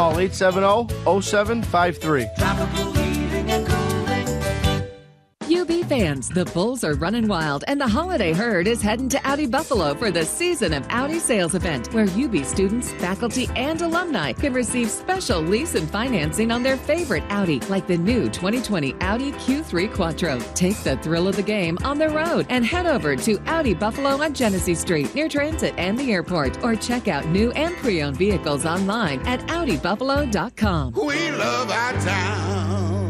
Call 0.00 0.18
870 0.18 0.86
0753 1.20 2.89
fans, 5.90 6.28
the 6.28 6.44
Bulls 6.44 6.84
are 6.84 6.94
running 6.94 7.26
wild, 7.26 7.64
and 7.66 7.80
the 7.80 7.88
holiday 7.88 8.32
herd 8.32 8.68
is 8.68 8.80
heading 8.80 9.08
to 9.08 9.18
Audi 9.28 9.48
Buffalo 9.48 9.92
for 9.92 10.12
the 10.12 10.24
Season 10.24 10.72
of 10.72 10.86
Audi 10.88 11.18
sales 11.18 11.56
event, 11.56 11.92
where 11.92 12.04
UB 12.04 12.44
students, 12.44 12.92
faculty, 12.92 13.48
and 13.56 13.82
alumni 13.82 14.32
can 14.32 14.52
receive 14.52 14.88
special 14.88 15.40
lease 15.40 15.74
and 15.74 15.90
financing 15.90 16.52
on 16.52 16.62
their 16.62 16.76
favorite 16.76 17.24
Audi, 17.28 17.58
like 17.68 17.88
the 17.88 17.98
new 17.98 18.30
2020 18.30 18.94
Audi 19.00 19.32
Q3 19.32 19.92
Quattro. 19.92 20.38
Take 20.54 20.76
the 20.84 20.96
thrill 20.98 21.26
of 21.26 21.34
the 21.34 21.42
game 21.42 21.76
on 21.82 21.98
the 21.98 22.08
road 22.08 22.46
and 22.50 22.64
head 22.64 22.86
over 22.86 23.16
to 23.16 23.40
Audi 23.46 23.74
Buffalo 23.74 24.10
on 24.22 24.32
Genesee 24.32 24.76
Street 24.76 25.12
near 25.16 25.28
Transit 25.28 25.74
and 25.76 25.98
the 25.98 26.12
airport, 26.12 26.62
or 26.62 26.76
check 26.76 27.08
out 27.08 27.26
new 27.26 27.50
and 27.52 27.74
pre-owned 27.78 28.16
vehicles 28.16 28.64
online 28.64 29.18
at 29.26 29.40
AudiBuffalo.com. 29.48 30.92
We 30.94 31.30
love 31.32 31.68
our 31.68 31.92
town. 31.94 33.09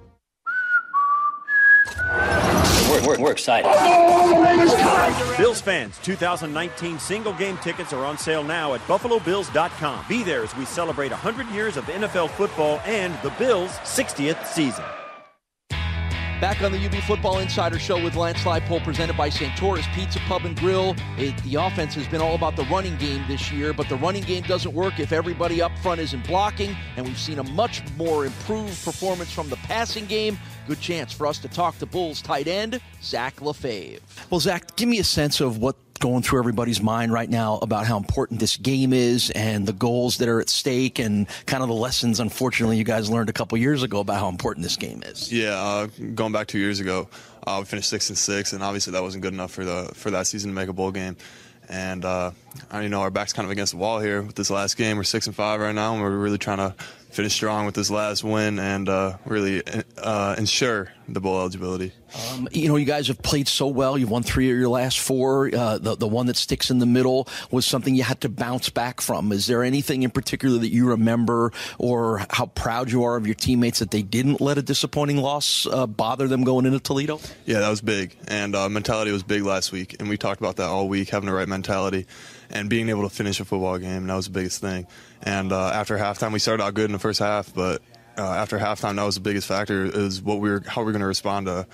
We're, 3.63 4.33
we're, 4.33 4.57
we're 4.57 4.63
excited. 4.63 5.37
Bills 5.37 5.61
fans, 5.61 5.97
2019 5.99 6.99
single 6.99 7.33
game 7.33 7.57
tickets 7.57 7.93
are 7.93 8.05
on 8.05 8.17
sale 8.17 8.43
now 8.43 8.73
at 8.73 8.81
BuffaloBills.com. 8.81 10.05
Be 10.09 10.23
there 10.23 10.43
as 10.43 10.55
we 10.55 10.65
celebrate 10.65 11.11
100 11.11 11.47
years 11.49 11.77
of 11.77 11.85
NFL 11.85 12.29
football 12.31 12.79
and 12.85 13.13
the 13.21 13.29
Bills' 13.31 13.71
60th 13.83 14.45
season. 14.45 14.85
Back 16.41 16.63
on 16.63 16.71
the 16.71 16.83
UB 16.83 16.95
Football 17.03 17.37
Insider 17.37 17.77
Show 17.77 18.03
with 18.03 18.15
Lance 18.15 18.39
Leipold, 18.39 18.83
presented 18.83 19.15
by 19.15 19.29
Santora's 19.29 19.85
Pizza 19.93 20.17
Pub 20.21 20.43
and 20.43 20.59
Grill. 20.59 20.95
It, 21.15 21.37
the 21.43 21.53
offense 21.53 21.93
has 21.93 22.07
been 22.07 22.19
all 22.19 22.33
about 22.33 22.55
the 22.55 22.63
running 22.63 22.97
game 22.97 23.23
this 23.27 23.51
year, 23.51 23.73
but 23.73 23.87
the 23.87 23.97
running 23.97 24.23
game 24.23 24.41
doesn't 24.41 24.73
work 24.73 24.99
if 24.99 25.11
everybody 25.11 25.61
up 25.61 25.77
front 25.83 26.01
isn't 26.01 26.25
blocking, 26.25 26.75
and 26.97 27.05
we've 27.05 27.19
seen 27.19 27.37
a 27.37 27.43
much 27.43 27.83
more 27.95 28.25
improved 28.25 28.83
performance 28.83 29.31
from 29.31 29.49
the 29.49 29.55
passing 29.57 30.07
game. 30.07 30.35
Good 30.67 30.79
chance 30.79 31.11
for 31.11 31.27
us 31.27 31.39
to 31.39 31.47
talk 31.47 31.77
to 31.79 31.85
Bulls 31.85 32.21
tight 32.21 32.47
end, 32.47 32.79
Zach 33.01 33.37
LaFave. 33.37 33.99
Well, 34.29 34.39
Zach, 34.39 34.75
give 34.75 34.87
me 34.87 34.99
a 34.99 35.03
sense 35.03 35.41
of 35.41 35.57
what 35.57 35.75
going 36.01 36.23
through 36.23 36.39
everybody's 36.39 36.81
mind 36.81 37.13
right 37.13 37.29
now 37.29 37.59
about 37.61 37.85
how 37.85 37.95
important 37.95 38.39
this 38.39 38.57
game 38.57 38.91
is 38.91 39.29
and 39.31 39.67
the 39.67 39.73
goals 39.73 40.17
that 40.17 40.27
are 40.27 40.41
at 40.41 40.49
stake 40.49 40.97
and 40.97 41.27
kind 41.45 41.61
of 41.61 41.69
the 41.69 41.75
lessons 41.75 42.19
unfortunately 42.19 42.75
you 42.75 42.83
guys 42.83 43.07
learned 43.07 43.29
a 43.29 43.33
couple 43.33 43.55
years 43.55 43.83
ago 43.83 43.99
about 43.99 44.19
how 44.19 44.27
important 44.27 44.63
this 44.63 44.75
game 44.75 45.03
is. 45.05 45.31
Yeah 45.31 45.53
uh, 45.53 45.87
going 46.15 46.31
back 46.31 46.47
two 46.47 46.57
years 46.57 46.79
ago 46.79 47.07
uh, 47.45 47.57
we 47.59 47.65
finished 47.65 47.87
six 47.87 48.09
and 48.09 48.17
six 48.17 48.51
and 48.51 48.63
obviously 48.63 48.91
that 48.93 49.03
wasn't 49.03 49.21
good 49.21 49.33
enough 49.33 49.51
for 49.51 49.63
the 49.63 49.91
for 49.93 50.09
that 50.09 50.25
season 50.25 50.49
to 50.49 50.55
make 50.55 50.69
a 50.69 50.73
bowl 50.73 50.91
game. 50.91 51.15
And 51.69 52.03
uh, 52.03 52.31
you 52.73 52.89
know 52.89 53.01
our 53.01 53.11
back's 53.11 53.31
kind 53.31 53.45
of 53.45 53.51
against 53.51 53.73
the 53.73 53.77
wall 53.77 53.99
here 53.99 54.23
with 54.23 54.35
this 54.35 54.49
last 54.49 54.77
game. 54.77 54.97
We're 54.97 55.03
six 55.03 55.27
and 55.27 55.35
five 55.35 55.59
right 55.59 55.75
now 55.75 55.93
and 55.93 56.01
we're 56.01 56.09
really 56.17 56.39
trying 56.39 56.57
to 56.57 56.73
finish 57.11 57.33
strong 57.33 57.65
with 57.65 57.75
this 57.75 57.89
last 57.89 58.23
win 58.23 58.57
and 58.57 58.87
uh, 58.89 59.17
really 59.25 59.61
uh, 59.97 60.35
ensure 60.37 60.91
the 61.07 61.19
bowl 61.19 61.39
eligibility. 61.39 61.91
Um, 62.31 62.47
you 62.51 62.69
know, 62.69 62.77
you 62.77 62.85
guys 62.85 63.07
have 63.07 63.21
played 63.21 63.47
so 63.47 63.67
well. 63.67 63.97
You've 63.97 64.09
won 64.09 64.23
three 64.23 64.49
of 64.51 64.57
your 64.57 64.69
last 64.69 64.99
four. 64.99 65.49
Uh, 65.53 65.77
the 65.77 65.95
the 65.95 66.07
one 66.07 66.25
that 66.27 66.37
sticks 66.37 66.69
in 66.69 66.79
the 66.79 66.85
middle 66.85 67.27
was 67.51 67.65
something 67.65 67.95
you 67.95 68.03
had 68.03 68.21
to 68.21 68.29
bounce 68.29 68.69
back 68.69 69.01
from. 69.01 69.31
Is 69.31 69.47
there 69.47 69.63
anything 69.63 70.03
in 70.03 70.11
particular 70.11 70.57
that 70.59 70.69
you 70.69 70.89
remember, 70.89 71.51
or 71.77 72.25
how 72.29 72.47
proud 72.47 72.91
you 72.91 73.03
are 73.03 73.15
of 73.17 73.25
your 73.25 73.35
teammates 73.35 73.79
that 73.79 73.91
they 73.91 74.01
didn't 74.01 74.41
let 74.41 74.57
a 74.57 74.61
disappointing 74.61 75.17
loss 75.17 75.65
uh, 75.67 75.87
bother 75.87 76.27
them 76.27 76.43
going 76.43 76.65
into 76.65 76.79
Toledo? 76.79 77.19
Yeah, 77.45 77.59
that 77.59 77.69
was 77.69 77.81
big, 77.81 78.15
and 78.27 78.55
uh, 78.55 78.69
mentality 78.69 79.11
was 79.11 79.23
big 79.23 79.43
last 79.43 79.71
week, 79.71 79.97
and 79.99 80.09
we 80.09 80.17
talked 80.17 80.39
about 80.39 80.57
that 80.57 80.69
all 80.69 80.87
week, 80.87 81.09
having 81.09 81.27
the 81.27 81.35
right 81.35 81.47
mentality 81.47 82.07
and 82.49 82.69
being 82.69 82.89
able 82.89 83.03
to 83.03 83.09
finish 83.09 83.39
a 83.39 83.45
football 83.45 83.77
game. 83.77 84.07
That 84.07 84.15
was 84.15 84.25
the 84.25 84.31
biggest 84.31 84.61
thing. 84.61 84.87
And 85.23 85.51
uh, 85.51 85.67
after 85.69 85.97
halftime, 85.97 86.33
we 86.33 86.39
started 86.39 86.63
out 86.63 86.73
good 86.73 86.85
in 86.85 86.91
the 86.91 86.99
first 86.99 87.19
half, 87.19 87.53
but 87.53 87.81
uh, 88.17 88.23
after 88.23 88.57
halftime, 88.57 88.95
that 88.95 89.03
was 89.03 89.15
the 89.15 89.21
biggest 89.21 89.47
factor 89.47 89.85
is 89.85 90.21
what 90.21 90.39
we 90.39 90.49
were, 90.49 90.63
how 90.65 90.83
we 90.83 90.89
are 90.89 90.91
going 90.91 91.01
to 91.01 91.07
respond 91.07 91.47
to 91.47 91.67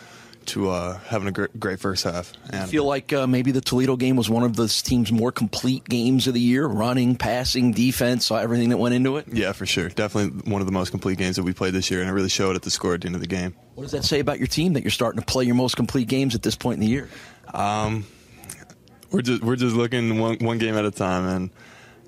to 0.48 0.70
uh, 0.70 0.98
having 1.00 1.28
a 1.28 1.32
great, 1.32 1.60
great, 1.60 1.80
first 1.80 2.06
half. 2.06 2.32
And 2.46 2.64
I 2.64 2.66
feel 2.68 2.86
like 2.86 3.12
uh, 3.12 3.28
maybe 3.28 3.52
the 3.52 3.62
Toledo 3.62 3.96
game 3.96 4.16
was 4.16 4.30
one 4.30 4.44
of 4.44 4.56
this 4.56 4.82
team's 4.82 5.12
more 5.12 5.32
complete 5.32 5.84
games 5.84 6.28
of 6.28 6.34
the 6.34 6.40
year, 6.40 6.66
running, 6.66 7.16
passing, 7.16 7.74
defense, 7.74 8.32
everything 8.32 8.70
that 8.70 8.78
went 8.78 8.96
into 8.96 9.18
it. 9.18 9.28
Yeah, 9.28 9.52
for 9.52 9.66
sure. 9.66 9.90
Definitely 9.90 10.50
one 10.50 10.62
of 10.62 10.66
the 10.66 10.72
most 10.72 10.92
complete 10.92 11.18
games 11.18 11.36
that 11.36 11.44
we 11.44 11.54
played 11.54 11.74
this 11.74 11.92
year, 11.92 12.00
and 12.00 12.10
it 12.10 12.14
really 12.14 12.30
showed 12.30 12.56
at 12.56 12.62
the 12.62 12.72
score 12.72 12.94
at 12.94 13.02
the 13.02 13.08
end 13.08 13.16
of 13.16 13.22
the 13.22 13.28
game. 13.28 13.56
What 13.76 13.84
does 13.84 13.92
that 13.92 14.06
say 14.06 14.20
about 14.20 14.40
your 14.40 14.48
team 14.48 14.74
that 14.74 14.84
you're 14.84 14.92
starting 14.92 15.20
to 15.20 15.26
play 15.26 15.44
your 15.44 15.56
most 15.56 15.76
complete 15.76 16.08
games 16.08 16.34
at 16.34 16.44
this 16.44 16.56
point 16.56 16.76
in 16.76 16.80
the 16.80 16.88
year? 16.88 17.10
Um, 17.54 18.06
we're 19.12 19.22
just 19.22 19.44
we're 19.44 19.56
just 19.56 19.76
looking 19.76 20.20
one 20.20 20.38
one 20.40 20.58
game 20.58 20.76
at 20.76 20.86
a 20.86 20.92
time, 20.92 21.26
and 21.26 21.50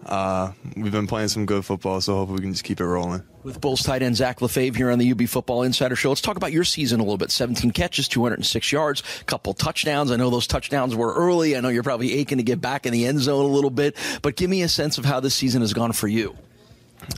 uh, 0.05 0.51
we've 0.75 0.91
been 0.91 1.07
playing 1.07 1.27
some 1.27 1.45
good 1.45 1.65
football, 1.65 1.99
so 2.01 2.15
hopefully 2.15 2.37
we 2.37 2.43
can 2.43 2.53
just 2.53 2.63
keep 2.63 2.79
it 2.79 2.85
rolling. 2.85 3.21
With 3.43 3.61
Bulls 3.61 3.83
tight 3.83 4.01
end 4.01 4.15
Zach 4.15 4.39
LaFave 4.39 4.75
here 4.75 4.91
on 4.91 4.99
the 4.99 5.11
UB 5.11 5.23
Football 5.27 5.63
Insider 5.63 5.95
Show. 5.95 6.09
Let's 6.09 6.21
talk 6.21 6.37
about 6.37 6.51
your 6.51 6.63
season 6.63 6.99
a 6.99 7.03
little 7.03 7.17
bit. 7.17 7.31
17 7.31 7.71
catches, 7.71 8.07
206 8.07 8.71
yards, 8.71 9.03
a 9.21 9.23
couple 9.25 9.53
touchdowns. 9.53 10.11
I 10.11 10.15
know 10.15 10.29
those 10.29 10.47
touchdowns 10.47 10.95
were 10.95 11.13
early. 11.13 11.55
I 11.55 11.61
know 11.61 11.69
you're 11.69 11.83
probably 11.83 12.13
aching 12.13 12.37
to 12.37 12.43
get 12.43 12.61
back 12.61 12.85
in 12.85 12.93
the 12.93 13.05
end 13.05 13.19
zone 13.19 13.45
a 13.45 13.47
little 13.47 13.69
bit, 13.69 13.95
but 14.21 14.35
give 14.35 14.49
me 14.49 14.61
a 14.61 14.69
sense 14.69 14.97
of 14.97 15.05
how 15.05 15.19
this 15.19 15.35
season 15.35 15.61
has 15.61 15.73
gone 15.73 15.91
for 15.91 16.07
you. 16.07 16.35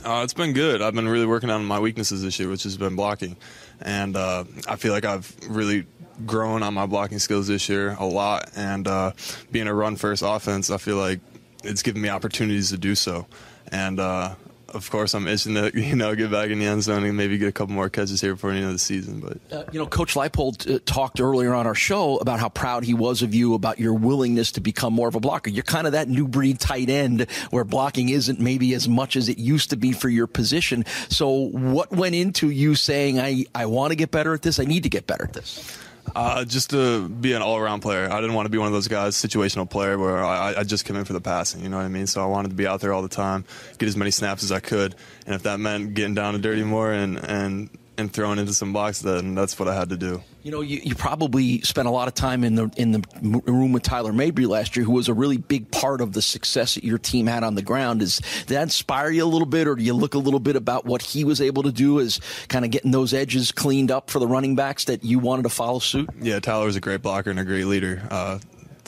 Uh, 0.04 0.22
it's 0.24 0.34
been 0.34 0.52
good. 0.52 0.80
I've 0.80 0.94
been 0.94 1.08
really 1.08 1.26
working 1.26 1.50
on 1.50 1.64
my 1.64 1.78
weaknesses 1.78 2.22
this 2.22 2.38
year, 2.38 2.48
which 2.48 2.62
has 2.62 2.76
been 2.76 2.96
blocking, 2.96 3.36
and 3.80 4.16
uh, 4.16 4.44
I 4.68 4.76
feel 4.76 4.92
like 4.92 5.04
I've 5.04 5.34
really 5.48 5.86
grown 6.26 6.62
on 6.62 6.74
my 6.74 6.86
blocking 6.86 7.18
skills 7.18 7.46
this 7.48 7.68
year 7.68 7.96
a 7.98 8.04
lot. 8.04 8.50
And 8.56 8.86
uh, 8.86 9.12
being 9.50 9.66
a 9.66 9.74
run 9.74 9.96
first 9.96 10.22
offense, 10.24 10.70
I 10.70 10.78
feel 10.78 10.96
like 10.96 11.20
it's 11.62 11.82
given 11.82 12.02
me 12.02 12.08
opportunities 12.08 12.70
to 12.70 12.78
do 12.78 12.94
so. 12.94 13.26
And 13.70 14.00
uh, 14.00 14.34
of 14.74 14.90
course, 14.90 15.14
I'm 15.14 15.26
itching 15.28 15.54
to 15.54 15.70
you 15.80 15.96
know 15.96 16.14
get 16.14 16.30
back 16.30 16.50
in 16.50 16.58
the 16.58 16.66
end 16.66 16.82
zone 16.82 17.04
and 17.04 17.16
maybe 17.16 17.38
get 17.38 17.48
a 17.48 17.52
couple 17.52 17.74
more 17.74 17.88
catches 17.88 18.20
here 18.20 18.34
before 18.34 18.50
the 18.50 18.56
end 18.56 18.66
of 18.66 18.72
the 18.72 18.78
season. 18.78 19.20
But 19.20 19.56
uh, 19.56 19.64
you 19.72 19.78
know, 19.78 19.86
Coach 19.86 20.14
Leipold 20.14 20.72
uh, 20.72 20.78
talked 20.84 21.20
earlier 21.20 21.54
on 21.54 21.66
our 21.66 21.74
show 21.74 22.16
about 22.18 22.40
how 22.40 22.48
proud 22.48 22.84
he 22.84 22.94
was 22.94 23.22
of 23.22 23.34
you 23.34 23.54
about 23.54 23.78
your 23.78 23.94
willingness 23.94 24.52
to 24.52 24.60
become 24.60 24.92
more 24.92 25.08
of 25.08 25.14
a 25.14 25.20
blocker. 25.20 25.50
You're 25.50 25.62
kind 25.62 25.86
of 25.86 25.92
that 25.92 26.08
new 26.08 26.26
breed 26.26 26.60
tight 26.60 26.90
end 26.90 27.26
where 27.50 27.64
blocking 27.64 28.08
isn't 28.08 28.40
maybe 28.40 28.74
as 28.74 28.88
much 28.88 29.16
as 29.16 29.28
it 29.28 29.38
used 29.38 29.70
to 29.70 29.76
be 29.76 29.92
for 29.92 30.08
your 30.08 30.26
position. 30.26 30.84
So, 31.08 31.30
what 31.30 31.90
went 31.90 32.14
into 32.14 32.50
you 32.50 32.74
saying, 32.74 33.20
"I 33.20 33.46
I 33.54 33.66
want 33.66 33.90
to 33.92 33.96
get 33.96 34.10
better 34.10 34.34
at 34.34 34.42
this. 34.42 34.58
I 34.58 34.64
need 34.64 34.82
to 34.84 34.88
get 34.88 35.06
better 35.06 35.24
at 35.24 35.32
this"? 35.32 35.78
Uh, 36.14 36.44
just 36.44 36.70
to 36.70 37.08
be 37.08 37.32
an 37.32 37.40
all-around 37.40 37.80
player. 37.80 38.10
I 38.10 38.20
didn't 38.20 38.34
want 38.34 38.46
to 38.46 38.50
be 38.50 38.58
one 38.58 38.66
of 38.66 38.72
those 38.72 38.88
guys, 38.88 39.14
situational 39.14 39.70
player, 39.70 39.96
where 39.96 40.22
I, 40.22 40.56
I 40.58 40.62
just 40.62 40.84
come 40.84 40.96
in 40.96 41.04
for 41.04 41.14
the 41.14 41.20
passing. 41.20 41.62
You 41.62 41.70
know 41.70 41.78
what 41.78 41.84
I 41.84 41.88
mean? 41.88 42.06
So 42.06 42.22
I 42.22 42.26
wanted 42.26 42.48
to 42.48 42.54
be 42.54 42.66
out 42.66 42.80
there 42.80 42.92
all 42.92 43.02
the 43.02 43.08
time, 43.08 43.44
get 43.78 43.88
as 43.88 43.96
many 43.96 44.10
snaps 44.10 44.42
as 44.42 44.52
I 44.52 44.60
could, 44.60 44.94
and 45.26 45.34
if 45.34 45.44
that 45.44 45.58
meant 45.58 45.94
getting 45.94 46.14
down 46.14 46.34
and 46.34 46.42
dirty 46.42 46.64
more 46.64 46.92
and 46.92 47.16
and 47.16 47.70
and 48.02 48.12
throwing 48.12 48.38
into 48.38 48.52
some 48.52 48.72
blocks, 48.72 49.00
then 49.00 49.34
that's 49.34 49.58
what 49.58 49.68
I 49.68 49.74
had 49.74 49.88
to 49.88 49.96
do. 49.96 50.22
You 50.42 50.50
know, 50.50 50.60
you, 50.60 50.80
you 50.84 50.94
probably 50.94 51.62
spent 51.62 51.88
a 51.88 51.90
lot 51.90 52.08
of 52.08 52.14
time 52.14 52.44
in 52.44 52.56
the 52.56 52.70
in 52.76 52.92
the 52.92 53.02
room 53.46 53.72
with 53.72 53.84
Tyler 53.84 54.12
Mabry 54.12 54.44
last 54.44 54.76
year, 54.76 54.84
who 54.84 54.92
was 54.92 55.08
a 55.08 55.14
really 55.14 55.38
big 55.38 55.70
part 55.70 56.00
of 56.00 56.12
the 56.12 56.20
success 56.20 56.74
that 56.74 56.84
your 56.84 56.98
team 56.98 57.26
had 57.26 57.44
on 57.44 57.54
the 57.54 57.62
ground. 57.62 58.00
Does 58.00 58.20
that 58.48 58.62
inspire 58.62 59.10
you 59.10 59.24
a 59.24 59.26
little 59.26 59.46
bit, 59.46 59.66
or 59.66 59.76
do 59.76 59.82
you 59.82 59.94
look 59.94 60.14
a 60.14 60.18
little 60.18 60.40
bit 60.40 60.56
about 60.56 60.84
what 60.84 61.00
he 61.00 61.24
was 61.24 61.40
able 61.40 61.62
to 61.62 61.72
do 61.72 62.00
as 62.00 62.20
kind 62.48 62.64
of 62.64 62.70
getting 62.70 62.90
those 62.90 63.14
edges 63.14 63.52
cleaned 63.52 63.90
up 63.90 64.10
for 64.10 64.18
the 64.18 64.26
running 64.26 64.56
backs 64.56 64.84
that 64.86 65.04
you 65.04 65.18
wanted 65.18 65.44
to 65.44 65.48
follow 65.48 65.78
suit? 65.78 66.10
Yeah, 66.20 66.40
Tyler 66.40 66.66
was 66.66 66.76
a 66.76 66.80
great 66.80 67.02
blocker 67.02 67.30
and 67.30 67.38
a 67.38 67.44
great 67.44 67.66
leader. 67.66 68.02
Uh, 68.10 68.38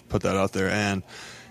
put 0.08 0.22
that 0.22 0.36
out 0.36 0.52
there, 0.52 0.68
and 0.68 1.02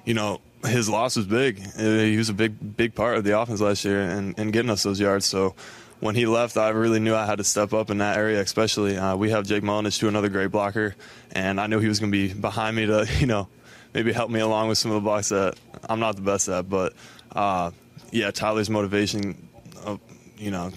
you 0.06 0.14
know 0.14 0.42
his 0.66 0.90
loss 0.90 1.16
was 1.16 1.26
big. 1.26 1.60
He 1.76 2.18
was 2.18 2.30
a 2.30 2.34
big 2.34 2.76
big 2.76 2.96
part 2.96 3.18
of 3.18 3.24
the 3.24 3.40
offense 3.40 3.62
last 3.62 3.86
year 3.86 4.02
and, 4.02 4.38
and 4.38 4.52
getting 4.52 4.70
us 4.70 4.84
those 4.84 5.00
yards. 5.00 5.26
So 5.26 5.56
when 6.04 6.16
he 6.16 6.26
left, 6.26 6.58
I 6.58 6.70
really 6.70 7.00
knew 7.00 7.16
I 7.16 7.26
had 7.26 7.38
to 7.38 7.46
step 7.46 7.72
up 7.72 7.90
in 7.90 8.00
that 8.00 8.18
area, 8.18 8.42
especially. 8.42 8.98
Uh, 8.98 9.16
we 9.16 9.30
have 9.30 9.48
Jake 9.48 9.64
Mullinich, 9.64 9.98
too, 9.98 10.10
another 10.10 10.28
great 10.28 10.52
blocker, 10.52 10.96
and 11.32 11.62
I 11.62 11.68
knew 11.68 11.80
he 11.80 11.88
was 11.88 12.02
going 12.02 12.12
to 12.12 12.18
be 12.18 12.34
behind 12.34 12.76
me 12.76 12.86
to, 12.88 13.08
you 13.20 13.26
know, 13.26 13.48
maybe 13.94 14.12
help 14.12 14.30
me 14.30 14.42
along 14.42 14.68
with 14.68 14.78
some 14.78 14.92
of 14.92 14.96
the 14.96 15.02
blocks 15.02 15.30
that 15.30 15.58
I'm 15.88 16.02
not 16.02 16.18
the 16.18 16.22
best 16.22 16.50
at. 16.50 16.70
But, 16.70 16.92
uh, 17.32 17.72
yeah, 18.12 18.32
Tyler's 18.32 18.70
motivation, 18.70 19.48
uh, 19.86 19.96
you 20.38 20.52
know, 20.52 20.72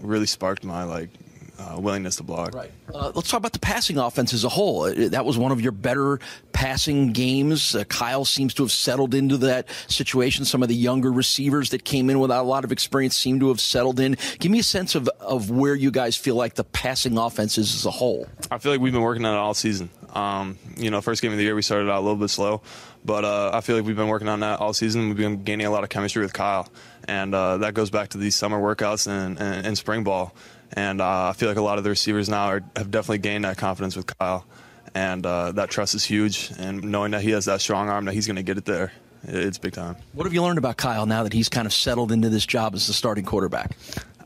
really 0.00 0.26
sparked 0.26 0.62
my, 0.62 0.84
like, 0.84 1.10
uh, 1.62 1.78
willingness 1.78 2.16
to 2.16 2.22
block. 2.22 2.54
Right. 2.54 2.70
Uh, 2.92 3.12
let's 3.14 3.30
talk 3.30 3.38
about 3.38 3.52
the 3.52 3.58
passing 3.58 3.98
offense 3.98 4.32
as 4.32 4.44
a 4.44 4.48
whole. 4.48 4.82
Uh, 4.82 5.08
that 5.08 5.24
was 5.24 5.38
one 5.38 5.52
of 5.52 5.60
your 5.60 5.72
better 5.72 6.20
passing 6.52 7.12
games. 7.12 7.74
Uh, 7.74 7.84
Kyle 7.84 8.24
seems 8.24 8.54
to 8.54 8.62
have 8.62 8.72
settled 8.72 9.14
into 9.14 9.36
that 9.38 9.68
situation. 9.88 10.44
Some 10.44 10.62
of 10.62 10.68
the 10.68 10.74
younger 10.74 11.12
receivers 11.12 11.70
that 11.70 11.84
came 11.84 12.10
in 12.10 12.20
without 12.20 12.42
a 12.42 12.48
lot 12.48 12.64
of 12.64 12.72
experience 12.72 13.16
seem 13.16 13.40
to 13.40 13.48
have 13.48 13.60
settled 13.60 14.00
in. 14.00 14.16
Give 14.38 14.50
me 14.50 14.58
a 14.58 14.64
sense 14.64 14.94
of, 14.94 15.08
of 15.20 15.50
where 15.50 15.74
you 15.74 15.90
guys 15.90 16.16
feel 16.16 16.34
like 16.34 16.54
the 16.54 16.64
passing 16.64 17.18
offense 17.18 17.58
is 17.58 17.74
as 17.74 17.86
a 17.86 17.90
whole. 17.90 18.26
I 18.50 18.58
feel 18.58 18.72
like 18.72 18.80
we've 18.80 18.92
been 18.92 19.02
working 19.02 19.24
on 19.24 19.34
it 19.34 19.38
all 19.38 19.54
season. 19.54 19.90
Um, 20.12 20.58
you 20.76 20.90
know, 20.90 21.00
first 21.00 21.22
game 21.22 21.32
of 21.32 21.38
the 21.38 21.44
year 21.44 21.54
we 21.54 21.62
started 21.62 21.90
out 21.90 21.98
a 21.98 22.04
little 22.04 22.16
bit 22.16 22.28
slow, 22.28 22.60
but 23.02 23.24
uh, 23.24 23.50
I 23.54 23.62
feel 23.62 23.76
like 23.76 23.86
we've 23.86 23.96
been 23.96 24.08
working 24.08 24.28
on 24.28 24.40
that 24.40 24.60
all 24.60 24.74
season. 24.74 25.08
We've 25.08 25.16
been 25.16 25.42
gaining 25.42 25.66
a 25.66 25.70
lot 25.70 25.84
of 25.84 25.88
chemistry 25.88 26.22
with 26.22 26.34
Kyle, 26.34 26.68
and 27.08 27.34
uh, 27.34 27.56
that 27.58 27.72
goes 27.72 27.88
back 27.88 28.10
to 28.10 28.18
these 28.18 28.36
summer 28.36 28.60
workouts 28.60 29.06
and, 29.06 29.38
and, 29.40 29.66
and 29.66 29.78
spring 29.78 30.04
ball. 30.04 30.34
And 30.74 31.00
uh, 31.00 31.28
I 31.28 31.32
feel 31.34 31.48
like 31.48 31.58
a 31.58 31.62
lot 31.62 31.78
of 31.78 31.84
the 31.84 31.90
receivers 31.90 32.28
now 32.28 32.46
are, 32.46 32.62
have 32.76 32.90
definitely 32.90 33.18
gained 33.18 33.44
that 33.44 33.58
confidence 33.58 33.96
with 33.96 34.06
Kyle. 34.18 34.44
And 34.94 35.24
uh, 35.24 35.52
that 35.52 35.70
trust 35.70 35.94
is 35.94 36.04
huge. 36.04 36.52
And 36.58 36.84
knowing 36.84 37.12
that 37.12 37.22
he 37.22 37.30
has 37.30 37.46
that 37.46 37.60
strong 37.60 37.88
arm, 37.88 38.04
that 38.06 38.14
he's 38.14 38.26
going 38.26 38.36
to 38.36 38.42
get 38.42 38.58
it 38.58 38.64
there, 38.64 38.92
it's 39.24 39.58
big 39.58 39.72
time. 39.72 39.96
What 40.12 40.24
have 40.24 40.34
you 40.34 40.42
learned 40.42 40.58
about 40.58 40.76
Kyle 40.76 41.06
now 41.06 41.22
that 41.22 41.32
he's 41.32 41.48
kind 41.48 41.66
of 41.66 41.72
settled 41.72 42.12
into 42.12 42.28
this 42.28 42.44
job 42.44 42.74
as 42.74 42.86
the 42.86 42.92
starting 42.92 43.24
quarterback? 43.24 43.76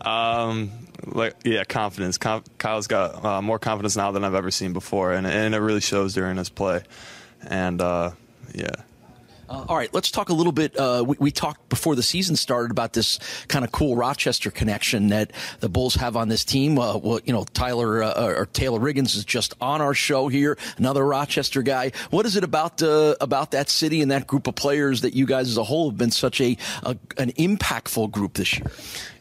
Um, 0.01 0.71
like 1.05 1.35
yeah, 1.45 1.65
confidence. 1.65 2.19
Com- 2.19 2.45
Kyle's 2.59 2.87
got 2.87 3.25
uh, 3.25 3.43
more 3.43 3.59
confidence 3.59 3.97
now 3.97 4.13
than 4.13 4.25
I've 4.25 4.35
ever 4.35 4.51
seen 4.51 4.73
before, 4.73 5.13
and, 5.13 5.27
and 5.27 5.55
it 5.55 5.59
really 5.59 5.81
shows 5.81 6.15
during 6.15 6.37
his 6.37 6.49
play. 6.49 6.83
And 7.43 7.81
uh, 7.81 8.13
yeah. 8.55 8.71
Uh, 9.49 9.65
all 9.69 9.77
right, 9.77 9.93
let's 9.95 10.11
talk 10.11 10.29
a 10.29 10.33
little 10.33 10.53
bit. 10.53 10.77
Uh, 10.77 11.05
we, 11.07 11.17
we, 11.21 11.31
talked 11.31 11.69
before 11.69 11.95
the 11.95 12.03
season 12.03 12.35
started 12.35 12.71
about 12.71 12.93
this 12.93 13.19
kind 13.49 13.65
of 13.65 13.71
cool 13.71 13.95
Rochester 13.95 14.51
connection 14.51 15.09
that 15.09 15.33
the 15.61 15.69
Bulls 15.69 15.95
have 15.97 16.17
on 16.17 16.29
this 16.29 16.45
team. 16.45 16.79
Uh, 16.79 16.97
well, 16.97 17.21
you 17.25 17.33
know, 17.33 17.45
Tyler 17.53 18.03
uh, 18.03 18.35
or 18.35 18.47
Taylor 18.47 18.81
Riggins 18.81 19.17
is 19.17 19.25
just 19.25 19.55
on 19.61 19.81
our 19.81 19.95
show 19.95 20.29
here, 20.29 20.59
another 20.79 21.05
Rochester 21.05 21.63
guy. 21.63 21.93
What 22.11 22.27
is 22.27 22.37
it 22.37 22.45
about 22.45 22.83
uh, 22.83 23.15
about 23.21 23.53
that 23.53 23.69
city 23.71 24.03
and 24.03 24.11
that 24.11 24.27
group 24.27 24.47
of 24.47 24.55
players 24.57 25.03
that 25.03 25.15
you 25.15 25.27
guys 25.27 25.49
as 25.49 25.59
a 25.59 25.65
whole 25.65 25.91
have 25.91 25.99
been 25.99 26.11
such 26.11 26.41
a, 26.41 26.57
a 26.83 26.97
an 27.19 27.33
impactful 27.33 28.11
group 28.11 28.35
this 28.35 28.59
year? 28.59 28.71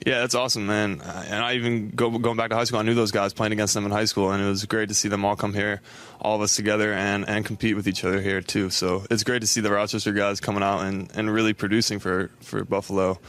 Yeah, 0.05 0.19
that's 0.19 0.35
awesome, 0.35 0.67
man. 0.67 1.01
Uh, 1.01 1.25
and 1.27 1.43
I 1.43 1.55
even 1.55 1.89
go, 1.89 2.11
going 2.19 2.37
back 2.37 2.51
to 2.51 2.55
high 2.55 2.65
school, 2.65 2.77
I 2.77 2.83
knew 2.83 2.93
those 2.93 3.09
guys 3.09 3.33
playing 3.33 3.53
against 3.53 3.73
them 3.73 3.85
in 3.85 3.91
high 3.91 4.05
school, 4.05 4.31
and 4.31 4.43
it 4.43 4.45
was 4.47 4.63
great 4.65 4.89
to 4.89 4.93
see 4.93 5.09
them 5.09 5.25
all 5.25 5.35
come 5.35 5.51
here, 5.51 5.81
all 6.21 6.35
of 6.35 6.41
us 6.43 6.55
together, 6.55 6.93
and, 6.93 7.27
and 7.27 7.43
compete 7.43 7.75
with 7.75 7.87
each 7.87 8.05
other 8.05 8.21
here 8.21 8.39
too. 8.39 8.69
So 8.69 9.03
it's 9.09 9.23
great 9.23 9.41
to 9.41 9.47
see 9.47 9.61
the 9.61 9.71
Rochester 9.71 10.13
guys 10.13 10.39
coming 10.39 10.61
out 10.61 10.81
and, 10.81 11.09
and 11.15 11.33
really 11.33 11.53
producing 11.53 11.97
for, 11.97 12.29
for 12.41 12.63
Buffalo 12.63 13.19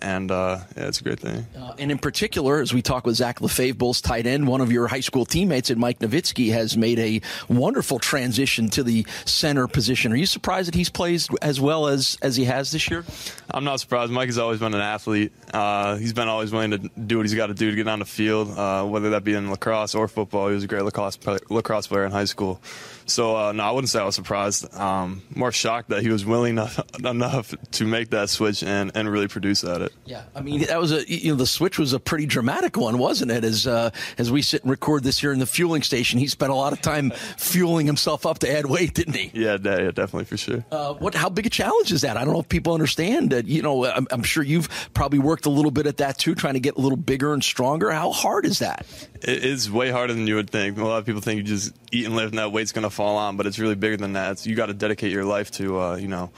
and 0.00 0.30
uh, 0.30 0.58
yeah, 0.76 0.88
it's 0.88 1.00
a 1.00 1.04
great 1.04 1.20
thing. 1.20 1.46
Uh, 1.58 1.74
and 1.78 1.90
in 1.90 1.98
particular, 1.98 2.60
as 2.60 2.72
we 2.72 2.82
talk 2.82 3.06
with 3.06 3.16
Zach 3.16 3.40
LaFave, 3.40 3.78
Bulls 3.78 4.00
tight 4.00 4.26
end, 4.26 4.46
one 4.46 4.60
of 4.60 4.70
your 4.70 4.86
high 4.86 5.00
school 5.00 5.24
teammates, 5.24 5.70
and 5.70 5.80
Mike 5.80 5.98
Novitsky, 5.98 6.52
has 6.52 6.76
made 6.76 6.98
a 6.98 7.20
wonderful 7.48 7.98
transition 7.98 8.68
to 8.70 8.82
the 8.82 9.06
center 9.24 9.66
position. 9.66 10.12
Are 10.12 10.16
you 10.16 10.26
surprised 10.26 10.68
that 10.68 10.74
he's 10.74 10.90
played 10.90 11.22
as 11.42 11.60
well 11.60 11.86
as 11.86 12.18
as 12.22 12.36
he 12.36 12.44
has 12.44 12.72
this 12.72 12.90
year? 12.90 13.04
I'm 13.50 13.64
not 13.64 13.80
surprised. 13.80 14.12
Mike 14.12 14.28
has 14.28 14.38
always 14.38 14.60
been 14.60 14.74
an 14.74 14.80
athlete. 14.80 15.32
Uh, 15.52 15.96
he's 15.96 16.12
been 16.12 16.28
always 16.28 16.52
willing 16.52 16.72
to 16.72 16.78
do 16.78 17.18
what 17.18 17.26
he's 17.26 17.34
got 17.34 17.46
to 17.46 17.54
do 17.54 17.70
to 17.70 17.76
get 17.76 17.88
on 17.88 18.00
the 18.00 18.04
field, 18.04 18.50
uh, 18.56 18.84
whether 18.84 19.10
that 19.10 19.24
be 19.24 19.34
in 19.34 19.50
lacrosse 19.50 19.94
or 19.94 20.08
football. 20.08 20.48
He 20.48 20.54
was 20.54 20.64
a 20.64 20.66
great 20.66 20.82
lacrosse 20.82 21.16
play, 21.16 21.38
lacrosse 21.48 21.86
player 21.86 22.04
in 22.04 22.12
high 22.12 22.24
school. 22.24 22.60
So 23.06 23.36
uh, 23.36 23.52
no, 23.52 23.62
I 23.62 23.70
wouldn't 23.70 23.88
say 23.88 24.00
I 24.00 24.04
was 24.04 24.14
surprised. 24.14 24.74
Um, 24.74 25.22
more 25.34 25.52
shocked 25.52 25.90
that 25.90 26.02
he 26.02 26.10
was 26.10 26.24
willing 26.24 26.58
enough 27.04 27.54
to 27.72 27.86
make 27.86 28.10
that 28.10 28.28
switch 28.30 28.62
and, 28.62 28.92
and 28.94 29.08
really 29.10 29.28
produce 29.28 29.64
at 29.64 29.80
it. 29.80 29.92
Yeah, 30.04 30.24
I 30.34 30.40
mean 30.40 30.62
that 30.62 30.80
was 30.80 30.92
a 30.92 31.08
you 31.10 31.30
know 31.30 31.36
the 31.36 31.46
switch 31.46 31.78
was 31.78 31.92
a 31.92 32.00
pretty 32.00 32.26
dramatic 32.26 32.76
one, 32.76 32.98
wasn't 32.98 33.30
it? 33.30 33.44
As 33.44 33.66
uh, 33.66 33.90
as 34.18 34.30
we 34.30 34.42
sit 34.42 34.62
and 34.62 34.70
record 34.70 35.04
this 35.04 35.18
here 35.18 35.32
in 35.32 35.38
the 35.38 35.46
fueling 35.46 35.82
station, 35.82 36.18
he 36.18 36.26
spent 36.26 36.50
a 36.52 36.54
lot 36.54 36.72
of 36.72 36.80
time 36.80 37.12
fueling 37.36 37.86
himself 37.86 38.26
up 38.26 38.40
to 38.40 38.50
add 38.50 38.66
weight, 38.66 38.94
didn't 38.94 39.14
he? 39.14 39.30
Yeah, 39.32 39.56
yeah, 39.62 39.90
definitely 39.90 40.24
for 40.24 40.36
sure. 40.36 40.64
Uh, 40.70 40.94
what? 40.94 41.14
How 41.14 41.28
big 41.28 41.46
a 41.46 41.50
challenge 41.50 41.92
is 41.92 42.02
that? 42.02 42.16
I 42.16 42.24
don't 42.24 42.34
know 42.34 42.40
if 42.40 42.48
people 42.48 42.74
understand. 42.74 43.30
that. 43.30 43.46
you 43.46 43.62
know, 43.62 43.84
I'm, 43.86 44.06
I'm 44.10 44.22
sure 44.22 44.42
you've 44.42 44.68
probably 44.94 45.18
worked 45.18 45.46
a 45.46 45.50
little 45.50 45.70
bit 45.70 45.86
at 45.86 45.98
that 45.98 46.18
too, 46.18 46.34
trying 46.34 46.54
to 46.54 46.60
get 46.60 46.76
a 46.76 46.80
little 46.80 46.96
bigger 46.96 47.32
and 47.32 47.42
stronger. 47.42 47.90
How 47.90 48.10
hard 48.12 48.46
is 48.46 48.58
that? 48.58 48.86
It 49.22 49.44
is 49.44 49.70
way 49.70 49.90
harder 49.90 50.12
than 50.12 50.26
you 50.26 50.34
would 50.36 50.50
think. 50.50 50.78
A 50.78 50.84
lot 50.84 50.98
of 50.98 51.06
people 51.06 51.20
think 51.20 51.38
you 51.38 51.42
just 51.42 51.72
eat 51.92 52.06
and 52.06 52.16
live 52.16 52.30
and 52.30 52.38
that 52.38 52.52
weight's 52.52 52.72
going 52.72 52.82
to 52.82 52.90
fall 52.96 53.18
on, 53.18 53.36
but 53.36 53.46
it's 53.46 53.58
really 53.58 53.74
bigger 53.74 53.98
than 53.98 54.14
that. 54.14 54.32
It's, 54.32 54.46
you 54.46 54.56
got 54.56 54.66
to 54.66 54.74
dedicate 54.74 55.12
your 55.12 55.24
life 55.24 55.50
to, 55.52 55.78
uh, 55.78 55.96
you 55.96 56.08
know, 56.08 56.30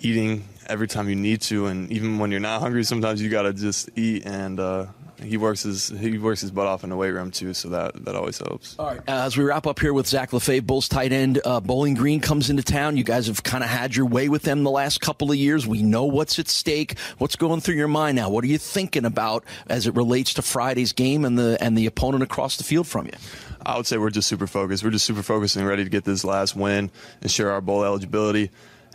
eating 0.00 0.44
every 0.68 0.86
time 0.86 1.08
you 1.08 1.16
need 1.16 1.40
to, 1.42 1.66
and 1.66 1.90
even 1.90 2.18
when 2.18 2.30
you're 2.30 2.40
not 2.40 2.60
hungry, 2.60 2.84
sometimes 2.84 3.20
you 3.20 3.28
got 3.28 3.42
to 3.42 3.52
just 3.52 3.90
eat. 3.96 4.24
And 4.24 4.60
uh, 4.60 4.86
he 5.22 5.36
works 5.36 5.62
his 5.62 5.88
he 5.88 6.18
works 6.18 6.40
his 6.40 6.50
butt 6.50 6.66
off 6.66 6.84
in 6.84 6.90
the 6.90 6.96
weight 6.96 7.10
room 7.10 7.30
too, 7.30 7.54
so 7.54 7.68
that 7.70 8.04
that 8.04 8.14
always 8.14 8.38
helps. 8.38 8.76
All 8.78 8.86
right, 8.86 8.98
uh, 9.00 9.24
as 9.24 9.36
we 9.36 9.44
wrap 9.44 9.66
up 9.66 9.78
here 9.78 9.92
with 9.92 10.06
Zach 10.06 10.30
LaFave, 10.30 10.66
Bulls 10.66 10.88
tight 10.88 11.12
end, 11.12 11.40
uh, 11.44 11.60
Bowling 11.60 11.94
Green 11.94 12.20
comes 12.20 12.50
into 12.50 12.62
town. 12.62 12.96
You 12.96 13.04
guys 13.04 13.26
have 13.26 13.42
kind 13.42 13.64
of 13.64 13.70
had 13.70 13.94
your 13.96 14.06
way 14.06 14.28
with 14.28 14.42
them 14.42 14.64
the 14.64 14.70
last 14.70 15.00
couple 15.00 15.30
of 15.30 15.36
years. 15.36 15.66
We 15.66 15.82
know 15.82 16.04
what's 16.04 16.38
at 16.38 16.48
stake. 16.48 16.98
What's 17.18 17.36
going 17.36 17.60
through 17.60 17.76
your 17.76 17.88
mind 17.88 18.16
now? 18.16 18.30
What 18.30 18.44
are 18.44 18.48
you 18.48 18.58
thinking 18.58 19.04
about 19.04 19.44
as 19.68 19.86
it 19.86 19.94
relates 19.94 20.34
to 20.34 20.42
Friday's 20.42 20.92
game 20.92 21.24
and 21.24 21.38
the 21.38 21.56
and 21.60 21.76
the 21.76 21.86
opponent 21.86 22.22
across 22.22 22.56
the 22.56 22.64
field 22.64 22.86
from 22.86 23.06
you? 23.06 23.12
I 23.64 23.76
would 23.76 23.86
say 23.86 23.96
we're 23.96 24.10
just 24.10 24.28
super 24.28 24.46
focused. 24.46 24.82
We're 24.82 24.90
just 24.90 25.06
super 25.06 25.22
focused 25.22 25.56
and 25.56 25.66
ready 25.66 25.84
to 25.84 25.90
get 25.90 26.04
this 26.04 26.24
last 26.24 26.56
win, 26.56 26.90
ensure 27.20 27.50
our 27.50 27.60
bowl 27.60 27.84
eligibility, 27.84 28.50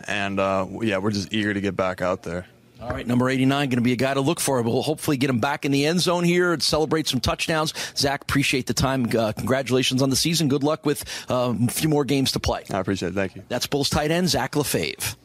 and 0.06 0.38
uh, 0.38 0.66
yeah, 0.82 0.98
we're 0.98 1.10
just 1.10 1.32
eager 1.32 1.54
to 1.54 1.60
get 1.60 1.76
back 1.76 2.02
out 2.02 2.22
there. 2.22 2.46
All 2.80 2.90
right, 2.90 3.06
number 3.06 3.28
89 3.28 3.70
going 3.70 3.78
to 3.78 3.82
be 3.82 3.92
a 3.92 3.96
guy 3.96 4.14
to 4.14 4.20
look 4.20 4.38
for. 4.38 4.62
We'll 4.62 4.82
hopefully 4.82 5.16
get 5.16 5.30
him 5.30 5.40
back 5.40 5.64
in 5.64 5.72
the 5.72 5.86
end 5.86 6.00
zone 6.00 6.22
here 6.22 6.52
and 6.52 6.62
celebrate 6.62 7.08
some 7.08 7.18
touchdowns. 7.18 7.74
Zach, 7.96 8.22
appreciate 8.22 8.66
the 8.66 8.74
time. 8.74 9.08
Uh, 9.16 9.32
congratulations 9.32 10.00
on 10.00 10.10
the 10.10 10.16
season. 10.16 10.48
Good 10.48 10.62
luck 10.62 10.86
with 10.86 11.04
uh, 11.28 11.54
a 11.60 11.68
few 11.68 11.88
more 11.88 12.04
games 12.04 12.32
to 12.32 12.40
play. 12.40 12.64
I 12.70 12.78
appreciate 12.78 13.10
it. 13.10 13.14
Thank 13.14 13.34
you. 13.34 13.42
That's 13.48 13.66
Bulls 13.66 13.90
tight 13.90 14.12
end, 14.12 14.28
Zach 14.28 14.52
LaFave. 14.52 15.16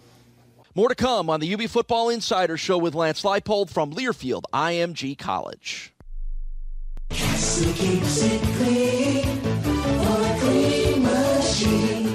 More 0.74 0.90
to 0.90 0.96
come 0.96 1.30
on 1.30 1.40
the 1.40 1.54
UB 1.54 1.62
Football 1.70 2.10
Insider 2.10 2.58
Show 2.58 2.80
with 2.80 2.96
Lance 2.96 3.22
Leipold 3.22 3.70
from 3.70 3.94
Learfield 3.94 4.44
IMG 4.52 5.16
College. 5.16 5.94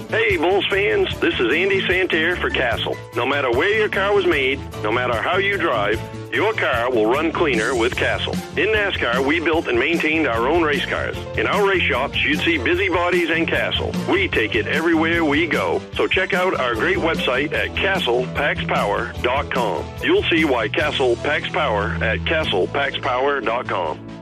Hey, 0.09 0.37
Bulls 0.39 0.65
fans, 0.71 1.07
this 1.21 1.39
is 1.39 1.53
Andy 1.53 1.87
Santerre 1.87 2.35
for 2.37 2.49
Castle. 2.49 2.97
No 3.15 3.27
matter 3.27 3.51
where 3.51 3.77
your 3.77 3.91
car 3.91 4.15
was 4.15 4.25
made, 4.25 4.59
no 4.83 4.91
matter 4.91 5.21
how 5.21 5.37
you 5.37 5.59
drive, 5.59 6.01
your 6.33 6.55
car 6.55 6.91
will 6.91 7.05
run 7.05 7.31
cleaner 7.31 7.75
with 7.75 7.95
Castle. 7.95 8.33
In 8.57 8.69
NASCAR, 8.69 9.27
we 9.27 9.39
built 9.39 9.69
and 9.69 9.79
maintained 9.79 10.27
our 10.27 10.49
own 10.49 10.63
race 10.63 10.87
cars. 10.87 11.15
In 11.37 11.47
our 11.47 11.69
race 11.69 11.83
shops, 11.83 12.25
you'd 12.25 12.41
see 12.41 12.57
busybodies 12.57 13.29
and 13.29 13.47
Castle. 13.47 13.93
We 14.11 14.29
take 14.29 14.55
it 14.55 14.67
everywhere 14.67 15.27
we 15.27 15.47
go. 15.47 15.83
So 15.95 16.07
check 16.07 16.33
out 16.33 16.59
our 16.59 16.75
great 16.75 16.97
website 16.97 17.53
at 17.53 17.73
castlepackspower.com. 17.73 19.85
You'll 20.03 20.23
see 20.23 20.47
why 20.47 20.69
Castle 20.69 21.17
packs 21.17 21.51
power 21.51 21.91
at 22.03 22.21
castlepackspower.com. 22.21 24.18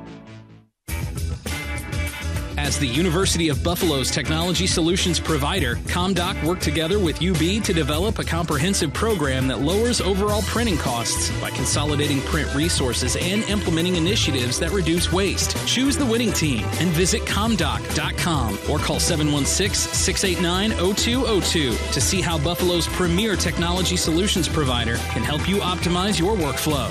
As 2.59 2.79
the 2.79 2.87
University 2.87 3.51
of 3.51 3.63
Buffalo's 3.63 4.11
technology 4.11 4.67
solutions 4.67 5.21
provider, 5.21 5.77
ComDoc 5.87 6.43
worked 6.43 6.63
together 6.63 6.99
with 6.99 7.23
UB 7.23 7.63
to 7.63 7.73
develop 7.75 8.19
a 8.19 8.25
comprehensive 8.25 8.95
program 8.95 9.47
that 9.49 9.61
lowers 9.61 10.01
overall 10.01 10.41
printing 10.43 10.79
costs 10.79 11.31
by 11.39 11.51
consolidating 11.51 12.21
print 12.23 12.53
resources 12.55 13.15
and 13.17 13.43
implementing 13.45 13.97
initiatives 13.97 14.59
that 14.59 14.71
reduce 14.71 15.13
waste. 15.13 15.55
Choose 15.67 15.99
the 15.99 16.07
winning 16.07 16.33
team 16.33 16.65
and 16.81 16.89
visit 16.91 17.23
comdoc.com 17.23 18.59
or 18.71 18.79
call 18.79 19.01
716 19.01 19.93
689 19.93 20.95
0202 20.97 21.73
to 21.93 22.01
see 22.01 22.23
how 22.23 22.39
Buffalo's 22.39 22.89
premier 22.89 23.37
technology 23.37 23.97
solutions 23.97 24.49
provider 24.49 24.97
can 25.11 25.23
help 25.23 25.47
you 25.47 25.57
optimize 25.57 26.19
your 26.19 26.35
workflow. 26.35 26.91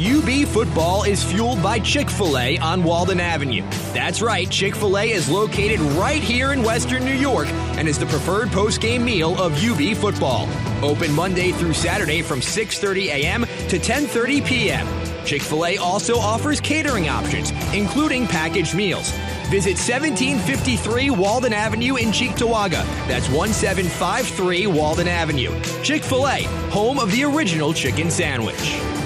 UB 0.00 0.48
football 0.48 1.02
is 1.02 1.22
fueled 1.22 1.62
by 1.62 1.78
Chick 1.78 2.08
fil 2.08 2.38
A 2.38 2.56
on 2.58 2.82
Walden 2.82 3.20
Avenue. 3.20 3.62
That's 3.92 4.22
right, 4.22 4.50
Chick 4.50 4.74
fil 4.74 4.96
A 4.96 5.10
is 5.10 5.28
located 5.28 5.80
right 5.80 6.22
here 6.22 6.52
in 6.52 6.62
Western 6.62 7.04
New 7.04 7.12
York 7.12 7.46
and 7.76 7.86
is 7.86 7.98
the 7.98 8.06
preferred 8.06 8.50
post-game 8.50 9.04
meal 9.04 9.38
of 9.38 9.52
UB 9.62 9.94
football. 9.94 10.48
Open 10.82 11.12
Monday 11.12 11.52
through 11.52 11.74
Saturday 11.74 12.22
from 12.22 12.40
6:30 12.40 13.08
a.m. 13.08 13.42
to 13.68 13.78
10:30 13.78 14.46
p.m. 14.46 14.86
Chick-fil-A 15.26 15.76
also 15.76 16.16
offers 16.16 16.58
catering 16.58 17.10
options, 17.10 17.52
including 17.74 18.26
packaged 18.26 18.74
meals. 18.74 19.10
Visit 19.50 19.76
1753 19.76 21.10
Walden 21.10 21.52
Avenue 21.52 21.96
in 21.96 22.08
Cheektowaga. 22.08 22.82
That's 23.06 23.28
1753 23.28 24.66
Walden 24.68 25.06
Avenue. 25.06 25.52
Chick-fil-A, 25.82 26.44
home 26.70 26.98
of 26.98 27.12
the 27.12 27.24
original 27.24 27.74
chicken 27.74 28.10
sandwich. 28.10 29.01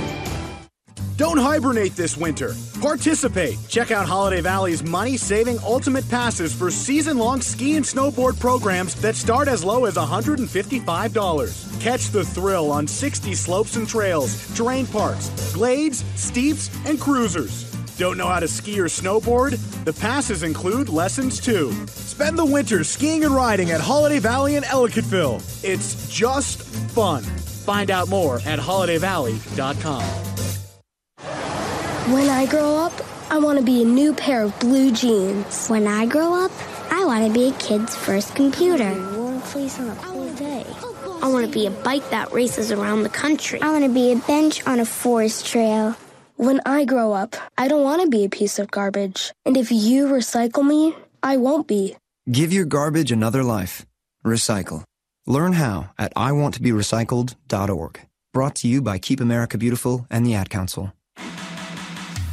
Don't 1.16 1.38
hibernate 1.38 1.96
this 1.96 2.14
winter. 2.14 2.54
Participate. 2.82 3.56
Check 3.68 3.90
out 3.90 4.06
Holiday 4.06 4.42
Valley's 4.42 4.84
money 4.84 5.16
saving 5.16 5.58
ultimate 5.64 6.06
passes 6.10 6.54
for 6.54 6.70
season 6.70 7.16
long 7.16 7.40
ski 7.40 7.76
and 7.76 7.84
snowboard 7.84 8.38
programs 8.38 8.94
that 8.96 9.16
start 9.16 9.48
as 9.48 9.64
low 9.64 9.86
as 9.86 9.96
$155. 9.96 11.80
Catch 11.80 12.10
the 12.10 12.22
thrill 12.22 12.70
on 12.70 12.86
60 12.86 13.34
slopes 13.34 13.76
and 13.76 13.88
trails, 13.88 14.54
terrain 14.54 14.86
parks, 14.86 15.30
glades, 15.54 16.04
steeps, 16.16 16.68
and 16.84 17.00
cruisers. 17.00 17.64
Don't 17.96 18.18
know 18.18 18.26
how 18.26 18.40
to 18.40 18.48
ski 18.48 18.78
or 18.78 18.84
snowboard? 18.84 19.56
The 19.86 19.94
passes 19.94 20.42
include 20.42 20.90
lessons 20.90 21.40
too. 21.40 21.72
Spend 21.86 22.38
the 22.38 22.44
winter 22.44 22.84
skiing 22.84 23.24
and 23.24 23.34
riding 23.34 23.70
at 23.70 23.80
Holiday 23.80 24.18
Valley 24.18 24.56
in 24.56 24.64
Ellicottville. 24.64 25.42
It's 25.64 26.14
just 26.14 26.60
fun. 26.90 27.22
Find 27.22 27.90
out 27.90 28.10
more 28.10 28.36
at 28.44 28.58
holidayvalley.com. 28.58 30.35
When 32.12 32.28
I 32.30 32.46
grow 32.46 32.76
up, 32.76 32.92
I 33.30 33.38
want 33.38 33.58
to 33.58 33.64
be 33.64 33.82
a 33.82 33.84
new 33.84 34.14
pair 34.14 34.42
of 34.42 34.56
blue 34.60 34.92
jeans. 34.92 35.66
When 35.66 35.88
I 35.88 36.06
grow 36.06 36.34
up, 36.34 36.52
I 36.92 37.04
want 37.04 37.26
to 37.26 37.32
be 37.32 37.48
a 37.48 37.52
kid's 37.54 37.96
first 37.96 38.36
computer. 38.36 38.92
Warm 39.16 39.40
place 39.40 39.80
on 39.80 39.88
a 39.90 39.96
cold 39.96 40.36
day. 40.36 40.64
I 41.20 41.28
want 41.28 41.46
to 41.46 41.50
be 41.50 41.66
a 41.66 41.70
bike 41.70 42.08
that 42.10 42.30
races 42.32 42.70
around 42.70 43.02
the 43.02 43.08
country. 43.08 43.60
I 43.60 43.72
want 43.72 43.84
to 43.84 43.90
be 43.92 44.12
a 44.12 44.16
bench 44.16 44.64
on 44.68 44.78
a 44.78 44.84
forest 44.84 45.46
trail. 45.46 45.96
When 46.36 46.60
I 46.64 46.84
grow 46.84 47.12
up, 47.12 47.34
I 47.58 47.66
don't 47.66 47.82
want 47.82 48.02
to 48.02 48.08
be 48.08 48.24
a 48.24 48.28
piece 48.28 48.60
of 48.60 48.70
garbage. 48.70 49.32
And 49.44 49.56
if 49.56 49.72
you 49.72 50.06
recycle 50.06 50.64
me, 50.64 50.94
I 51.24 51.38
won't 51.38 51.66
be. 51.66 51.96
Give 52.30 52.52
your 52.52 52.66
garbage 52.66 53.10
another 53.10 53.42
life. 53.42 53.84
Recycle. 54.24 54.84
Learn 55.26 55.54
how 55.54 55.90
at 55.98 56.14
iwanttoberecycled.org. 56.14 58.00
Brought 58.32 58.54
to 58.56 58.68
you 58.68 58.80
by 58.80 58.98
Keep 58.98 59.20
America 59.20 59.58
Beautiful 59.58 60.06
and 60.08 60.24
the 60.24 60.34
Ad 60.34 60.50
Council. 60.50 60.92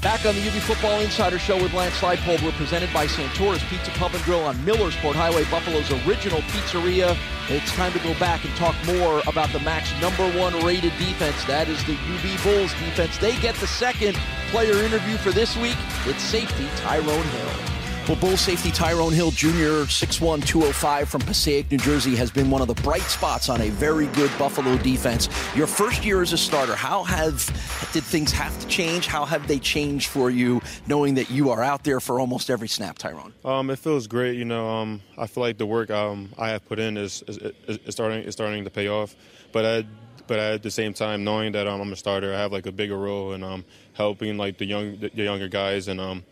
Back 0.03 0.25
on 0.25 0.35
the 0.35 0.45
UB 0.45 0.55
Football 0.55 0.99
Insider 0.99 1.39
Show 1.39 1.55
with 1.63 1.71
Lance 1.73 2.01
Leipold. 2.01 2.43
We're 2.43 2.51
presented 2.51 2.91
by 2.91 3.07
Santora's 3.07 3.63
Pizza 3.63 3.89
Pub 3.91 4.13
and 4.13 4.21
Grill 4.25 4.43
on 4.43 4.57
Millersport 4.57 5.15
Highway, 5.15 5.45
Buffalo's 5.45 5.89
original 6.05 6.41
pizzeria. 6.41 7.17
It's 7.49 7.71
time 7.71 7.93
to 7.93 7.99
go 7.99 8.13
back 8.19 8.43
and 8.43 8.53
talk 8.57 8.75
more 8.85 9.21
about 9.27 9.53
the 9.53 9.61
MAC's 9.61 9.93
number 10.01 10.29
one 10.37 10.59
rated 10.65 10.91
defense. 10.97 11.45
That 11.45 11.69
is 11.69 11.81
the 11.85 11.93
UB 11.93 12.43
Bulls 12.43 12.73
defense. 12.73 13.17
They 13.17 13.37
get 13.37 13.55
the 13.55 13.67
second 13.67 14.17
player 14.49 14.83
interview 14.83 15.15
for 15.15 15.31
this 15.31 15.55
week. 15.55 15.77
It's 16.05 16.21
safety 16.21 16.67
Tyrone 16.75 17.23
Hill. 17.23 17.72
Well, 18.05 18.17
Bull 18.17 18.35
safety 18.35 18.69
Tyrone 18.69 19.13
Hill 19.13 19.31
Jr., 19.31 19.85
6'1", 19.87 20.45
205 20.45 21.07
from 21.07 21.21
Passaic, 21.21 21.71
New 21.71 21.77
Jersey, 21.77 22.17
has 22.17 22.29
been 22.29 22.49
one 22.49 22.61
of 22.61 22.67
the 22.67 22.73
bright 22.81 23.03
spots 23.03 23.47
on 23.47 23.61
a 23.61 23.69
very 23.69 24.07
good 24.07 24.29
Buffalo 24.37 24.77
defense. 24.79 25.29
Your 25.55 25.67
first 25.67 26.03
year 26.03 26.21
as 26.21 26.33
a 26.33 26.37
starter, 26.37 26.75
how 26.75 27.03
have 27.05 27.45
did 27.93 28.03
things 28.03 28.33
have 28.33 28.59
to 28.59 28.67
change? 28.67 29.07
How 29.07 29.23
have 29.23 29.47
they 29.47 29.57
changed 29.57 30.09
for 30.09 30.29
you, 30.29 30.61
knowing 30.85 31.15
that 31.15 31.29
you 31.29 31.49
are 31.49 31.63
out 31.63 31.85
there 31.85 32.01
for 32.01 32.19
almost 32.19 32.49
every 32.49 32.67
snap, 32.67 32.97
Tyrone? 32.97 33.33
Um, 33.45 33.69
it 33.69 33.79
feels 33.79 34.05
great. 34.05 34.35
You 34.35 34.43
know, 34.43 34.67
um, 34.67 35.01
I 35.17 35.25
feel 35.25 35.41
like 35.41 35.57
the 35.57 35.65
work 35.65 35.89
um, 35.89 36.29
I 36.37 36.49
have 36.49 36.65
put 36.67 36.79
in 36.79 36.97
is, 36.97 37.23
is, 37.29 37.37
is, 37.69 37.79
starting 37.93 38.25
is 38.25 38.33
starting 38.33 38.65
to 38.65 38.69
pay 38.69 38.89
off. 38.89 39.15
But 39.53 39.65
I, 39.65 39.87
but 40.27 40.39
at 40.39 40.61
the 40.61 40.71
same 40.71 40.93
time, 40.93 41.23
knowing 41.23 41.53
that 41.53 41.67
um, 41.67 41.79
I'm 41.79 41.93
a 41.93 41.95
starter, 41.95 42.33
I 42.33 42.39
have 42.39 42.51
like 42.51 42.65
a 42.65 42.71
bigger 42.73 42.97
role 42.97 43.31
in 43.31 43.43
um, 43.43 43.63
helping 43.93 44.35
like 44.35 44.57
the 44.57 44.65
young 44.65 44.97
the 44.99 45.23
younger 45.23 45.47
guys 45.47 45.87
and 45.87 46.01
um, 46.01 46.25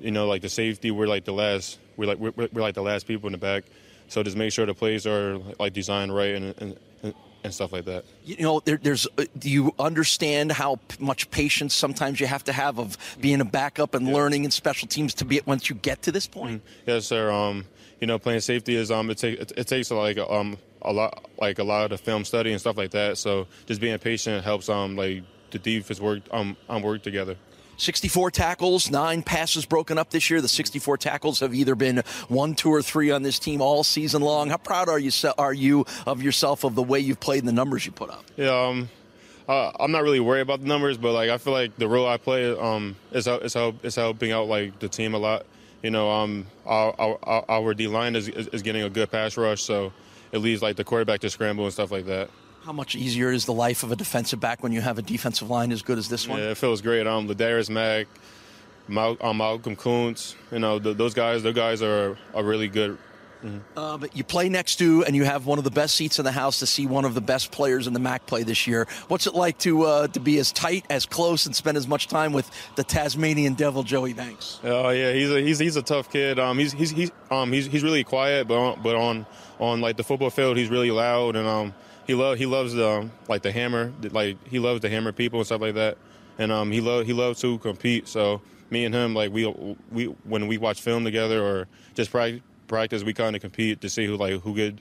you 0.00 0.10
know, 0.10 0.26
like 0.26 0.42
the 0.42 0.48
safety, 0.48 0.90
we're 0.90 1.06
like 1.06 1.24
the 1.24 1.32
last, 1.32 1.78
we're 1.96 2.06
like 2.06 2.18
we're, 2.18 2.32
we're 2.36 2.62
like 2.62 2.74
the 2.74 2.82
last 2.82 3.06
people 3.06 3.28
in 3.28 3.32
the 3.32 3.38
back. 3.38 3.64
So 4.08 4.22
just 4.22 4.36
make 4.36 4.52
sure 4.52 4.66
the 4.66 4.74
plays 4.74 5.06
are 5.06 5.38
like 5.58 5.72
designed 5.72 6.14
right 6.14 6.34
and 6.34 6.54
and, 6.58 6.76
and 7.44 7.54
stuff 7.54 7.72
like 7.72 7.84
that. 7.86 8.04
You 8.24 8.42
know, 8.42 8.60
there, 8.60 8.76
there's. 8.76 9.06
Uh, 9.18 9.24
do 9.38 9.48
you 9.48 9.74
understand 9.78 10.52
how 10.52 10.76
p- 10.88 11.02
much 11.02 11.30
patience 11.30 11.74
sometimes 11.74 12.20
you 12.20 12.26
have 12.26 12.44
to 12.44 12.52
have 12.52 12.78
of 12.78 12.98
being 13.20 13.40
a 13.40 13.44
backup 13.44 13.94
and 13.94 14.06
yeah. 14.06 14.14
learning 14.14 14.44
in 14.44 14.50
special 14.50 14.88
teams 14.88 15.14
to 15.14 15.24
be 15.24 15.36
it 15.36 15.46
once 15.46 15.70
you 15.70 15.76
get 15.76 16.02
to 16.02 16.12
this 16.12 16.26
point? 16.26 16.62
Mm-hmm. 16.64 16.90
Yes, 16.90 17.06
sir. 17.06 17.30
Um, 17.30 17.64
you 18.00 18.06
know, 18.06 18.18
playing 18.18 18.40
safety 18.40 18.76
is 18.76 18.90
um, 18.90 19.10
it, 19.10 19.18
take, 19.18 19.40
it, 19.40 19.52
it 19.56 19.66
takes 19.66 19.90
like 19.90 20.18
um 20.18 20.58
a 20.82 20.92
lot 20.92 21.26
like 21.38 21.58
a 21.58 21.64
lot 21.64 21.84
of 21.84 21.90
the 21.90 21.98
film 21.98 22.24
study 22.24 22.50
and 22.52 22.60
stuff 22.60 22.76
like 22.76 22.90
that. 22.92 23.18
So 23.18 23.46
just 23.66 23.80
being 23.80 23.98
patient 23.98 24.44
helps 24.44 24.68
um 24.68 24.96
like 24.96 25.22
the 25.50 25.58
defense 25.58 26.00
work 26.00 26.22
um, 26.30 26.56
um 26.68 26.82
work 26.82 27.02
together. 27.02 27.36
64 27.80 28.30
tackles, 28.30 28.90
nine 28.90 29.22
passes 29.22 29.64
broken 29.64 29.96
up 29.96 30.10
this 30.10 30.28
year. 30.28 30.40
The 30.40 30.48
64 30.48 30.98
tackles 30.98 31.40
have 31.40 31.54
either 31.54 31.74
been 31.74 32.02
one, 32.28 32.54
two, 32.54 32.70
or 32.70 32.82
three 32.82 33.10
on 33.10 33.22
this 33.22 33.38
team 33.38 33.62
all 33.62 33.82
season 33.84 34.20
long. 34.20 34.50
How 34.50 34.58
proud 34.58 34.88
are 34.88 34.98
you 34.98 35.10
are 35.38 35.54
you 35.54 35.86
of 36.06 36.22
yourself 36.22 36.64
of 36.64 36.74
the 36.74 36.82
way 36.82 37.00
you've 37.00 37.20
played 37.20 37.38
and 37.38 37.48
the 37.48 37.52
numbers 37.52 37.86
you 37.86 37.92
put 37.92 38.10
up? 38.10 38.24
Yeah, 38.36 38.50
um, 38.50 38.90
uh, 39.48 39.72
I'm 39.80 39.92
not 39.92 40.02
really 40.02 40.20
worried 40.20 40.42
about 40.42 40.60
the 40.60 40.66
numbers, 40.66 40.98
but 40.98 41.12
like 41.12 41.30
I 41.30 41.38
feel 41.38 41.54
like 41.54 41.76
the 41.76 41.88
role 41.88 42.06
I 42.06 42.18
play 42.18 42.56
um, 42.56 42.96
is 43.12 43.26
is, 43.26 43.54
help, 43.54 43.84
is 43.84 43.96
helping 43.96 44.30
out 44.30 44.46
like 44.46 44.78
the 44.78 44.88
team 44.88 45.14
a 45.14 45.18
lot. 45.18 45.46
You 45.82 45.90
know, 45.90 46.10
um, 46.10 46.46
our, 46.66 46.94
our, 46.98 47.44
our 47.48 47.72
D 47.72 47.88
line 47.88 48.14
is, 48.14 48.28
is 48.28 48.60
getting 48.60 48.82
a 48.82 48.90
good 48.90 49.10
pass 49.10 49.38
rush, 49.38 49.62
so 49.62 49.94
it 50.30 50.38
leaves 50.38 50.60
like 50.60 50.76
the 50.76 50.84
quarterback 50.84 51.20
to 51.20 51.30
scramble 51.30 51.64
and 51.64 51.72
stuff 51.72 51.90
like 51.90 52.04
that. 52.06 52.28
How 52.70 52.74
much 52.74 52.94
easier 52.94 53.32
is 53.32 53.46
the 53.46 53.52
life 53.52 53.82
of 53.82 53.90
a 53.90 53.96
defensive 53.96 54.38
back 54.38 54.62
when 54.62 54.70
you 54.70 54.80
have 54.80 54.96
a 54.96 55.02
defensive 55.02 55.50
line 55.50 55.72
as 55.72 55.82
good 55.82 55.98
as 55.98 56.08
this 56.08 56.28
one? 56.28 56.38
Yeah, 56.38 56.50
it 56.50 56.56
feels 56.56 56.80
great. 56.80 57.04
Um, 57.04 57.26
Ladarius 57.26 57.68
Mack, 57.68 58.06
Mal- 58.86 59.16
um, 59.20 59.38
Malcolm 59.38 59.74
Koonce, 59.74 60.36
you 60.52 60.60
know, 60.60 60.78
those 60.78 61.12
guys, 61.12 61.42
those 61.42 61.56
guys 61.56 61.82
are, 61.82 62.16
are 62.32 62.44
really 62.44 62.68
good, 62.68 62.96
Mm-hmm. 63.44 63.58
Uh, 63.76 63.96
but 63.96 64.14
you 64.14 64.22
play 64.22 64.48
next 64.50 64.76
to, 64.76 65.02
and 65.04 65.16
you 65.16 65.24
have 65.24 65.46
one 65.46 65.56
of 65.56 65.64
the 65.64 65.70
best 65.70 65.96
seats 65.96 66.18
in 66.18 66.26
the 66.26 66.30
house 66.30 66.58
to 66.58 66.66
see 66.66 66.86
one 66.86 67.06
of 67.06 67.14
the 67.14 67.22
best 67.22 67.50
players 67.50 67.86
in 67.86 67.94
the 67.94 67.98
MAC 67.98 68.26
play 68.26 68.42
this 68.42 68.66
year. 68.66 68.86
What's 69.08 69.26
it 69.26 69.34
like 69.34 69.56
to 69.60 69.84
uh, 69.84 70.08
to 70.08 70.20
be 70.20 70.38
as 70.38 70.52
tight, 70.52 70.84
as 70.90 71.06
close, 71.06 71.46
and 71.46 71.56
spend 71.56 71.78
as 71.78 71.88
much 71.88 72.06
time 72.06 72.34
with 72.34 72.50
the 72.76 72.84
Tasmanian 72.84 73.54
Devil, 73.54 73.82
Joey 73.82 74.12
Banks? 74.12 74.60
Oh 74.62 74.90
yeah, 74.90 75.12
he's 75.12 75.30
a 75.30 75.40
he's, 75.40 75.58
he's 75.58 75.76
a 75.76 75.82
tough 75.82 76.12
kid. 76.12 76.38
Um, 76.38 76.58
he's 76.58 76.72
he's 76.72 76.90
he's 76.90 77.10
um 77.30 77.50
he's 77.50 77.64
he's 77.64 77.82
really 77.82 78.04
quiet, 78.04 78.46
but 78.46 78.58
on, 78.58 78.82
but 78.82 78.94
on 78.94 79.24
on 79.58 79.80
like 79.80 79.96
the 79.96 80.04
football 80.04 80.30
field, 80.30 80.58
he's 80.58 80.68
really 80.68 80.90
loud, 80.90 81.34
and 81.34 81.48
um 81.48 81.74
he 82.10 82.14
love 82.14 82.38
he 82.38 82.46
loves 82.46 82.72
the 82.72 83.08
like 83.28 83.42
the 83.42 83.52
hammer, 83.52 83.92
like 84.10 84.36
he 84.48 84.58
loves 84.58 84.80
to 84.80 84.88
hammer 84.88 85.12
people 85.12 85.38
and 85.38 85.46
stuff 85.46 85.60
like 85.60 85.74
that, 85.74 85.96
and 86.38 86.50
um 86.50 86.72
he 86.72 86.80
love 86.80 87.06
he 87.06 87.12
loves 87.12 87.40
to 87.40 87.56
compete. 87.58 88.08
So 88.08 88.42
me 88.68 88.84
and 88.84 88.92
him, 88.92 89.14
like 89.14 89.32
we 89.32 89.46
we 89.92 90.06
when 90.24 90.48
we 90.48 90.58
watch 90.58 90.80
film 90.80 91.04
together 91.04 91.40
or 91.40 91.68
just 91.94 92.10
practice 92.10 92.42
practice, 92.66 93.04
we 93.04 93.14
kind 93.14 93.36
of 93.36 93.42
compete 93.42 93.80
to 93.82 93.88
see 93.88 94.06
who 94.06 94.16
like 94.16 94.40
who 94.40 94.56
get 94.56 94.74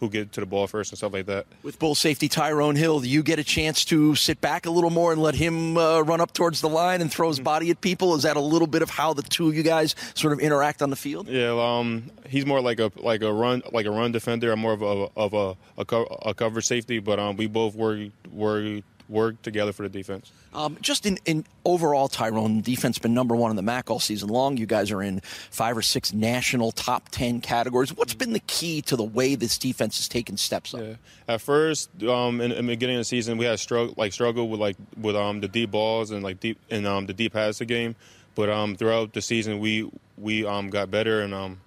who 0.00 0.08
get 0.08 0.32
to 0.32 0.40
the 0.40 0.46
ball 0.46 0.66
first 0.66 0.92
and 0.92 0.98
stuff 0.98 1.12
like 1.12 1.26
that. 1.26 1.46
With 1.62 1.78
bull 1.78 1.94
safety 1.94 2.28
Tyrone 2.28 2.76
Hill, 2.76 3.00
do 3.00 3.08
you 3.08 3.22
get 3.22 3.38
a 3.38 3.44
chance 3.44 3.84
to 3.86 4.14
sit 4.14 4.40
back 4.40 4.66
a 4.66 4.70
little 4.70 4.90
more 4.90 5.12
and 5.12 5.22
let 5.22 5.34
him 5.34 5.76
uh, 5.76 6.00
run 6.00 6.20
up 6.20 6.32
towards 6.32 6.60
the 6.60 6.68
line 6.68 7.00
and 7.00 7.10
throw 7.10 7.28
his 7.28 7.38
mm-hmm. 7.38 7.44
body 7.44 7.70
at 7.70 7.80
people? 7.80 8.14
Is 8.14 8.22
that 8.24 8.36
a 8.36 8.40
little 8.40 8.66
bit 8.66 8.82
of 8.82 8.90
how 8.90 9.12
the 9.12 9.22
two 9.22 9.48
of 9.48 9.56
you 9.56 9.62
guys 9.62 9.94
sort 10.14 10.32
of 10.32 10.40
interact 10.40 10.82
on 10.82 10.90
the 10.90 10.96
field? 10.96 11.28
Yeah, 11.28 11.56
um, 11.58 12.10
he's 12.28 12.46
more 12.46 12.60
like 12.60 12.80
a 12.80 12.90
like 12.96 13.22
a 13.22 13.32
run 13.32 13.62
like 13.72 13.86
a 13.86 13.90
run 13.90 14.12
defender. 14.12 14.52
I'm 14.52 14.60
more 14.60 14.72
of 14.72 14.82
a 14.82 15.08
of 15.16 15.34
a 15.34 15.56
a, 15.80 15.84
co- 15.84 16.18
a 16.22 16.34
cover 16.34 16.60
safety, 16.60 16.98
but 16.98 17.18
um, 17.18 17.36
we 17.36 17.46
both 17.46 17.74
work 17.74 17.98
work 18.30 18.82
work 19.08 19.40
together 19.42 19.72
for 19.72 19.82
the 19.82 19.88
defense. 19.88 20.30
Um, 20.52 20.78
just 20.80 21.04
in, 21.04 21.18
in 21.24 21.44
overall, 21.64 22.08
Tyrone, 22.08 22.60
defense 22.60 22.98
been 22.98 23.14
number 23.14 23.34
one 23.34 23.50
in 23.50 23.56
the 23.56 23.62
MAC 23.62 23.90
all 23.90 24.00
season 24.00 24.28
long. 24.28 24.56
You 24.56 24.66
guys 24.66 24.90
are 24.90 25.02
in 25.02 25.20
five 25.20 25.76
or 25.76 25.82
six 25.82 26.12
national 26.12 26.72
top 26.72 27.08
10 27.10 27.40
categories. 27.40 27.94
What's 27.94 28.14
been 28.14 28.32
the 28.32 28.40
key 28.40 28.80
to 28.82 28.96
the 28.96 29.04
way 29.04 29.34
this 29.34 29.58
defense 29.58 29.98
has 29.98 30.08
taken 30.08 30.36
steps 30.36 30.74
up? 30.74 30.80
Yeah. 30.80 30.94
At 31.28 31.40
first, 31.40 31.90
um, 32.04 32.40
in, 32.40 32.52
in, 32.52 32.66
the 32.66 32.72
beginning 32.72 32.96
of 32.96 33.00
the 33.00 33.04
season, 33.04 33.36
we 33.36 33.44
had 33.44 33.58
struggle, 33.58 33.94
like 33.96 34.12
struggle 34.12 34.48
with 34.48 34.60
like 34.60 34.76
with 35.00 35.16
um, 35.16 35.40
the 35.40 35.48
deep 35.48 35.70
balls 35.70 36.10
and 36.10 36.22
like 36.22 36.40
deep 36.40 36.58
and 36.70 36.86
um, 36.86 37.06
the 37.06 37.12
deep 37.12 37.32
passing 37.32 37.66
game. 37.66 37.96
But 38.34 38.48
um, 38.48 38.76
throughout 38.76 39.12
the 39.12 39.22
season, 39.22 39.60
we 39.60 39.90
we 40.16 40.44
um, 40.46 40.70
got 40.70 40.90
better 40.90 41.20
and 41.20 41.34
um, 41.34 41.60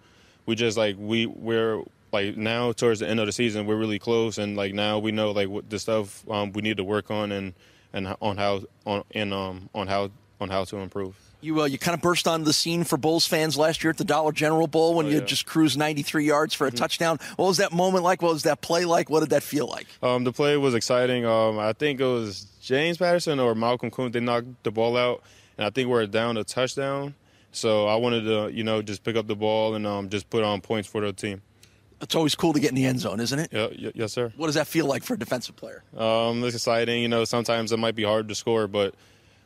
we 0.46 0.56
just 0.56 0.78
like 0.78 0.96
we 0.98 1.26
we're 1.26 1.84
like 2.12 2.38
now 2.38 2.72
towards 2.72 3.00
the 3.00 3.08
end 3.08 3.20
of 3.20 3.26
the 3.26 3.32
season, 3.32 3.66
we're 3.66 3.76
really 3.78 4.00
close, 4.00 4.38
and 4.38 4.56
like 4.56 4.74
now 4.74 5.00
we 5.00 5.12
know 5.12 5.32
like 5.32 5.50
what 5.50 5.70
the 5.70 5.80
stuff 5.80 6.28
um, 6.30 6.52
we 6.54 6.62
need 6.62 6.78
to 6.78 6.84
work 6.84 7.12
on 7.12 7.32
and 7.32 7.54
and 7.94 8.16
on 8.22 8.38
how 8.38 8.64
on 8.86 9.04
and 9.12 9.34
um 9.34 9.70
on 9.74 9.88
how 9.88 10.12
on 10.40 10.50
how 10.50 10.64
to 10.66 10.78
improve. 10.78 11.16
You 11.42 11.62
uh, 11.62 11.66
you 11.66 11.78
kind 11.78 11.94
of 11.94 12.02
burst 12.02 12.28
onto 12.28 12.46
the 12.46 12.54
scene 12.54 12.84
for 12.84 12.98
Bulls 12.98 13.28
fans 13.28 13.58
last 13.58 13.84
year 13.84 13.92
at 13.92 13.98
the 13.98 14.04
Dollar 14.04 14.32
General 14.32 14.68
Bowl 14.68 14.96
when 14.96 15.06
oh, 15.06 15.10
you 15.10 15.22
just 15.22 15.46
cruised 15.46 15.78
93 15.78 16.26
yards 16.26 16.54
for 16.54 16.66
a 16.66 16.70
mm-hmm. 16.70 16.78
touchdown. 16.78 17.20
What 17.36 17.48
was 17.48 17.58
that 17.58 17.72
moment 17.72 18.04
like? 18.04 18.22
What 18.22 18.34
was 18.34 18.44
that 18.44 18.62
play 18.62 18.86
like? 18.86 19.10
What 19.10 19.20
did 19.20 19.30
that 19.30 19.44
feel 19.44 19.68
like? 19.68 19.88
Um, 20.02 20.24
the 20.24 20.32
play 20.32 20.58
was 20.58 20.74
exciting. 20.74 21.26
Um, 21.26 21.60
I 21.60 21.74
think 21.74 22.00
it 22.00 22.06
was 22.06 22.48
James 22.62 22.98
Patterson 22.98 23.40
or 23.40 23.54
Malcolm 23.54 23.92
Koonce. 23.92 24.14
They 24.14 24.20
knocked 24.20 24.64
the 24.64 24.72
ball 24.72 24.98
out, 24.98 25.24
and 25.58 25.66
I 25.66 25.70
think 25.70 25.90
we 25.90 25.96
are 25.96 26.08
down 26.08 26.38
a 26.38 26.44
touchdown. 26.44 27.14
So 27.52 27.88
I 27.88 27.96
wanted 27.96 28.24
to, 28.24 28.52
you 28.52 28.64
know, 28.64 28.82
just 28.82 29.04
pick 29.04 29.16
up 29.16 29.28
the 29.28 29.36
ball 29.36 29.76
and 29.76 29.86
um, 29.86 30.10
just 30.10 30.30
put 30.30 30.44
on 30.44 30.62
points 30.62 30.88
for 30.88 31.02
the 31.02 31.14
team. 31.14 31.42
It's 32.02 32.16
always 32.16 32.36
cool 32.36 32.54
to 32.54 32.60
get 32.60 32.70
in 32.70 32.76
the 32.76 32.86
end 32.86 33.00
zone, 33.00 33.20
isn't 33.20 33.40
it? 33.40 33.50
Yeah, 33.52 33.90
yes, 33.96 34.14
sir. 34.14 34.32
What 34.38 34.48
does 34.48 34.56
that 34.56 34.68
feel 34.68 34.86
like 34.86 35.04
for 35.04 35.16
a 35.16 35.20
defensive 35.20 35.56
player? 35.56 35.84
Um, 35.98 36.44
it's 36.44 36.56
exciting. 36.56 37.02
You 37.02 37.08
know, 37.08 37.24
sometimes 37.26 37.72
it 37.72 37.78
might 37.78 37.96
be 37.96 38.04
hard 38.04 38.28
to 38.28 38.36
score, 38.36 38.68
but 38.68 38.94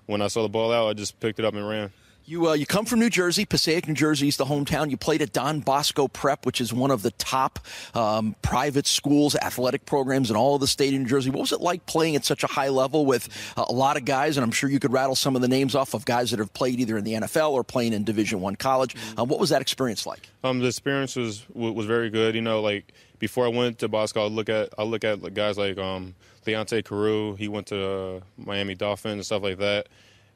when 0.06 0.22
I 0.22 0.28
saw 0.28 0.42
the 0.44 0.50
ball 0.50 0.74
out, 0.74 0.88
I 0.88 0.94
just 0.94 1.20
picked 1.20 1.40
it 1.40 1.46
up 1.46 1.54
and 1.54 1.68
ran. 1.68 1.92
You 2.26 2.50
uh, 2.50 2.54
you 2.54 2.66
come 2.66 2.86
from 2.86 3.00
New 3.00 3.10
Jersey, 3.10 3.46
Passaic, 3.46 3.88
New 3.88 3.94
Jersey 3.94 4.28
is 4.28 4.38
the 4.38 4.46
hometown. 4.46 4.90
You 4.90 4.98
played 4.98 5.22
at 5.22 5.34
Don 5.34 5.60
Bosco 5.60 6.08
Prep, 6.08 6.46
which 6.46 6.62
is 6.62 6.72
one 6.72 6.92
of 6.92 7.02
the 7.02 7.12
top 7.12 7.60
um, 7.96 8.36
private 8.42 8.86
schools, 8.86 9.36
athletic 9.36 9.86
programs 9.86 10.30
in 10.30 10.36
all 10.36 10.56
of 10.56 10.62
the 10.62 10.68
state 10.68 10.94
of 10.94 11.00
New 11.02 11.08
Jersey. 11.08 11.32
What 11.32 11.42
was 11.42 11.52
it 11.52 11.62
like 11.62 11.86
playing 11.88 12.16
at 12.16 12.24
such 12.24 12.44
a 12.44 12.48
high 12.48 12.70
level 12.70 13.06
with 13.06 13.28
uh, 13.58 13.66
a 13.68 13.74
lot 13.74 13.98
of 13.98 14.06
guys? 14.06 14.38
And 14.38 14.44
I'm 14.44 14.52
sure 14.52 14.70
you 14.70 14.80
could 14.80 14.94
rattle 14.94 15.16
some 15.16 15.36
of 15.36 15.42
the 15.42 15.48
names 15.48 15.74
off 15.76 15.94
of 15.94 16.06
guys 16.06 16.32
that 16.32 16.40
have 16.40 16.54
played 16.54 16.80
either 16.80 16.98
in 16.98 17.04
the 17.04 17.14
NFL 17.14 17.52
or 17.52 17.64
playing 17.64 17.94
in 17.94 18.04
Division 18.04 18.40
One 18.40 18.56
college. 18.56 18.96
Uh, 19.18 19.26
what 19.26 19.40
was 19.40 19.50
that 19.50 19.62
experience 19.62 20.06
like? 20.06 20.30
Um, 20.44 20.60
the 20.60 20.68
experience 20.68 21.16
was 21.16 21.46
was 21.50 21.86
very 21.86 22.10
good. 22.10 22.36
You 22.36 22.42
know, 22.42 22.62
like 22.62 22.94
before 23.18 23.46
I 23.46 23.50
went 23.50 23.80
to 23.80 23.88
Bosco, 23.88 24.26
I 24.26 24.28
look 24.28 24.48
at 24.48 24.70
I 24.78 24.84
look 24.84 25.04
at 25.04 25.34
guys 25.34 25.58
like 25.58 25.78
um, 25.80 26.14
Leonte 26.46 26.84
Carroo. 26.84 27.36
He 27.36 27.48
went 27.48 27.68
to 27.68 27.84
uh, 27.84 28.20
Miami 28.38 28.76
Dolphins 28.76 29.14
and 29.14 29.26
stuff 29.26 29.44
like 29.44 29.58
that. 29.58 29.88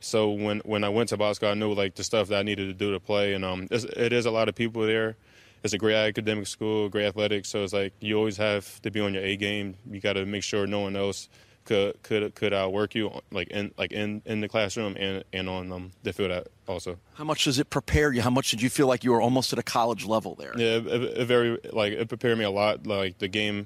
So 0.06 0.30
when 0.30 0.60
when 0.60 0.84
I 0.84 0.90
went 0.90 1.10
to 1.10 1.18
Bosco, 1.18 1.50
I 1.50 1.56
knew 1.56 1.74
like 1.74 1.96
the 1.96 2.04
stuff 2.04 2.28
that 2.28 2.38
I 2.38 2.44
needed 2.44 2.68
to 2.68 2.74
do 2.74 2.92
to 2.92 3.00
play, 3.00 3.34
and 3.34 3.44
um, 3.44 3.68
it 3.72 4.14
is 4.14 4.28
a 4.28 4.32
lot 4.32 4.48
of 4.48 4.54
people 4.54 4.84
there. 4.84 5.18
It's 5.64 5.74
a 5.74 5.80
great 5.80 5.96
academic 5.96 6.46
school, 6.46 6.90
great 6.90 7.08
athletics. 7.08 7.50
So 7.50 7.64
it's 7.64 7.74
like 7.74 7.92
you 8.02 8.16
always 8.16 8.38
have 8.38 8.80
to 8.84 8.92
be 8.92 9.00
on 9.00 9.16
your 9.16 9.24
A 9.24 9.36
game. 9.36 9.74
You 9.90 10.00
got 10.00 10.14
to 10.14 10.28
make 10.28 10.44
sure 10.44 10.68
no 10.68 10.82
one 10.82 10.96
else 10.96 11.28
could 11.66 12.02
could 12.04 12.36
could 12.36 12.54
outwork 12.54 12.94
you 12.94 13.20
like 13.32 13.48
in 13.48 13.74
like 13.80 13.92
in, 13.92 14.22
in 14.26 14.42
the 14.42 14.48
classroom 14.48 14.96
and 14.96 15.24
and 15.34 15.50
on 15.50 15.72
um, 15.72 15.92
the 16.04 16.14
field 16.14 16.48
also. 16.68 17.00
How 17.16 17.24
much 17.24 17.46
does 17.46 17.58
it 17.58 17.72
prepare 17.72 18.14
you? 18.14 18.22
How 18.22 18.30
much 18.30 18.52
did 18.52 18.62
you 18.62 18.70
feel 18.70 18.86
like 18.86 19.04
you 19.04 19.12
were 19.12 19.22
almost 19.22 19.54
at 19.54 19.58
a 19.60 19.64
college 19.64 20.06
level 20.06 20.36
there? 20.36 20.54
Yeah, 20.56 20.76
it, 20.76 20.86
it 20.86 21.26
very 21.26 21.58
like 21.74 21.94
it 21.94 22.08
prepared 22.10 22.38
me 22.38 22.44
a 22.44 22.52
lot. 22.52 22.86
Like 22.86 23.18
the 23.18 23.28
game, 23.28 23.66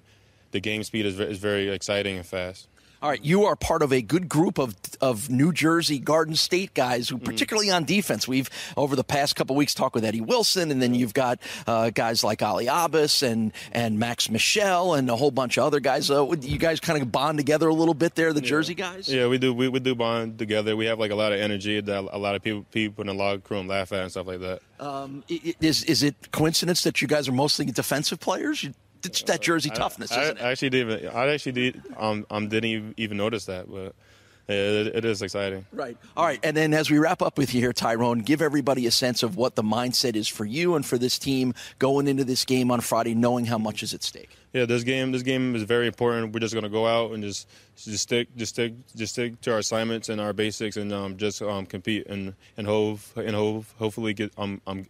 the 0.51 0.61
game 0.61 0.85
speed 0.85 1.05
is 1.05 1.19
is 1.19 1.37
very 1.37 1.67
exciting 1.67 2.15
and 2.15 2.25
fast. 2.25 2.69
All 3.01 3.09
right, 3.09 3.23
you 3.23 3.45
are 3.45 3.55
part 3.55 3.81
of 3.81 3.93
a 3.93 4.01
good 4.01 4.27
group 4.27 4.57
of 4.57 4.75
of 4.99 5.29
New 5.29 5.53
Jersey 5.53 5.99
Garden 5.99 6.35
State 6.35 6.73
guys 6.73 7.07
who, 7.07 7.15
mm-hmm. 7.15 7.23
particularly 7.23 7.71
on 7.71 7.85
defense, 7.85 8.27
we've 8.27 8.49
over 8.75 8.97
the 8.97 9.05
past 9.05 9.37
couple 9.37 9.55
weeks 9.55 9.73
talked 9.73 9.95
with 9.95 10.03
Eddie 10.03 10.19
Wilson, 10.19 10.69
and 10.69 10.81
then 10.81 10.93
you've 10.93 11.13
got 11.13 11.39
uh, 11.65 11.91
guys 11.91 12.25
like 12.25 12.41
Ali 12.41 12.67
Abbas 12.67 13.23
and 13.23 13.53
and 13.71 13.99
Max 13.99 14.29
Michelle 14.29 14.95
and 14.95 15.09
a 15.09 15.15
whole 15.15 15.31
bunch 15.31 15.57
of 15.57 15.63
other 15.63 15.79
guys. 15.79 16.11
Uh, 16.11 16.29
you 16.41 16.57
guys 16.57 16.81
kind 16.81 17.01
of 17.01 17.09
bond 17.09 17.37
together 17.37 17.69
a 17.69 17.73
little 17.73 17.93
bit 17.93 18.15
there, 18.15 18.33
the 18.33 18.41
yeah. 18.41 18.49
Jersey 18.49 18.75
guys. 18.75 19.07
Yeah, 19.07 19.27
we 19.27 19.37
do. 19.37 19.53
We, 19.53 19.69
we 19.69 19.79
do 19.79 19.95
bond 19.95 20.37
together. 20.37 20.75
We 20.75 20.87
have 20.87 20.99
like 20.99 21.11
a 21.11 21.15
lot 21.15 21.31
of 21.31 21.39
energy 21.39 21.79
that 21.79 22.09
a 22.11 22.17
lot 22.17 22.35
of 22.35 22.43
people 22.43 22.65
people 22.69 23.03
in 23.03 23.07
the 23.07 23.13
locker 23.13 23.53
room 23.53 23.69
laugh 23.69 23.93
at 23.93 24.01
and 24.01 24.11
stuff 24.11 24.27
like 24.27 24.41
that. 24.41 24.59
Um, 24.77 25.23
is 25.29 25.85
is 25.85 26.03
it 26.03 26.31
coincidence 26.31 26.83
that 26.83 27.01
you 27.01 27.07
guys 27.07 27.29
are 27.29 27.33
mostly 27.33 27.63
defensive 27.65 28.19
players? 28.19 28.65
You, 28.65 28.73
it's 29.03 29.23
that 29.23 29.41
Jersey 29.41 29.69
toughness, 29.69 30.11
I, 30.11 30.23
isn't 30.23 30.37
I, 30.37 30.41
it? 30.41 30.45
I 30.45 30.51
actually 30.51 30.69
didn't. 30.69 30.99
Even, 30.99 31.15
I 31.15 31.27
actually 31.33 31.51
did. 31.53 31.81
Um, 31.97 32.25
um, 32.29 32.47
didn't 32.49 32.93
even 32.97 33.17
notice 33.17 33.45
that, 33.45 33.71
but. 33.71 33.95
It, 34.51 34.95
it 34.95 35.05
is 35.05 35.21
exciting. 35.21 35.67
Right. 35.71 35.95
All 36.17 36.25
right. 36.25 36.39
And 36.41 36.57
then 36.57 36.73
as 36.73 36.89
we 36.89 36.97
wrap 36.97 37.21
up 37.21 37.37
with 37.37 37.53
you 37.53 37.61
here, 37.61 37.71
Tyrone, 37.71 38.19
give 38.19 38.41
everybody 38.41 38.87
a 38.87 38.91
sense 38.91 39.21
of 39.21 39.35
what 39.35 39.55
the 39.55 39.61
mindset 39.61 40.15
is 40.15 40.27
for 40.27 40.43
you 40.43 40.73
and 40.73 40.83
for 40.83 40.97
this 40.97 41.19
team 41.19 41.53
going 41.77 42.07
into 42.07 42.23
this 42.23 42.45
game 42.45 42.71
on 42.71 42.81
Friday, 42.81 43.13
knowing 43.13 43.45
how 43.45 43.59
much 43.59 43.83
is 43.83 43.93
at 43.93 44.01
stake. 44.01 44.35
Yeah, 44.53 44.65
this 44.65 44.83
game 44.83 45.11
this 45.11 45.21
game 45.21 45.55
is 45.55 45.61
very 45.61 45.85
important. 45.85 46.33
We're 46.33 46.39
just 46.39 46.55
going 46.55 46.63
to 46.63 46.69
go 46.69 46.87
out 46.87 47.11
and 47.11 47.21
just 47.21 47.47
just 47.75 48.01
stick 48.01 48.35
just 48.35 48.55
stick 48.55 48.73
just 48.95 49.13
stick 49.13 49.39
to 49.41 49.51
our 49.51 49.59
assignments 49.59 50.09
and 50.09 50.19
our 50.19 50.33
basics 50.33 50.77
and 50.77 50.91
um, 50.91 51.17
just 51.17 51.43
um, 51.43 51.67
compete 51.67 52.07
and 52.07 52.33
and 52.57 52.65
hope 52.65 53.01
and 53.15 53.35
hope 53.35 53.65
hopefully 53.77 54.15
get 54.15 54.33
um, 54.35 54.61
um 54.65 54.87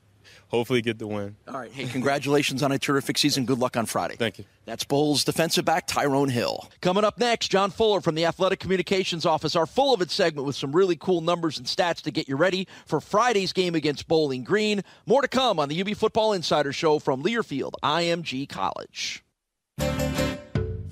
hopefully 0.49 0.81
get 0.81 0.99
the 0.99 1.07
win. 1.07 1.35
All 1.47 1.55
right. 1.55 1.71
Hey, 1.71 1.85
congratulations 1.85 2.61
on 2.61 2.71
a 2.71 2.77
terrific 2.77 3.17
season. 3.17 3.45
Good 3.45 3.59
luck 3.59 3.77
on 3.77 3.85
Friday. 3.85 4.15
Thank 4.15 4.39
you. 4.39 4.45
That's 4.65 4.83
Bulls 4.83 5.23
defensive 5.23 5.65
back 5.65 5.87
Tyrone 5.87 6.29
Hill. 6.29 6.69
Coming 6.81 7.03
up 7.03 7.17
next, 7.17 7.47
John 7.47 7.71
Fuller 7.71 8.01
from 8.01 8.15
the 8.15 8.25
Athletic 8.25 8.59
Communications 8.59 9.25
Office, 9.25 9.55
our 9.55 9.65
full 9.65 9.93
of 9.93 10.01
it 10.01 10.11
segment 10.11 10.45
with 10.45 10.55
some 10.55 10.71
really 10.71 10.95
cool 10.95 11.21
numbers 11.21 11.57
and 11.57 11.65
stats 11.65 12.01
to 12.03 12.11
get 12.11 12.27
you 12.27 12.35
ready 12.35 12.67
for 12.85 12.99
Friday's 12.99 13.53
game 13.53 13.73
against 13.75 14.07
Bowling 14.07 14.43
Green. 14.43 14.83
More 15.05 15.21
to 15.21 15.27
come 15.27 15.59
on 15.59 15.69
the 15.69 15.81
UB 15.81 15.95
Football 15.95 16.33
Insider 16.33 16.73
Show 16.73 16.99
from 16.99 17.23
Learfield 17.23 17.71
IMG 17.83 18.47
College. 18.47 19.23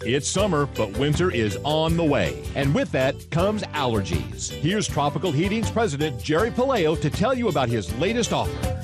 It's 0.05 0.27
summer, 0.27 0.67
but 0.67 0.97
winter 0.97 1.31
is 1.31 1.57
on 1.63 1.97
the 1.97 2.03
way. 2.03 2.43
And 2.55 2.73
with 2.73 2.91
that 2.91 3.29
comes 3.31 3.63
allergies. 3.63 4.49
Here's 4.49 4.87
Tropical 4.87 5.31
Heating's 5.31 5.71
president, 5.71 6.21
Jerry 6.21 6.51
Paleo, 6.51 6.99
to 7.01 7.09
tell 7.09 7.33
you 7.33 7.47
about 7.47 7.67
his 7.69 7.93
latest 7.97 8.31
offer. 8.31 8.81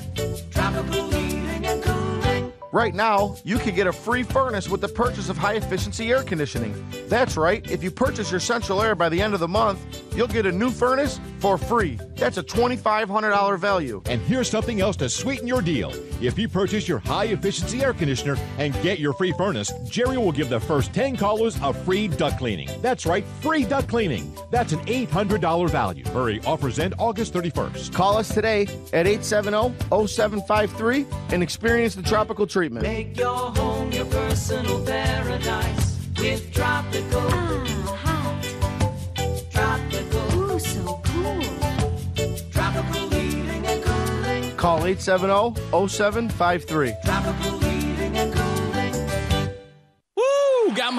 Tropical 0.50 1.10
Heating 1.10 1.64
and 1.64 1.82
Cooling. 1.82 2.52
Right 2.72 2.94
now, 2.94 3.36
you 3.44 3.58
can 3.58 3.74
get 3.74 3.86
a 3.86 3.92
free 3.92 4.24
furnace 4.24 4.68
with 4.68 4.80
the 4.80 4.88
purchase 4.88 5.28
of 5.28 5.38
high 5.38 5.54
efficiency 5.54 6.10
air 6.10 6.24
conditioning. 6.24 6.74
That's 7.08 7.36
right, 7.36 7.68
if 7.70 7.84
you 7.84 7.90
purchase 7.90 8.30
your 8.30 8.40
central 8.40 8.82
air 8.82 8.94
by 8.94 9.08
the 9.08 9.22
end 9.22 9.34
of 9.34 9.40
the 9.40 9.48
month, 9.48 9.80
you'll 10.16 10.26
get 10.26 10.46
a 10.46 10.52
new 10.52 10.70
furnace 10.70 11.20
for 11.44 11.58
free. 11.58 11.98
That's 12.16 12.38
a 12.38 12.42
$2,500 12.42 13.58
value. 13.58 14.00
And 14.06 14.18
here's 14.22 14.48
something 14.48 14.80
else 14.80 14.96
to 14.96 15.10
sweeten 15.10 15.46
your 15.46 15.60
deal. 15.60 15.92
If 16.22 16.38
you 16.38 16.48
purchase 16.48 16.88
your 16.88 17.00
high 17.00 17.26
efficiency 17.26 17.84
air 17.84 17.92
conditioner 17.92 18.38
and 18.56 18.72
get 18.80 18.98
your 18.98 19.12
free 19.12 19.32
furnace, 19.32 19.70
Jerry 19.90 20.16
will 20.16 20.32
give 20.32 20.48
the 20.48 20.58
first 20.58 20.94
10 20.94 21.18
callers 21.18 21.58
a 21.62 21.74
free 21.74 22.08
duct 22.08 22.38
cleaning. 22.38 22.70
That's 22.80 23.04
right, 23.04 23.26
free 23.42 23.66
duct 23.66 23.88
cleaning. 23.88 24.34
That's 24.50 24.72
an 24.72 24.80
$800 24.86 25.68
value. 25.68 26.06
Hurry, 26.06 26.40
offers 26.46 26.78
end 26.78 26.94
August 26.98 27.34
31st. 27.34 27.92
Call 27.92 28.16
us 28.16 28.32
today 28.32 28.62
at 28.94 29.06
870 29.06 29.74
0753 30.06 31.04
and 31.28 31.42
experience 31.42 31.94
the 31.94 32.02
tropical 32.02 32.46
treatment. 32.46 32.86
Make 32.86 33.18
your 33.18 33.36
home 33.50 33.92
your 33.92 34.06
personal 34.06 34.82
paradise 34.86 35.98
with 36.18 36.50
tropical. 36.54 37.20
Ah, 37.20 38.03
Call 44.64 44.86
870 44.86 45.52
0753. 45.88 47.13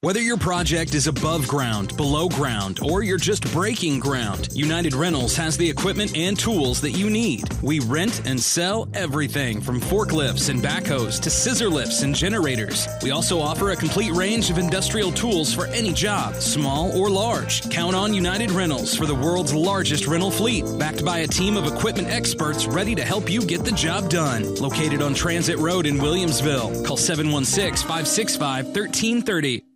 Whether 0.00 0.20
your 0.20 0.36
project 0.36 0.94
is 0.94 1.08
above 1.08 1.48
ground, 1.48 1.96
below 1.96 2.28
ground, 2.28 2.78
or 2.84 3.02
you're 3.02 3.18
just 3.18 3.52
breaking 3.52 3.98
ground, 3.98 4.48
United 4.52 4.94
Rentals 4.94 5.34
has 5.34 5.56
the 5.56 5.68
equipment 5.68 6.16
and 6.16 6.38
tools 6.38 6.80
that 6.82 6.92
you 6.92 7.10
need. 7.10 7.52
We 7.64 7.80
rent 7.80 8.22
and 8.24 8.38
sell 8.38 8.88
everything 8.94 9.60
from 9.60 9.80
forklifts 9.80 10.50
and 10.50 10.62
backhoes 10.62 11.20
to 11.22 11.30
scissor 11.30 11.68
lifts 11.68 12.02
and 12.02 12.14
generators. 12.14 12.86
We 13.02 13.10
also 13.10 13.40
offer 13.40 13.72
a 13.72 13.76
complete 13.76 14.12
range 14.12 14.50
of 14.50 14.58
industrial 14.58 15.10
tools 15.10 15.52
for 15.52 15.66
any 15.66 15.92
job, 15.92 16.36
small 16.36 16.96
or 16.96 17.10
large. 17.10 17.68
Count 17.68 17.96
on 17.96 18.14
United 18.14 18.52
Rentals 18.52 18.94
for 18.94 19.04
the 19.06 19.16
world's 19.16 19.52
largest 19.52 20.06
rental 20.06 20.30
fleet, 20.30 20.64
backed 20.78 21.04
by 21.04 21.18
a 21.18 21.26
team 21.26 21.56
of 21.56 21.66
equipment 21.66 22.06
experts 22.06 22.66
ready 22.66 22.94
to 22.94 23.04
help 23.04 23.28
you 23.28 23.44
get 23.44 23.64
the 23.64 23.72
job 23.72 24.08
done. 24.08 24.54
Located 24.60 25.02
on 25.02 25.12
Transit 25.12 25.58
Road 25.58 25.86
in 25.86 25.96
Williamsville. 25.96 26.86
Call 26.86 26.96
716 26.96 27.84
565 27.88 28.66
1330. 28.66 29.67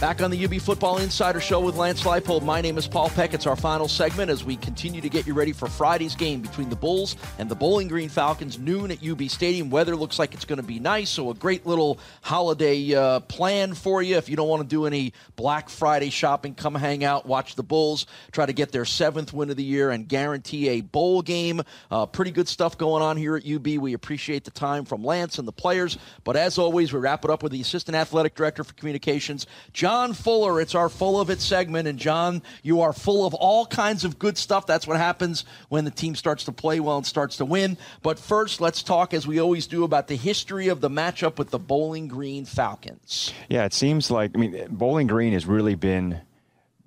Back 0.00 0.22
on 0.22 0.30
the 0.30 0.42
UB 0.46 0.54
Football 0.54 0.96
Insider 0.96 1.40
Show 1.40 1.60
with 1.60 1.76
Lance 1.76 2.04
Leipold. 2.04 2.42
My 2.42 2.62
name 2.62 2.78
is 2.78 2.88
Paul 2.88 3.10
Peck. 3.10 3.34
It's 3.34 3.46
our 3.46 3.54
final 3.54 3.86
segment 3.86 4.30
as 4.30 4.42
we 4.42 4.56
continue 4.56 5.02
to 5.02 5.10
get 5.10 5.26
you 5.26 5.34
ready 5.34 5.52
for 5.52 5.68
Friday's 5.68 6.14
game 6.14 6.40
between 6.40 6.70
the 6.70 6.76
Bulls 6.76 7.16
and 7.38 7.50
the 7.50 7.54
Bowling 7.54 7.86
Green 7.86 8.08
Falcons, 8.08 8.58
noon 8.58 8.90
at 8.92 9.06
UB 9.06 9.24
Stadium. 9.24 9.68
Weather 9.68 9.94
looks 9.94 10.18
like 10.18 10.32
it's 10.32 10.46
going 10.46 10.56
to 10.56 10.66
be 10.66 10.78
nice, 10.78 11.10
so 11.10 11.28
a 11.28 11.34
great 11.34 11.66
little 11.66 11.98
holiday 12.22 12.94
uh, 12.94 13.20
plan 13.20 13.74
for 13.74 14.00
you. 14.00 14.16
If 14.16 14.30
you 14.30 14.36
don't 14.36 14.48
want 14.48 14.62
to 14.62 14.68
do 14.68 14.86
any 14.86 15.12
Black 15.36 15.68
Friday 15.68 16.08
shopping, 16.08 16.54
come 16.54 16.74
hang 16.74 17.04
out, 17.04 17.26
watch 17.26 17.54
the 17.54 17.62
Bulls, 17.62 18.06
try 18.32 18.46
to 18.46 18.54
get 18.54 18.72
their 18.72 18.86
seventh 18.86 19.34
win 19.34 19.50
of 19.50 19.58
the 19.58 19.62
year, 19.62 19.90
and 19.90 20.08
guarantee 20.08 20.70
a 20.70 20.80
bowl 20.80 21.20
game. 21.20 21.60
Uh, 21.90 22.06
pretty 22.06 22.30
good 22.30 22.48
stuff 22.48 22.78
going 22.78 23.02
on 23.02 23.18
here 23.18 23.36
at 23.36 23.46
UB. 23.46 23.66
We 23.66 23.92
appreciate 23.92 24.44
the 24.44 24.50
time 24.50 24.86
from 24.86 25.04
Lance 25.04 25.38
and 25.38 25.46
the 25.46 25.52
players. 25.52 25.98
But 26.24 26.38
as 26.38 26.56
always, 26.56 26.90
we 26.90 27.00
wrap 27.00 27.22
it 27.26 27.30
up 27.30 27.42
with 27.42 27.52
the 27.52 27.60
Assistant 27.60 27.96
Athletic 27.96 28.34
Director 28.34 28.64
for 28.64 28.72
Communications, 28.72 29.46
John. 29.74 29.89
John 29.90 30.12
Fuller. 30.12 30.60
It's 30.60 30.76
our 30.76 30.88
full 30.88 31.20
of 31.20 31.30
it 31.30 31.40
segment. 31.40 31.88
And 31.88 31.98
John, 31.98 32.42
you 32.62 32.82
are 32.82 32.92
full 32.92 33.26
of 33.26 33.34
all 33.34 33.66
kinds 33.66 34.04
of 34.04 34.20
good 34.20 34.38
stuff. 34.38 34.64
That's 34.64 34.86
what 34.86 34.96
happens 34.96 35.44
when 35.68 35.84
the 35.84 35.90
team 35.90 36.14
starts 36.14 36.44
to 36.44 36.52
play 36.52 36.78
well 36.78 36.98
and 36.98 37.04
starts 37.04 37.38
to 37.38 37.44
win. 37.44 37.76
But 38.00 38.16
first, 38.16 38.60
let's 38.60 38.84
talk, 38.84 39.12
as 39.12 39.26
we 39.26 39.40
always 39.40 39.66
do, 39.66 39.82
about 39.82 40.06
the 40.06 40.14
history 40.14 40.68
of 40.68 40.80
the 40.80 40.88
matchup 40.88 41.38
with 41.38 41.50
the 41.50 41.58
Bowling 41.58 42.06
Green 42.06 42.44
Falcons. 42.44 43.34
Yeah, 43.48 43.64
it 43.64 43.74
seems 43.74 44.12
like, 44.12 44.30
I 44.36 44.38
mean, 44.38 44.68
Bowling 44.70 45.08
Green 45.08 45.32
has 45.32 45.44
really 45.44 45.74
been, 45.74 46.20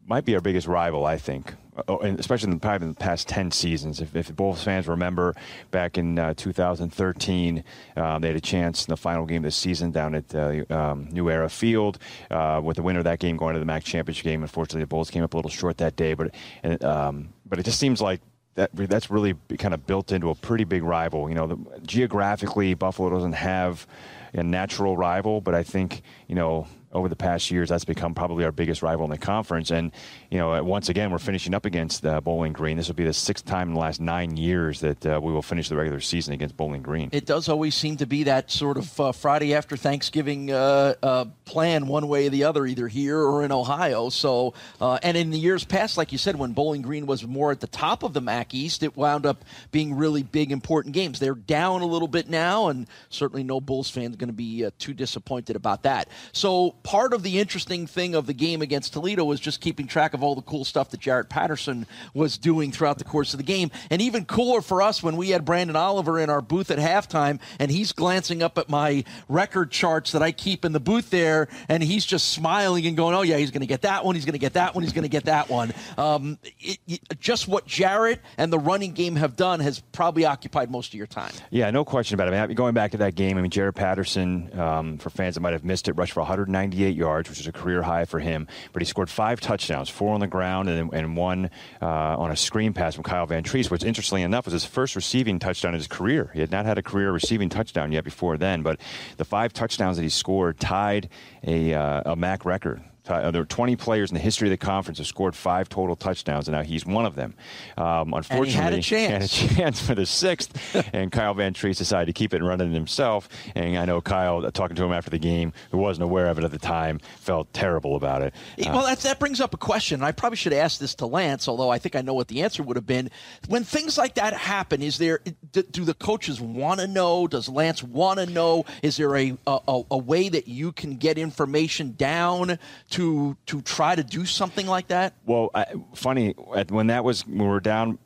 might 0.08 0.24
be 0.24 0.34
our 0.36 0.42
biggest 0.42 0.66
rival, 0.66 1.06
I 1.06 1.18
think. 1.18 1.56
Oh, 1.88 1.98
especially 2.02 2.50
in 2.50 2.54
the, 2.56 2.60
probably 2.60 2.88
in 2.88 2.94
the 2.94 3.00
past 3.00 3.28
10 3.28 3.50
seasons. 3.50 4.00
If, 4.00 4.16
if 4.16 4.36
Bulls 4.36 4.64
fans 4.64 4.88
remember 4.88 5.36
back 5.72 5.98
in 5.98 6.20
uh, 6.20 6.36
2013, 6.36 7.64
um, 7.98 8.22
they 8.22 8.28
had 8.28 8.38
a 8.38 8.42
chance 8.42 8.86
in 8.86 8.92
the 8.92 8.98
final 8.98 9.26
game 9.26 9.38
of 9.38 9.44
the 9.44 9.52
season 9.52 9.90
down 9.90 10.14
at 10.14 10.36
uh, 10.36 10.64
um, 10.70 11.10
New 11.12 11.32
Era 11.32 11.50
Field 11.50 11.98
uh, 12.30 12.62
with 12.64 12.78
the 12.78 12.84
winner 12.84 13.00
of 13.00 13.06
that 13.06 13.18
game 13.18 13.38
going 13.38 13.54
to 13.54 13.60
the 13.60 13.66
MAC 13.66 13.84
championship 13.84 14.24
game. 14.24 14.44
Unfortunately, 14.44 14.82
the 14.82 14.88
Bulls 14.88 15.10
came 15.10 15.24
up 15.24 15.34
a 15.34 15.38
little 15.38 15.50
short 15.50 15.78
that 15.78 15.96
day, 15.96 16.14
but, 16.14 16.36
and, 16.62 16.84
um, 16.84 17.30
but 17.46 17.58
it 17.58 17.64
just 17.64 17.80
seems 17.80 18.02
like 18.02 18.22
that 18.54 18.70
that's 18.76 19.10
really 19.10 19.34
kind 19.58 19.74
of 19.74 19.88
built 19.88 20.12
into 20.12 20.30
a 20.30 20.36
pretty 20.36 20.66
big 20.66 20.84
rival. 20.84 21.28
You 21.28 21.34
know, 21.34 21.48
the, 21.48 21.58
geographically, 21.88 22.76
Buffalo 22.76 23.10
doesn't 23.10 23.34
have 23.34 23.88
a 24.34 24.44
natural 24.44 24.96
rival, 24.96 25.42
but 25.42 25.56
I 25.56 25.64
think, 25.64 26.04
you 26.28 26.36
know, 26.36 26.68
over 26.94 27.10
the 27.10 27.16
past 27.16 27.52
years, 27.52 27.70
that's 27.70 27.86
become 27.86 28.14
probably 28.14 28.46
our 28.46 28.52
biggest 28.52 28.82
rival 28.82 29.04
in 29.06 29.12
the 29.12 29.18
conference. 29.18 29.72
And 29.72 29.92
you 30.30 30.38
know, 30.38 30.64
once 30.64 30.90
again, 30.90 31.12
we're 31.12 31.18
finishing 31.20 31.54
up 31.54 31.66
against 31.66 32.06
uh, 32.06 32.22
Bowling 32.22 32.54
Green. 32.54 32.78
This 32.78 32.88
will 32.88 32.96
be 32.96 33.04
the 33.04 33.14
sixth 33.14 33.46
time 33.46 33.70
in 33.70 33.74
the 33.74 33.80
last 33.80 34.00
nine 34.00 34.38
years 34.38 34.80
that 34.82 35.06
uh, 35.06 35.20
we 35.22 35.32
will 35.32 35.42
finish 35.42 35.70
the 35.70 35.76
regular 35.76 36.00
season 36.00 36.34
against 36.34 36.56
Bowling 36.56 36.82
Green. 36.82 37.10
It 37.12 37.26
does 37.26 37.50
always 37.50 37.76
seem 37.76 37.98
to 37.98 38.06
be 38.06 38.24
that 38.24 38.52
sort 38.52 38.78
of 38.78 39.00
uh, 39.00 39.12
Friday 39.12 39.54
after 39.54 39.76
Thanksgiving 39.76 40.52
uh, 40.52 40.94
uh, 41.02 41.26
plan, 41.46 41.88
one 41.88 42.08
way 42.08 42.28
or 42.28 42.30
the 42.30 42.44
other, 42.44 42.66
either 42.66 42.88
here 42.88 43.18
or 43.20 43.44
in 43.44 43.52
Ohio. 43.52 44.10
So, 44.10 44.54
uh, 44.80 45.00
and 45.04 45.18
in 45.18 45.32
the 45.32 45.40
years 45.40 45.64
past, 45.64 45.98
like 45.98 46.12
you 46.12 46.18
said, 46.18 46.38
when 46.38 46.54
Bowling 46.54 46.82
Green 46.82 47.06
was 47.06 47.26
more 47.26 47.52
at 47.52 47.60
the 47.60 47.68
top 47.68 48.04
of 48.04 48.14
the 48.14 48.22
MAC 48.22 48.54
East, 48.54 48.84
it 48.84 48.96
wound 48.96 49.26
up 49.26 49.44
being 49.72 49.96
really 49.96 50.24
big, 50.24 50.52
important 50.52 50.94
games. 50.94 51.20
They're 51.20 51.36
down 51.36 51.82
a 51.82 51.86
little 51.86 52.08
bit 52.08 52.30
now, 52.30 52.68
and 52.68 52.88
certainly 53.10 53.44
no 53.44 53.60
Bulls 53.60 53.90
fans 53.90 54.16
going 54.16 54.30
to 54.30 54.34
be 54.34 54.70
too 54.78 54.94
disappointed 54.94 55.56
about 55.56 55.84
that. 55.84 56.08
So, 56.32 56.76
part 56.84 57.14
of 57.14 57.24
the 57.24 57.40
interesting 57.40 57.88
thing 57.88 58.14
of 58.14 58.28
the 58.28 58.34
game 58.34 58.62
against 58.62 58.94
Toledo 58.94 59.24
was 59.24 59.40
just 59.40 59.62
keeping 59.62 59.88
track 59.88 60.14
of 60.14 60.22
all 60.22 60.36
the 60.36 60.42
cool 60.42 60.66
stuff 60.66 60.90
that 60.90 61.00
Jarrett 61.00 61.30
Patterson 61.30 61.88
was 62.14 62.38
doing 62.38 62.72
throughout 62.72 62.98
the 62.98 63.04
course 63.04 63.34
of 63.34 63.38
the 63.38 63.44
game. 63.44 63.72
And 63.90 64.02
even 64.02 64.26
cooler 64.26 64.62
for 64.62 64.82
us 64.82 65.02
when 65.02 65.16
we 65.16 65.30
had 65.30 65.46
Branden 65.46 65.76
Oliver 65.76 66.20
in 66.20 66.30
our 66.30 66.42
booth 66.42 66.70
at 66.72 66.80
halftime, 66.80 67.40
and 67.60 67.72
he's 67.72 67.94
glancing 67.94 68.44
up 68.44 68.58
at 68.58 68.70
my 68.70 69.04
record 69.30 69.72
charts 69.72 70.12
that 70.12 70.22
I 70.22 70.32
keep 70.32 70.66
in 70.66 70.74
the 70.74 70.80
booth 70.80 71.10
there, 71.10 71.48
and 71.70 71.82
he's 71.82 72.06
just 72.06 72.30
smiling 72.30 72.86
and 72.86 72.98
going, 72.98 73.16
"Oh 73.16 73.22
yeah, 73.22 73.38
he's 73.38 73.52
going 73.52 73.62
to 73.62 73.68
get 73.68 73.84
that 73.84 74.04
one. 74.04 74.16
He's 74.16 74.26
going 74.26 74.34
to 74.34 74.40
get 74.40 74.54
that 74.54 74.76
one. 74.76 74.84
He's 74.84 74.94
going 74.94 75.04
to 75.04 75.10
get 75.10 75.26
that 75.26 75.50
one." 75.50 75.74
Um, 75.98 76.38
it, 76.60 76.80
it, 76.88 77.20
just 77.20 77.48
what 77.48 77.66
Jarrett 77.66 78.22
and 78.38 78.52
the 78.52 78.60
running 78.60 78.92
game 78.94 79.16
have 79.16 79.36
done 79.36 79.60
has 79.62 79.80
probably 79.80 80.26
occupied 80.26 80.70
most 80.70 80.90
of 80.90 80.96
your 80.96 81.08
time. 81.08 81.32
Yeah, 81.50 81.72
no 81.72 81.86
question 81.86 82.16
about 82.16 82.28
it. 82.28 82.36
I 82.36 82.48
mean, 82.48 82.56
going 82.56 82.74
back 82.74 82.92
to 82.92 82.98
that 82.98 83.16
game, 83.16 83.38
I 83.38 83.42
mean, 83.42 83.52
Jarrett 83.52 83.76
Patterson, 83.76 84.58
um, 84.60 84.98
for 84.98 85.10
fans 85.10 85.36
that 85.36 85.42
might 85.42 85.54
have 85.54 85.64
missed 85.64 85.88
it, 85.88 85.94
rushed 85.94 86.14
for 86.14 86.22
190. 86.22 86.73
98 86.74 86.96
yards, 86.96 87.30
which 87.30 87.40
is 87.40 87.48
a 87.48 87.52
career 87.52 87.84
high 87.84 88.06
for 88.06 88.20
him. 88.20 88.48
But 88.72 88.82
he 88.82 88.86
scored 88.86 89.10
five 89.10 89.40
touchdowns, 89.40 89.90
four 89.90 90.14
on 90.14 90.20
the 90.20 90.28
ground 90.28 90.70
and, 90.70 90.92
and 90.94 91.16
one 91.16 91.50
uh, 91.82 91.86
on 91.86 92.32
a 92.32 92.36
screen 92.36 92.74
pass 92.74 92.96
from 92.96 93.04
Kyle 93.04 93.28
Vantrease, 93.28 93.70
which, 93.70 93.84
interestingly 93.84 94.24
enough, 94.24 94.46
was 94.46 94.54
his 94.54 94.66
first 94.66 94.96
receiving 94.96 95.40
touchdown 95.40 95.74
in 95.74 95.80
his 95.80 95.88
career. 95.88 96.32
He 96.34 96.40
had 96.40 96.52
not 96.52 96.66
had 96.66 96.78
a 96.78 96.84
career 96.84 97.12
receiving 97.12 97.50
touchdown 97.50 97.92
yet 97.92 98.04
before 98.04 98.38
then, 98.38 98.64
but 98.64 98.80
the 99.18 99.26
five 99.26 99.54
touchdowns 99.54 99.98
that 99.98 100.04
he 100.04 100.10
scored 100.10 100.60
tied 100.60 101.10
a, 101.44 101.74
uh, 101.74 102.14
a 102.14 102.16
MAC 102.16 102.46
record 102.46 102.82
uh, 103.08 103.32
there 103.32 103.42
are 103.42 103.46
20 103.46 103.76
players 103.76 104.12
in 104.12 104.16
the 104.16 104.22
history 104.22 104.48
of 104.48 104.52
the 104.52 104.58
conference 104.58 104.98
who 104.98 105.04
scored 105.04 105.36
five 105.36 105.68
total 105.68 105.96
touchdowns, 105.96 106.48
and 106.48 106.56
now 106.56 106.64
he's 106.64 106.86
one 106.86 107.06
of 107.06 107.16
them. 107.16 107.34
Um, 107.78 108.14
unfortunately, 108.14 108.50
he 108.52 108.58
had 108.58 108.74
a 108.74 108.82
chance. 108.82 109.38
Had 109.38 109.52
a 109.52 109.56
chance 109.56 109.82
for 109.82 109.96
the 109.96 110.06
sixth, 110.06 110.76
and 110.94 111.12
Kyle 111.12 111.36
Vantrease 111.36 111.78
decided 111.78 112.06
to 112.06 112.14
keep 112.14 112.34
it 112.34 112.38
and 112.38 112.48
running 112.48 112.72
himself. 112.72 113.28
And 113.56 113.78
I 113.78 113.86
know 113.86 114.00
Kyle, 114.02 114.46
uh, 114.46 114.52
talking 114.52 114.76
to 114.78 114.84
him 114.84 114.94
after 114.94 115.10
the 115.10 115.20
game, 115.20 115.54
who 115.72 115.78
wasn't 115.78 116.04
aware 116.06 116.28
of 116.28 116.38
it 116.38 116.44
at 116.44 116.52
the 116.52 116.60
time, 116.60 117.00
felt 117.18 117.52
terrible 117.54 117.96
about 117.96 118.22
it. 118.22 118.34
Uh, 118.60 118.72
well, 118.74 118.86
that, 118.86 119.00
that 119.00 119.20
brings 119.20 119.42
up 119.42 119.54
a 119.54 119.58
question. 119.58 120.02
I 120.02 120.12
probably 120.12 120.38
should 120.38 120.54
ask 120.54 120.80
this 120.80 120.96
to 120.96 121.06
Lance, 121.06 121.48
although 121.48 121.70
I 121.70 121.80
think 121.80 121.96
I 121.96 122.02
know 122.02 122.14
what 122.14 122.30
the 122.30 122.42
answer 122.42 122.64
would 122.64 122.78
have 122.78 122.88
been. 122.88 123.10
When 123.48 123.64
things 123.64 123.98
like 123.98 124.16
that 124.16 124.34
happen, 124.34 124.82
is 124.82 124.98
there 124.98 125.20
do 125.52 125.84
the 125.84 125.94
coaches 125.94 126.40
want 126.40 126.80
to 126.80 126.88
know? 126.88 127.28
Does 127.28 127.50
Lance 127.50 127.84
want 127.84 128.20
to 128.20 128.26
know? 128.26 128.66
Is 128.82 128.98
there 128.98 129.16
a, 129.16 129.38
a, 129.46 129.82
a 129.92 129.98
way 129.98 130.30
that 130.30 130.48
you 130.48 130.72
can 130.72 130.96
get 130.96 131.18
information 131.18 131.96
down? 131.98 132.58
To 132.94 133.36
to 133.48 133.62
try 133.62 133.96
to 133.96 134.04
do 134.04 134.26
something 134.26 134.68
like 134.68 134.88
that? 134.88 135.14
Well, 135.26 135.50
I, 135.54 135.66
funny 135.96 136.32
when 136.70 136.88
that 136.88 137.04
was 137.04 137.26
when 137.28 137.40
we 137.40 137.48
were 137.48 137.60
down 137.60 137.98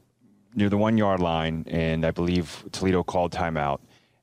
near 0.55 0.69
the 0.69 0.77
one 0.77 0.97
yard 0.97 1.19
line, 1.19 1.65
and 1.67 2.05
I 2.05 2.11
believe 2.11 2.65
Toledo 2.71 3.03
called 3.03 3.31
timeout. 3.31 3.79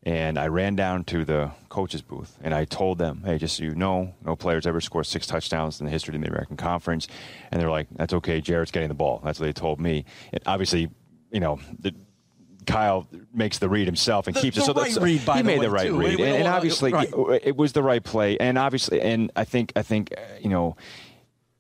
And 0.06 0.38
I 0.38 0.48
ran 0.48 0.76
down 0.76 1.04
to 1.04 1.24
the 1.24 1.50
coaches 1.70 2.02
booth 2.02 2.36
and 2.42 2.52
I 2.52 2.66
told 2.66 2.98
them, 2.98 3.22
hey, 3.24 3.38
just 3.38 3.56
so 3.56 3.64
you 3.64 3.74
know, 3.74 4.12
no 4.22 4.36
players 4.36 4.66
ever 4.66 4.82
scored 4.82 5.06
six 5.06 5.26
touchdowns 5.26 5.80
in 5.80 5.86
the 5.86 5.90
history 5.90 6.14
of 6.14 6.20
the 6.20 6.28
American 6.28 6.58
Conference. 6.58 7.08
And 7.50 7.58
they're 7.58 7.70
like, 7.70 7.86
that's 7.90 8.12
okay. 8.12 8.42
Jarrett's 8.42 8.70
getting 8.70 8.90
the 8.90 8.94
ball. 8.94 9.22
That's 9.24 9.40
what 9.40 9.46
they 9.46 9.54
told 9.54 9.80
me. 9.80 10.04
And 10.30 10.42
obviously, 10.44 10.90
you 11.30 11.40
know, 11.40 11.58
the, 11.78 11.94
Kyle 12.66 13.06
makes 13.32 13.58
the 13.58 13.68
read 13.68 13.86
himself 13.86 14.26
and 14.26 14.34
the, 14.34 14.40
keeps 14.40 14.56
the 14.56 14.62
it. 14.62 14.66
So 14.66 14.72
right 14.74 14.96
read, 14.96 15.24
by 15.24 15.36
he 15.38 15.42
made 15.42 15.58
the, 15.60 15.66
the 15.66 15.70
right 15.70 15.86
too. 15.86 15.98
read, 15.98 16.20
and, 16.20 16.36
and, 16.36 16.48
obviously 16.48 16.92
right. 16.92 17.08
it 17.42 17.56
was 17.56 17.72
the 17.72 17.82
right 17.82 18.02
play. 18.02 18.36
And 18.38 18.58
obviously, 18.58 19.00
and 19.00 19.30
I 19.36 19.44
think 19.44 19.72
I 19.76 19.82
think 19.82 20.12
uh, 20.16 20.20
you 20.40 20.48
know, 20.48 20.76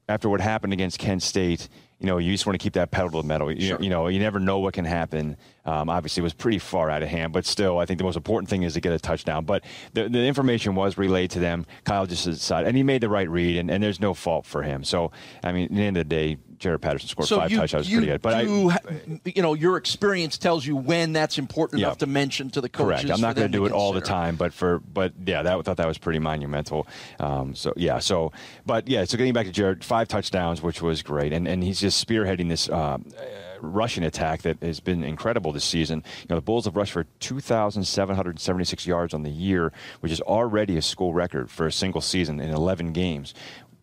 after 0.08 0.28
what 0.28 0.40
happened 0.40 0.72
against 0.72 0.98
Kent 0.98 1.22
State, 1.22 1.68
you 2.00 2.06
know, 2.06 2.18
you 2.18 2.32
just 2.32 2.44
want 2.44 2.58
to 2.58 2.62
keep 2.62 2.74
that 2.74 2.90
pedal 2.90 3.10
to 3.10 3.16
the 3.22 3.22
metal. 3.22 3.50
You, 3.50 3.68
sure. 3.68 3.80
you 3.80 3.88
know, 3.88 4.08
you 4.08 4.18
never 4.18 4.38
know 4.38 4.58
what 4.58 4.74
can 4.74 4.84
happen. 4.84 5.36
Um, 5.64 5.88
obviously, 5.88 6.20
it 6.20 6.24
was 6.24 6.34
pretty 6.34 6.58
far 6.58 6.90
out 6.90 7.02
of 7.02 7.08
hand, 7.08 7.32
but 7.32 7.46
still, 7.46 7.78
I 7.78 7.86
think 7.86 7.98
the 7.98 8.04
most 8.04 8.16
important 8.16 8.50
thing 8.50 8.62
is 8.62 8.74
to 8.74 8.80
get 8.80 8.92
a 8.92 8.98
touchdown. 8.98 9.44
But 9.44 9.64
the, 9.94 10.08
the 10.08 10.26
information 10.26 10.74
was 10.74 10.98
relayed 10.98 11.30
to 11.30 11.38
them. 11.38 11.64
Kyle 11.84 12.06
just 12.06 12.26
decided, 12.26 12.68
and 12.68 12.76
he 12.76 12.82
made 12.82 13.00
the 13.00 13.08
right 13.08 13.28
read, 13.28 13.56
and, 13.56 13.70
and 13.70 13.82
there's 13.82 14.00
no 14.00 14.12
fault 14.12 14.44
for 14.44 14.62
him. 14.62 14.84
So, 14.84 15.12
I 15.42 15.52
mean, 15.52 15.64
at 15.64 15.74
the 15.74 15.82
end 15.82 15.96
of 15.96 16.02
the 16.02 16.14
day, 16.14 16.36
Jaret 16.64 16.80
Patterson 16.80 17.08
scored 17.08 17.28
so 17.28 17.38
five 17.38 17.50
you, 17.50 17.58
touchdowns. 17.58 17.90
You 17.90 17.98
pretty 17.98 18.12
good. 18.12 18.22
But 18.22 18.44
do, 18.44 18.70
I, 18.70 18.78
you 19.24 19.42
know, 19.42 19.54
your 19.54 19.76
experience 19.76 20.38
tells 20.38 20.64
you 20.64 20.76
when 20.76 21.12
that's 21.12 21.38
important 21.38 21.80
Yeah. 21.80 21.88
enough 21.88 21.98
to 21.98 22.06
mention 22.06 22.50
to 22.50 22.60
the 22.60 22.68
coaches. 22.68 23.02
Correct. 23.02 23.10
I'm 23.10 23.20
not 23.20 23.36
going 23.36 23.50
to 23.50 23.56
do 23.58 23.66
it 23.66 23.72
all 23.72 23.92
the 23.92 24.00
time, 24.00 24.36
but 24.36 24.52
for 24.52 24.80
but 24.80 25.12
yeah, 25.26 25.42
that 25.42 25.58
I 25.58 25.62
thought 25.62 25.76
that 25.76 25.86
was 25.86 25.98
pretty 25.98 26.18
monumental. 26.18 26.86
Um, 27.20 27.54
so 27.54 27.72
yeah, 27.76 27.98
so 27.98 28.32
but 28.64 28.88
yeah, 28.88 29.04
so 29.04 29.16
getting 29.18 29.32
back 29.34 29.46
to 29.46 29.52
Jared, 29.52 29.84
five 29.84 30.08
touchdowns, 30.08 30.62
which 30.62 30.80
was 30.80 31.02
great, 31.02 31.32
and 31.32 31.46
and 31.46 31.62
he's 31.62 31.80
just 31.80 32.06
spearheading 32.06 32.48
this. 32.48 32.68
Um, 32.68 33.06
uh, 33.18 33.24
rushing 33.64 34.04
attack 34.04 34.42
that 34.42 34.62
has 34.62 34.78
been 34.78 35.02
incredible 35.02 35.50
this 35.50 35.64
season. 35.64 36.02
You 36.20 36.26
know, 36.30 36.36
the 36.36 36.42
Bulls 36.42 36.66
have 36.66 36.76
rushed 36.76 36.92
for 36.92 37.06
2,776 37.20 38.86
yards 38.86 39.14
on 39.14 39.22
the 39.22 39.30
year, 39.30 39.72
which 40.00 40.12
is 40.12 40.20
already 40.20 40.76
a 40.76 40.82
school 40.82 41.14
record 41.14 41.50
for 41.50 41.66
a 41.66 41.72
single 41.72 42.00
season 42.00 42.40
in 42.40 42.50
11 42.50 42.92
games. 42.92 43.34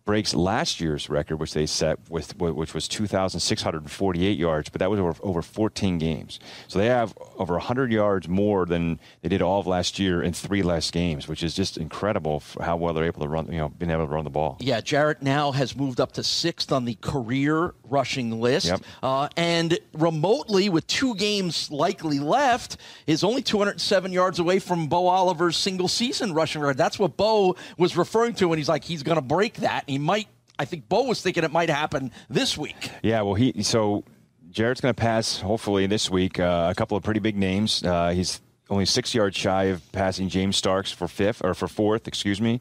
Breaks 0.04 0.34
last 0.34 0.80
year's 0.80 1.08
record, 1.08 1.36
which 1.36 1.54
they 1.54 1.66
set 1.66 1.98
with, 2.10 2.36
which 2.38 2.74
was 2.74 2.88
2,648 2.88 4.38
yards, 4.38 4.68
but 4.68 4.80
that 4.80 4.90
was 4.90 4.98
over, 4.98 5.14
over 5.22 5.42
14 5.42 5.98
games. 5.98 6.40
So 6.66 6.78
they 6.78 6.86
have 6.86 7.16
over 7.36 7.54
100 7.54 7.92
yards 7.92 8.28
more 8.28 8.66
than 8.66 8.98
they 9.20 9.28
did 9.28 9.42
all 9.42 9.60
of 9.60 9.66
last 9.66 9.98
year 9.98 10.22
in 10.22 10.32
three 10.32 10.62
less 10.62 10.90
games, 10.90 11.28
which 11.28 11.42
is 11.42 11.54
just 11.54 11.76
incredible 11.76 12.40
for 12.40 12.62
how 12.64 12.76
well 12.76 12.94
they're 12.94 13.04
able 13.04 13.22
to 13.22 13.28
run. 13.28 13.46
You 13.46 13.58
know, 13.58 13.68
being 13.68 13.90
able 13.90 14.06
to 14.06 14.12
run 14.12 14.24
the 14.24 14.30
ball. 14.30 14.56
Yeah, 14.60 14.80
Jarrett 14.80 15.22
now 15.22 15.52
has 15.52 15.76
moved 15.76 16.00
up 16.00 16.12
to 16.12 16.24
sixth 16.24 16.72
on 16.72 16.84
the 16.84 16.94
career 16.96 17.74
rushing 17.84 18.40
list. 18.40 18.66
Yep. 18.66 18.80
Uh, 19.02 19.28
and 19.36 19.78
remotely, 19.92 20.68
with 20.68 20.86
two 20.86 21.14
games 21.14 21.70
likely 21.70 22.18
left, 22.18 22.76
is 23.06 23.22
only 23.22 23.42
207 23.42 24.12
yards 24.12 24.38
away 24.38 24.58
from 24.58 24.88
Bo 24.88 25.06
Oliver's 25.06 25.56
single 25.56 25.88
season 25.88 26.32
rushing 26.32 26.62
record. 26.62 26.78
That's 26.78 26.98
what 26.98 27.16
Bo 27.16 27.56
was 27.78 27.96
referring 27.96 28.34
to 28.34 28.48
when 28.48 28.58
he's 28.58 28.68
like, 28.68 28.84
he's 28.84 29.02
going 29.02 29.16
to 29.16 29.22
break 29.22 29.54
that. 29.56 29.84
He 29.92 29.98
might, 29.98 30.28
I 30.58 30.64
think 30.64 30.88
Bo 30.88 31.02
was 31.02 31.20
thinking 31.20 31.44
it 31.44 31.52
might 31.52 31.68
happen 31.68 32.12
this 32.30 32.56
week. 32.56 32.90
Yeah, 33.02 33.20
well, 33.20 33.34
he 33.34 33.62
so 33.62 34.04
Jarrett's 34.50 34.80
going 34.80 34.94
to 34.94 34.98
pass 34.98 35.38
hopefully 35.38 35.86
this 35.86 36.08
week 36.08 36.40
uh, 36.40 36.68
a 36.70 36.74
couple 36.74 36.96
of 36.96 37.02
pretty 37.02 37.20
big 37.20 37.36
names. 37.36 37.82
Uh, 37.82 38.08
he's 38.08 38.40
only 38.70 38.86
six 38.86 39.14
yards 39.14 39.36
shy 39.36 39.64
of 39.64 39.92
passing 39.92 40.30
James 40.30 40.56
Starks 40.56 40.90
for 40.90 41.08
fifth 41.08 41.44
or 41.44 41.52
for 41.52 41.68
fourth, 41.68 42.08
excuse 42.08 42.40
me, 42.40 42.58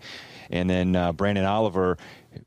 and 0.49 0.69
then 0.69 0.93
uh, 0.93 1.13
Branden 1.13 1.47
Oliver. 1.47 1.97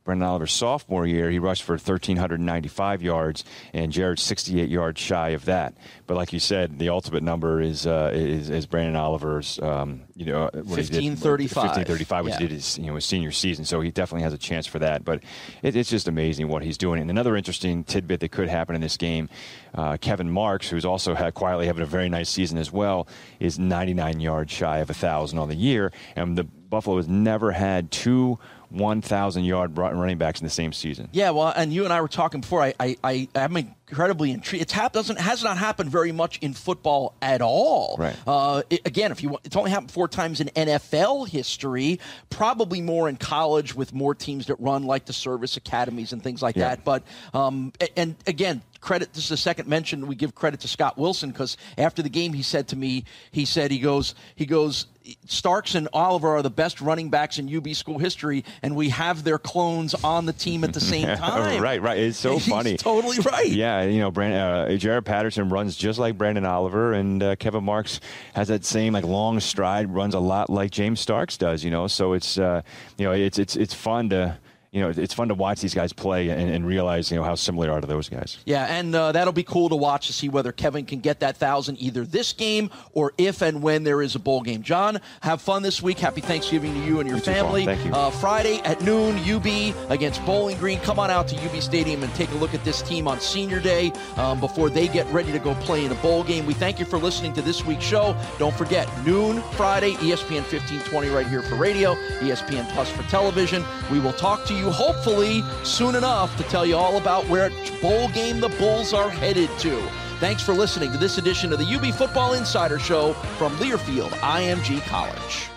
Branden 0.05 0.25
Oliver's 0.27 0.53
sophomore 0.53 1.07
year, 1.07 1.31
he 1.31 1.39
rushed 1.39 1.63
for 1.63 1.75
1,395 1.75 3.03
yards, 3.03 3.45
and 3.73 3.93
Jarrett's 3.93 4.23
68 4.23 4.69
yards 4.69 5.01
shy 5.01 5.31
of 5.31 5.45
that. 5.47 5.75
But 6.07 6.17
like 6.17 6.33
you 6.33 6.41
said, 6.41 6.79
the 6.79 6.89
ultimate 6.89 7.23
number 7.23 7.61
is 7.61 7.87
uh, 7.87 8.11
is, 8.15 8.51
is 8.51 8.67
Branden 8.67 8.97
Oliver's, 8.97 9.59
um, 9.61 10.03
you 10.15 10.27
know, 10.27 10.45
what 10.45 10.55
1535. 10.55 11.57
1535, 11.57 12.25
which 12.25 12.33
Yeah. 12.35 12.39
did 12.39 12.51
his 12.51 12.79
you 12.79 12.87
know 12.87 12.95
his 12.95 13.05
senior 13.05 13.33
season. 13.33 13.65
So 13.65 13.81
he 13.81 13.91
definitely 13.91 14.23
has 14.23 14.33
a 14.33 14.39
chance 14.39 14.67
for 14.67 14.79
that. 14.79 15.05
But 15.05 15.23
it, 15.63 15.77
it's 15.77 15.91
just 15.91 16.09
amazing 16.09 16.49
what 16.49 16.63
he's 16.63 16.79
doing. 16.79 17.01
And 17.01 17.11
another 17.11 17.37
interesting 17.37 17.85
tidbit 17.85 18.21
that 18.21 18.31
could 18.31 18.49
happen 18.49 18.75
in 18.75 18.81
this 18.81 18.97
game, 18.97 19.29
uh, 19.75 19.97
Kevin 20.01 20.31
Marks, 20.31 20.69
who's 20.69 20.85
also 20.85 21.15
had 21.15 21.35
quietly 21.35 21.67
having 21.67 21.83
a 21.83 21.87
very 21.87 22.09
nice 22.09 22.29
season 22.31 22.59
as 22.59 22.73
well, 22.73 23.07
is 23.41 23.59
99 23.59 24.21
yards 24.21 24.53
shy 24.53 24.79
of 24.79 24.91
a 24.91 24.95
thousand 24.95 25.39
on 25.39 25.49
the 25.49 25.55
year, 25.57 25.93
and 26.17 26.37
the 26.39 26.45
Buffalo 26.45 26.97
has 26.97 27.07
never 27.07 27.53
had 27.53 27.91
two 27.93 28.39
1,000 28.75 29.45
yard 29.45 29.77
running 29.79 30.19
backs 30.19 30.41
in 30.41 30.45
the 30.47 30.51
same 30.51 30.73
season. 30.73 31.09
Yeah, 31.13 31.31
well, 31.31 31.53
and 31.55 31.73
you 31.73 31.85
and 31.85 31.93
I 31.93 32.01
were 32.01 32.09
talking 32.09 32.41
before. 32.41 32.63
I, 32.63 32.75
I, 32.81 32.97
I 33.05 33.29
am 33.35 33.57
incredibly 33.57 34.31
intrigued. 34.31 34.63
It's 34.63 34.73
hap- 34.73 34.93
doesn't 34.93 35.19
has 35.21 35.43
not 35.45 35.57
happened 35.59 35.91
very 35.91 36.13
much 36.13 36.39
in 36.41 36.53
football 36.55 37.15
at 37.23 37.41
all. 37.43 37.97
Right. 37.99 38.17
Uh, 38.27 38.63
it- 38.71 38.83
again, 38.87 39.13
if 39.13 39.23
you 39.23 39.31
want, 39.31 39.47
it's 39.47 39.57
only 39.57 39.71
happened 39.71 39.91
four 39.91 40.09
times 40.09 40.41
in 40.41 40.49
NFL 40.49 41.29
history. 41.29 42.01
Probably 42.31 42.81
more 42.81 43.09
in 43.09 43.17
college 43.17 43.75
with 43.75 43.93
more 43.93 44.15
teams 44.15 44.47
that 44.47 44.57
run 44.61 44.85
like 44.85 45.05
the 45.07 45.13
service 45.13 45.57
academies 45.57 46.13
and 46.13 46.23
things 46.23 46.43
like 46.43 46.57
Yeah. 46.57 46.69
that. 46.71 46.85
But 46.85 47.05
um, 47.33 47.73
and 47.97 48.17
again. 48.27 48.63
Credit. 48.85 49.11
This 49.15 49.25
is 49.25 49.31
the 49.31 49.37
second 49.39 49.67
mention 49.67 50.07
we 50.07 50.15
give 50.15 50.35
credit 50.35 50.61
to 50.61 50.69
Scott 50.69 50.99
Wilson 50.99 51.31
because 51.31 51.57
after 51.79 52.03
the 52.03 52.11
game 52.11 52.35
he 52.35 52.43
said 52.43 52.69
to 52.69 52.77
me, 52.77 53.05
he 53.33 53.47
said 53.47 53.71
he 53.71 53.79
goes, 53.79 54.15
he 54.37 54.45
goes, 54.45 54.87
Starks 55.27 55.75
and 55.75 55.89
Oliver 55.93 56.29
are 56.29 56.43
the 56.43 56.51
best 56.51 56.81
running 56.81 57.11
backs 57.11 57.39
in 57.39 57.55
UB 57.55 57.69
school 57.75 57.99
history, 57.99 58.45
and 58.63 58.75
we 58.77 58.89
have 58.91 59.25
their 59.25 59.39
clones 59.39 59.95
on 60.05 60.25
the 60.27 60.33
team 60.33 60.65
at 60.65 60.73
the 60.73 60.81
same 60.81 61.07
time. 61.19 61.63
right, 61.63 61.81
right. 61.83 61.99
It's 61.99 62.19
so 62.19 62.35
He's 62.35 62.47
funny. 62.47 62.77
totally 62.77 63.19
right. 63.21 63.47
Yeah, 63.49 63.83
you 63.85 64.01
know, 64.01 64.11
Brand, 64.11 64.35
uh, 64.35 64.77
Jared 64.77 65.05
Patterson 65.05 65.49
runs 65.51 65.77
just 65.77 65.99
like 65.99 66.17
Branden 66.17 66.47
Oliver, 66.49 66.93
and 66.95 67.23
uh, 67.23 67.37
Kevin 67.37 67.65
Marks 67.65 68.01
has 68.35 68.49
that 68.49 68.65
same 68.65 68.93
like 68.93 69.05
long 69.05 69.41
stride, 69.41 69.91
runs 69.93 70.15
a 70.15 70.21
lot 70.21 70.49
like 70.51 70.71
James 70.71 71.01
Starks 71.01 71.37
does. 71.37 71.63
You 71.65 71.71
know, 71.71 71.87
so 71.87 72.13
it's 72.15 72.39
uh, 72.39 72.63
you 72.97 73.05
know 73.05 73.13
it's 73.13 73.39
it's 73.39 73.57
it's 73.57 73.75
fun 73.75 74.09
to. 74.11 74.39
You 74.75 74.81
know, 74.81 74.89
it's 74.89 75.15
fun 75.15 75.29
to 75.29 75.35
watch 75.35 75.61
these 75.61 75.73
guys 75.73 75.93
play 75.93 76.31
and, 76.31 76.51
and 76.51 76.67
realize 76.67 77.09
you 77.09 77.17
know 77.17 77.23
how 77.23 77.37
similar 77.37 77.69
they 77.69 77.73
are 77.73 77.81
to 77.81 77.87
those 77.87 78.09
guys. 78.09 78.39
Yeah, 78.45 78.65
and 78.65 78.93
uh, 78.93 79.13
that'll 79.13 79.33
be 79.33 79.45
cool 79.45 79.69
to 79.69 79.77
watch 79.77 80.09
to 80.09 80.13
see 80.13 80.29
whether 80.29 80.51
Kevin 80.51 80.85
can 80.85 80.99
get 80.99 81.21
that 81.21 81.37
thousand 81.37 81.81
either 81.81 82.05
this 82.05 82.33
game 82.33 82.71
or 82.93 83.13
if 83.17 83.41
and 83.41 83.63
when 83.63 83.85
there 83.85 84.03
is 84.03 84.17
a 84.17 84.19
bowl 84.19 84.43
game. 84.43 84.65
John, 84.65 85.01
have 85.21 85.41
fun 85.41 85.63
this 85.63 85.81
week. 85.81 86.01
Happy 86.01 86.21
Thanksgiving 86.21 86.75
to 86.75 86.81
you 86.81 86.99
and 86.99 87.09
your 87.09 87.19
You 87.19 87.25
family. 87.25 87.65
Thank 87.65 87.85
you. 87.85 87.93
Uh, 87.93 88.11
Friday 88.11 88.59
at 88.65 88.83
noon, 88.83 89.17
UB 89.19 89.47
against 89.93 90.27
Bowling 90.27 90.59
Green. 90.59 90.81
Come 90.81 90.99
on 90.99 91.09
out 91.09 91.29
to 91.29 91.37
UB 91.37 91.63
Stadium 91.63 92.03
and 92.03 92.13
take 92.15 92.33
a 92.33 92.37
look 92.37 92.53
at 92.53 92.65
this 92.65 92.83
team 92.83 93.07
on 93.07 93.21
Senior 93.21 93.61
Day 93.61 93.93
um, 94.17 94.41
before 94.41 94.71
they 94.71 94.89
get 94.89 95.07
ready 95.13 95.31
to 95.31 95.39
go 95.39 95.55
play 95.55 95.85
in 95.85 95.93
a 95.93 95.97
bowl 95.97 96.25
game. 96.25 96.47
We 96.47 96.55
thank 96.55 96.81
you 96.81 96.85
for 96.85 96.99
listening 96.99 97.33
to 97.35 97.43
this 97.43 97.65
week's 97.65 97.85
show. 97.85 98.17
Don't 98.41 98.55
forget, 98.57 98.89
noon 99.07 99.41
Friday, 99.53 99.93
ESPN 99.95 100.43
1520 100.51 101.11
right 101.11 101.29
here 101.29 101.43
for 101.43 101.55
radio, 101.55 101.95
ESPN 102.19 102.69
Plus 102.73 102.91
for 102.91 103.05
television. 103.05 103.65
We 103.93 104.01
will 104.01 104.13
talk 104.15 104.45
to 104.47 104.55
you 104.55 104.64
hopefully 104.71 105.43
soon 105.63 105.95
enough 105.95 106.37
to 106.37 106.43
tell 106.45 106.65
you 106.65 106.77
all 106.77 106.97
about 106.97 107.29
where 107.29 107.51
bowl 107.81 108.09
game 108.09 108.41
the 108.41 108.49
Bulls 108.51 108.93
are 108.93 109.11
headed 109.11 109.51
to. 109.61 109.81
Thanks 110.21 110.43
for 110.43 110.53
listening 110.53 110.93
to 110.93 110.99
this 110.99 111.19
edition 111.19 111.53
of 111.53 111.59
the 111.59 111.67
UB 111.67 111.95
Football 111.95 112.35
Insider 112.35 112.79
Show 112.79 113.13
from 113.39 113.55
Learfield 113.57 114.11
IMG 114.21 114.81
College. 114.83 115.51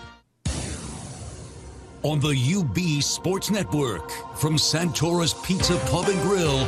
On 2.02 2.20
the 2.20 2.54
UB 2.56 3.02
Sports 3.02 3.50
Network, 3.50 4.10
from 4.36 4.56
Santora's 4.56 5.34
Pizza 5.34 5.76
Pub 5.86 6.06
and 6.06 6.20
Grill, 6.22 6.60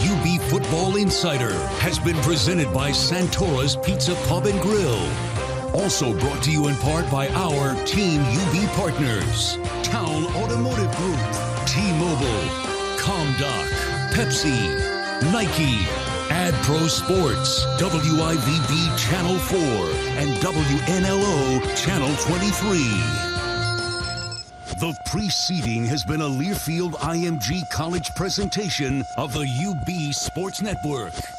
UB 0.00 0.40
Football 0.48 0.96
Insider 0.96 1.52
has 1.80 1.98
been 1.98 2.16
presented 2.22 2.72
by 2.72 2.90
Santora's 2.90 3.76
Pizza 3.76 4.14
Pub 4.28 4.46
and 4.46 4.60
Grill. 4.62 4.98
Also 5.74 6.18
brought 6.18 6.42
to 6.44 6.50
you 6.50 6.68
in 6.68 6.74
part 6.76 7.10
by 7.10 7.28
our 7.28 7.74
Team 7.84 8.22
UB 8.22 8.68
partners 8.76 9.58
Town 9.82 10.24
Automotive 10.36 10.94
Group, 10.96 11.18
T 11.98 12.04
Mobile, 12.04 12.48
ComDoc, 12.98 13.68
Pepsi, 14.12 15.32
Nike, 15.32 15.84
AdPro 16.28 16.88
Sports, 16.88 17.64
WIVB 17.80 18.98
Channel 18.98 19.38
4, 19.38 19.58
and 20.18 20.30
WNLO 20.38 21.60
Channel 21.76 22.14
23. 22.16 22.78
The 24.78 24.96
preceding 25.06 25.86
has 25.86 26.04
been 26.04 26.20
a 26.20 26.28
Learfield 26.28 26.92
IMG 26.92 27.68
College 27.70 28.14
presentation 28.14 29.04
of 29.16 29.32
the 29.32 29.40
UB 29.40 30.14
Sports 30.14 30.62
Network. 30.62 31.37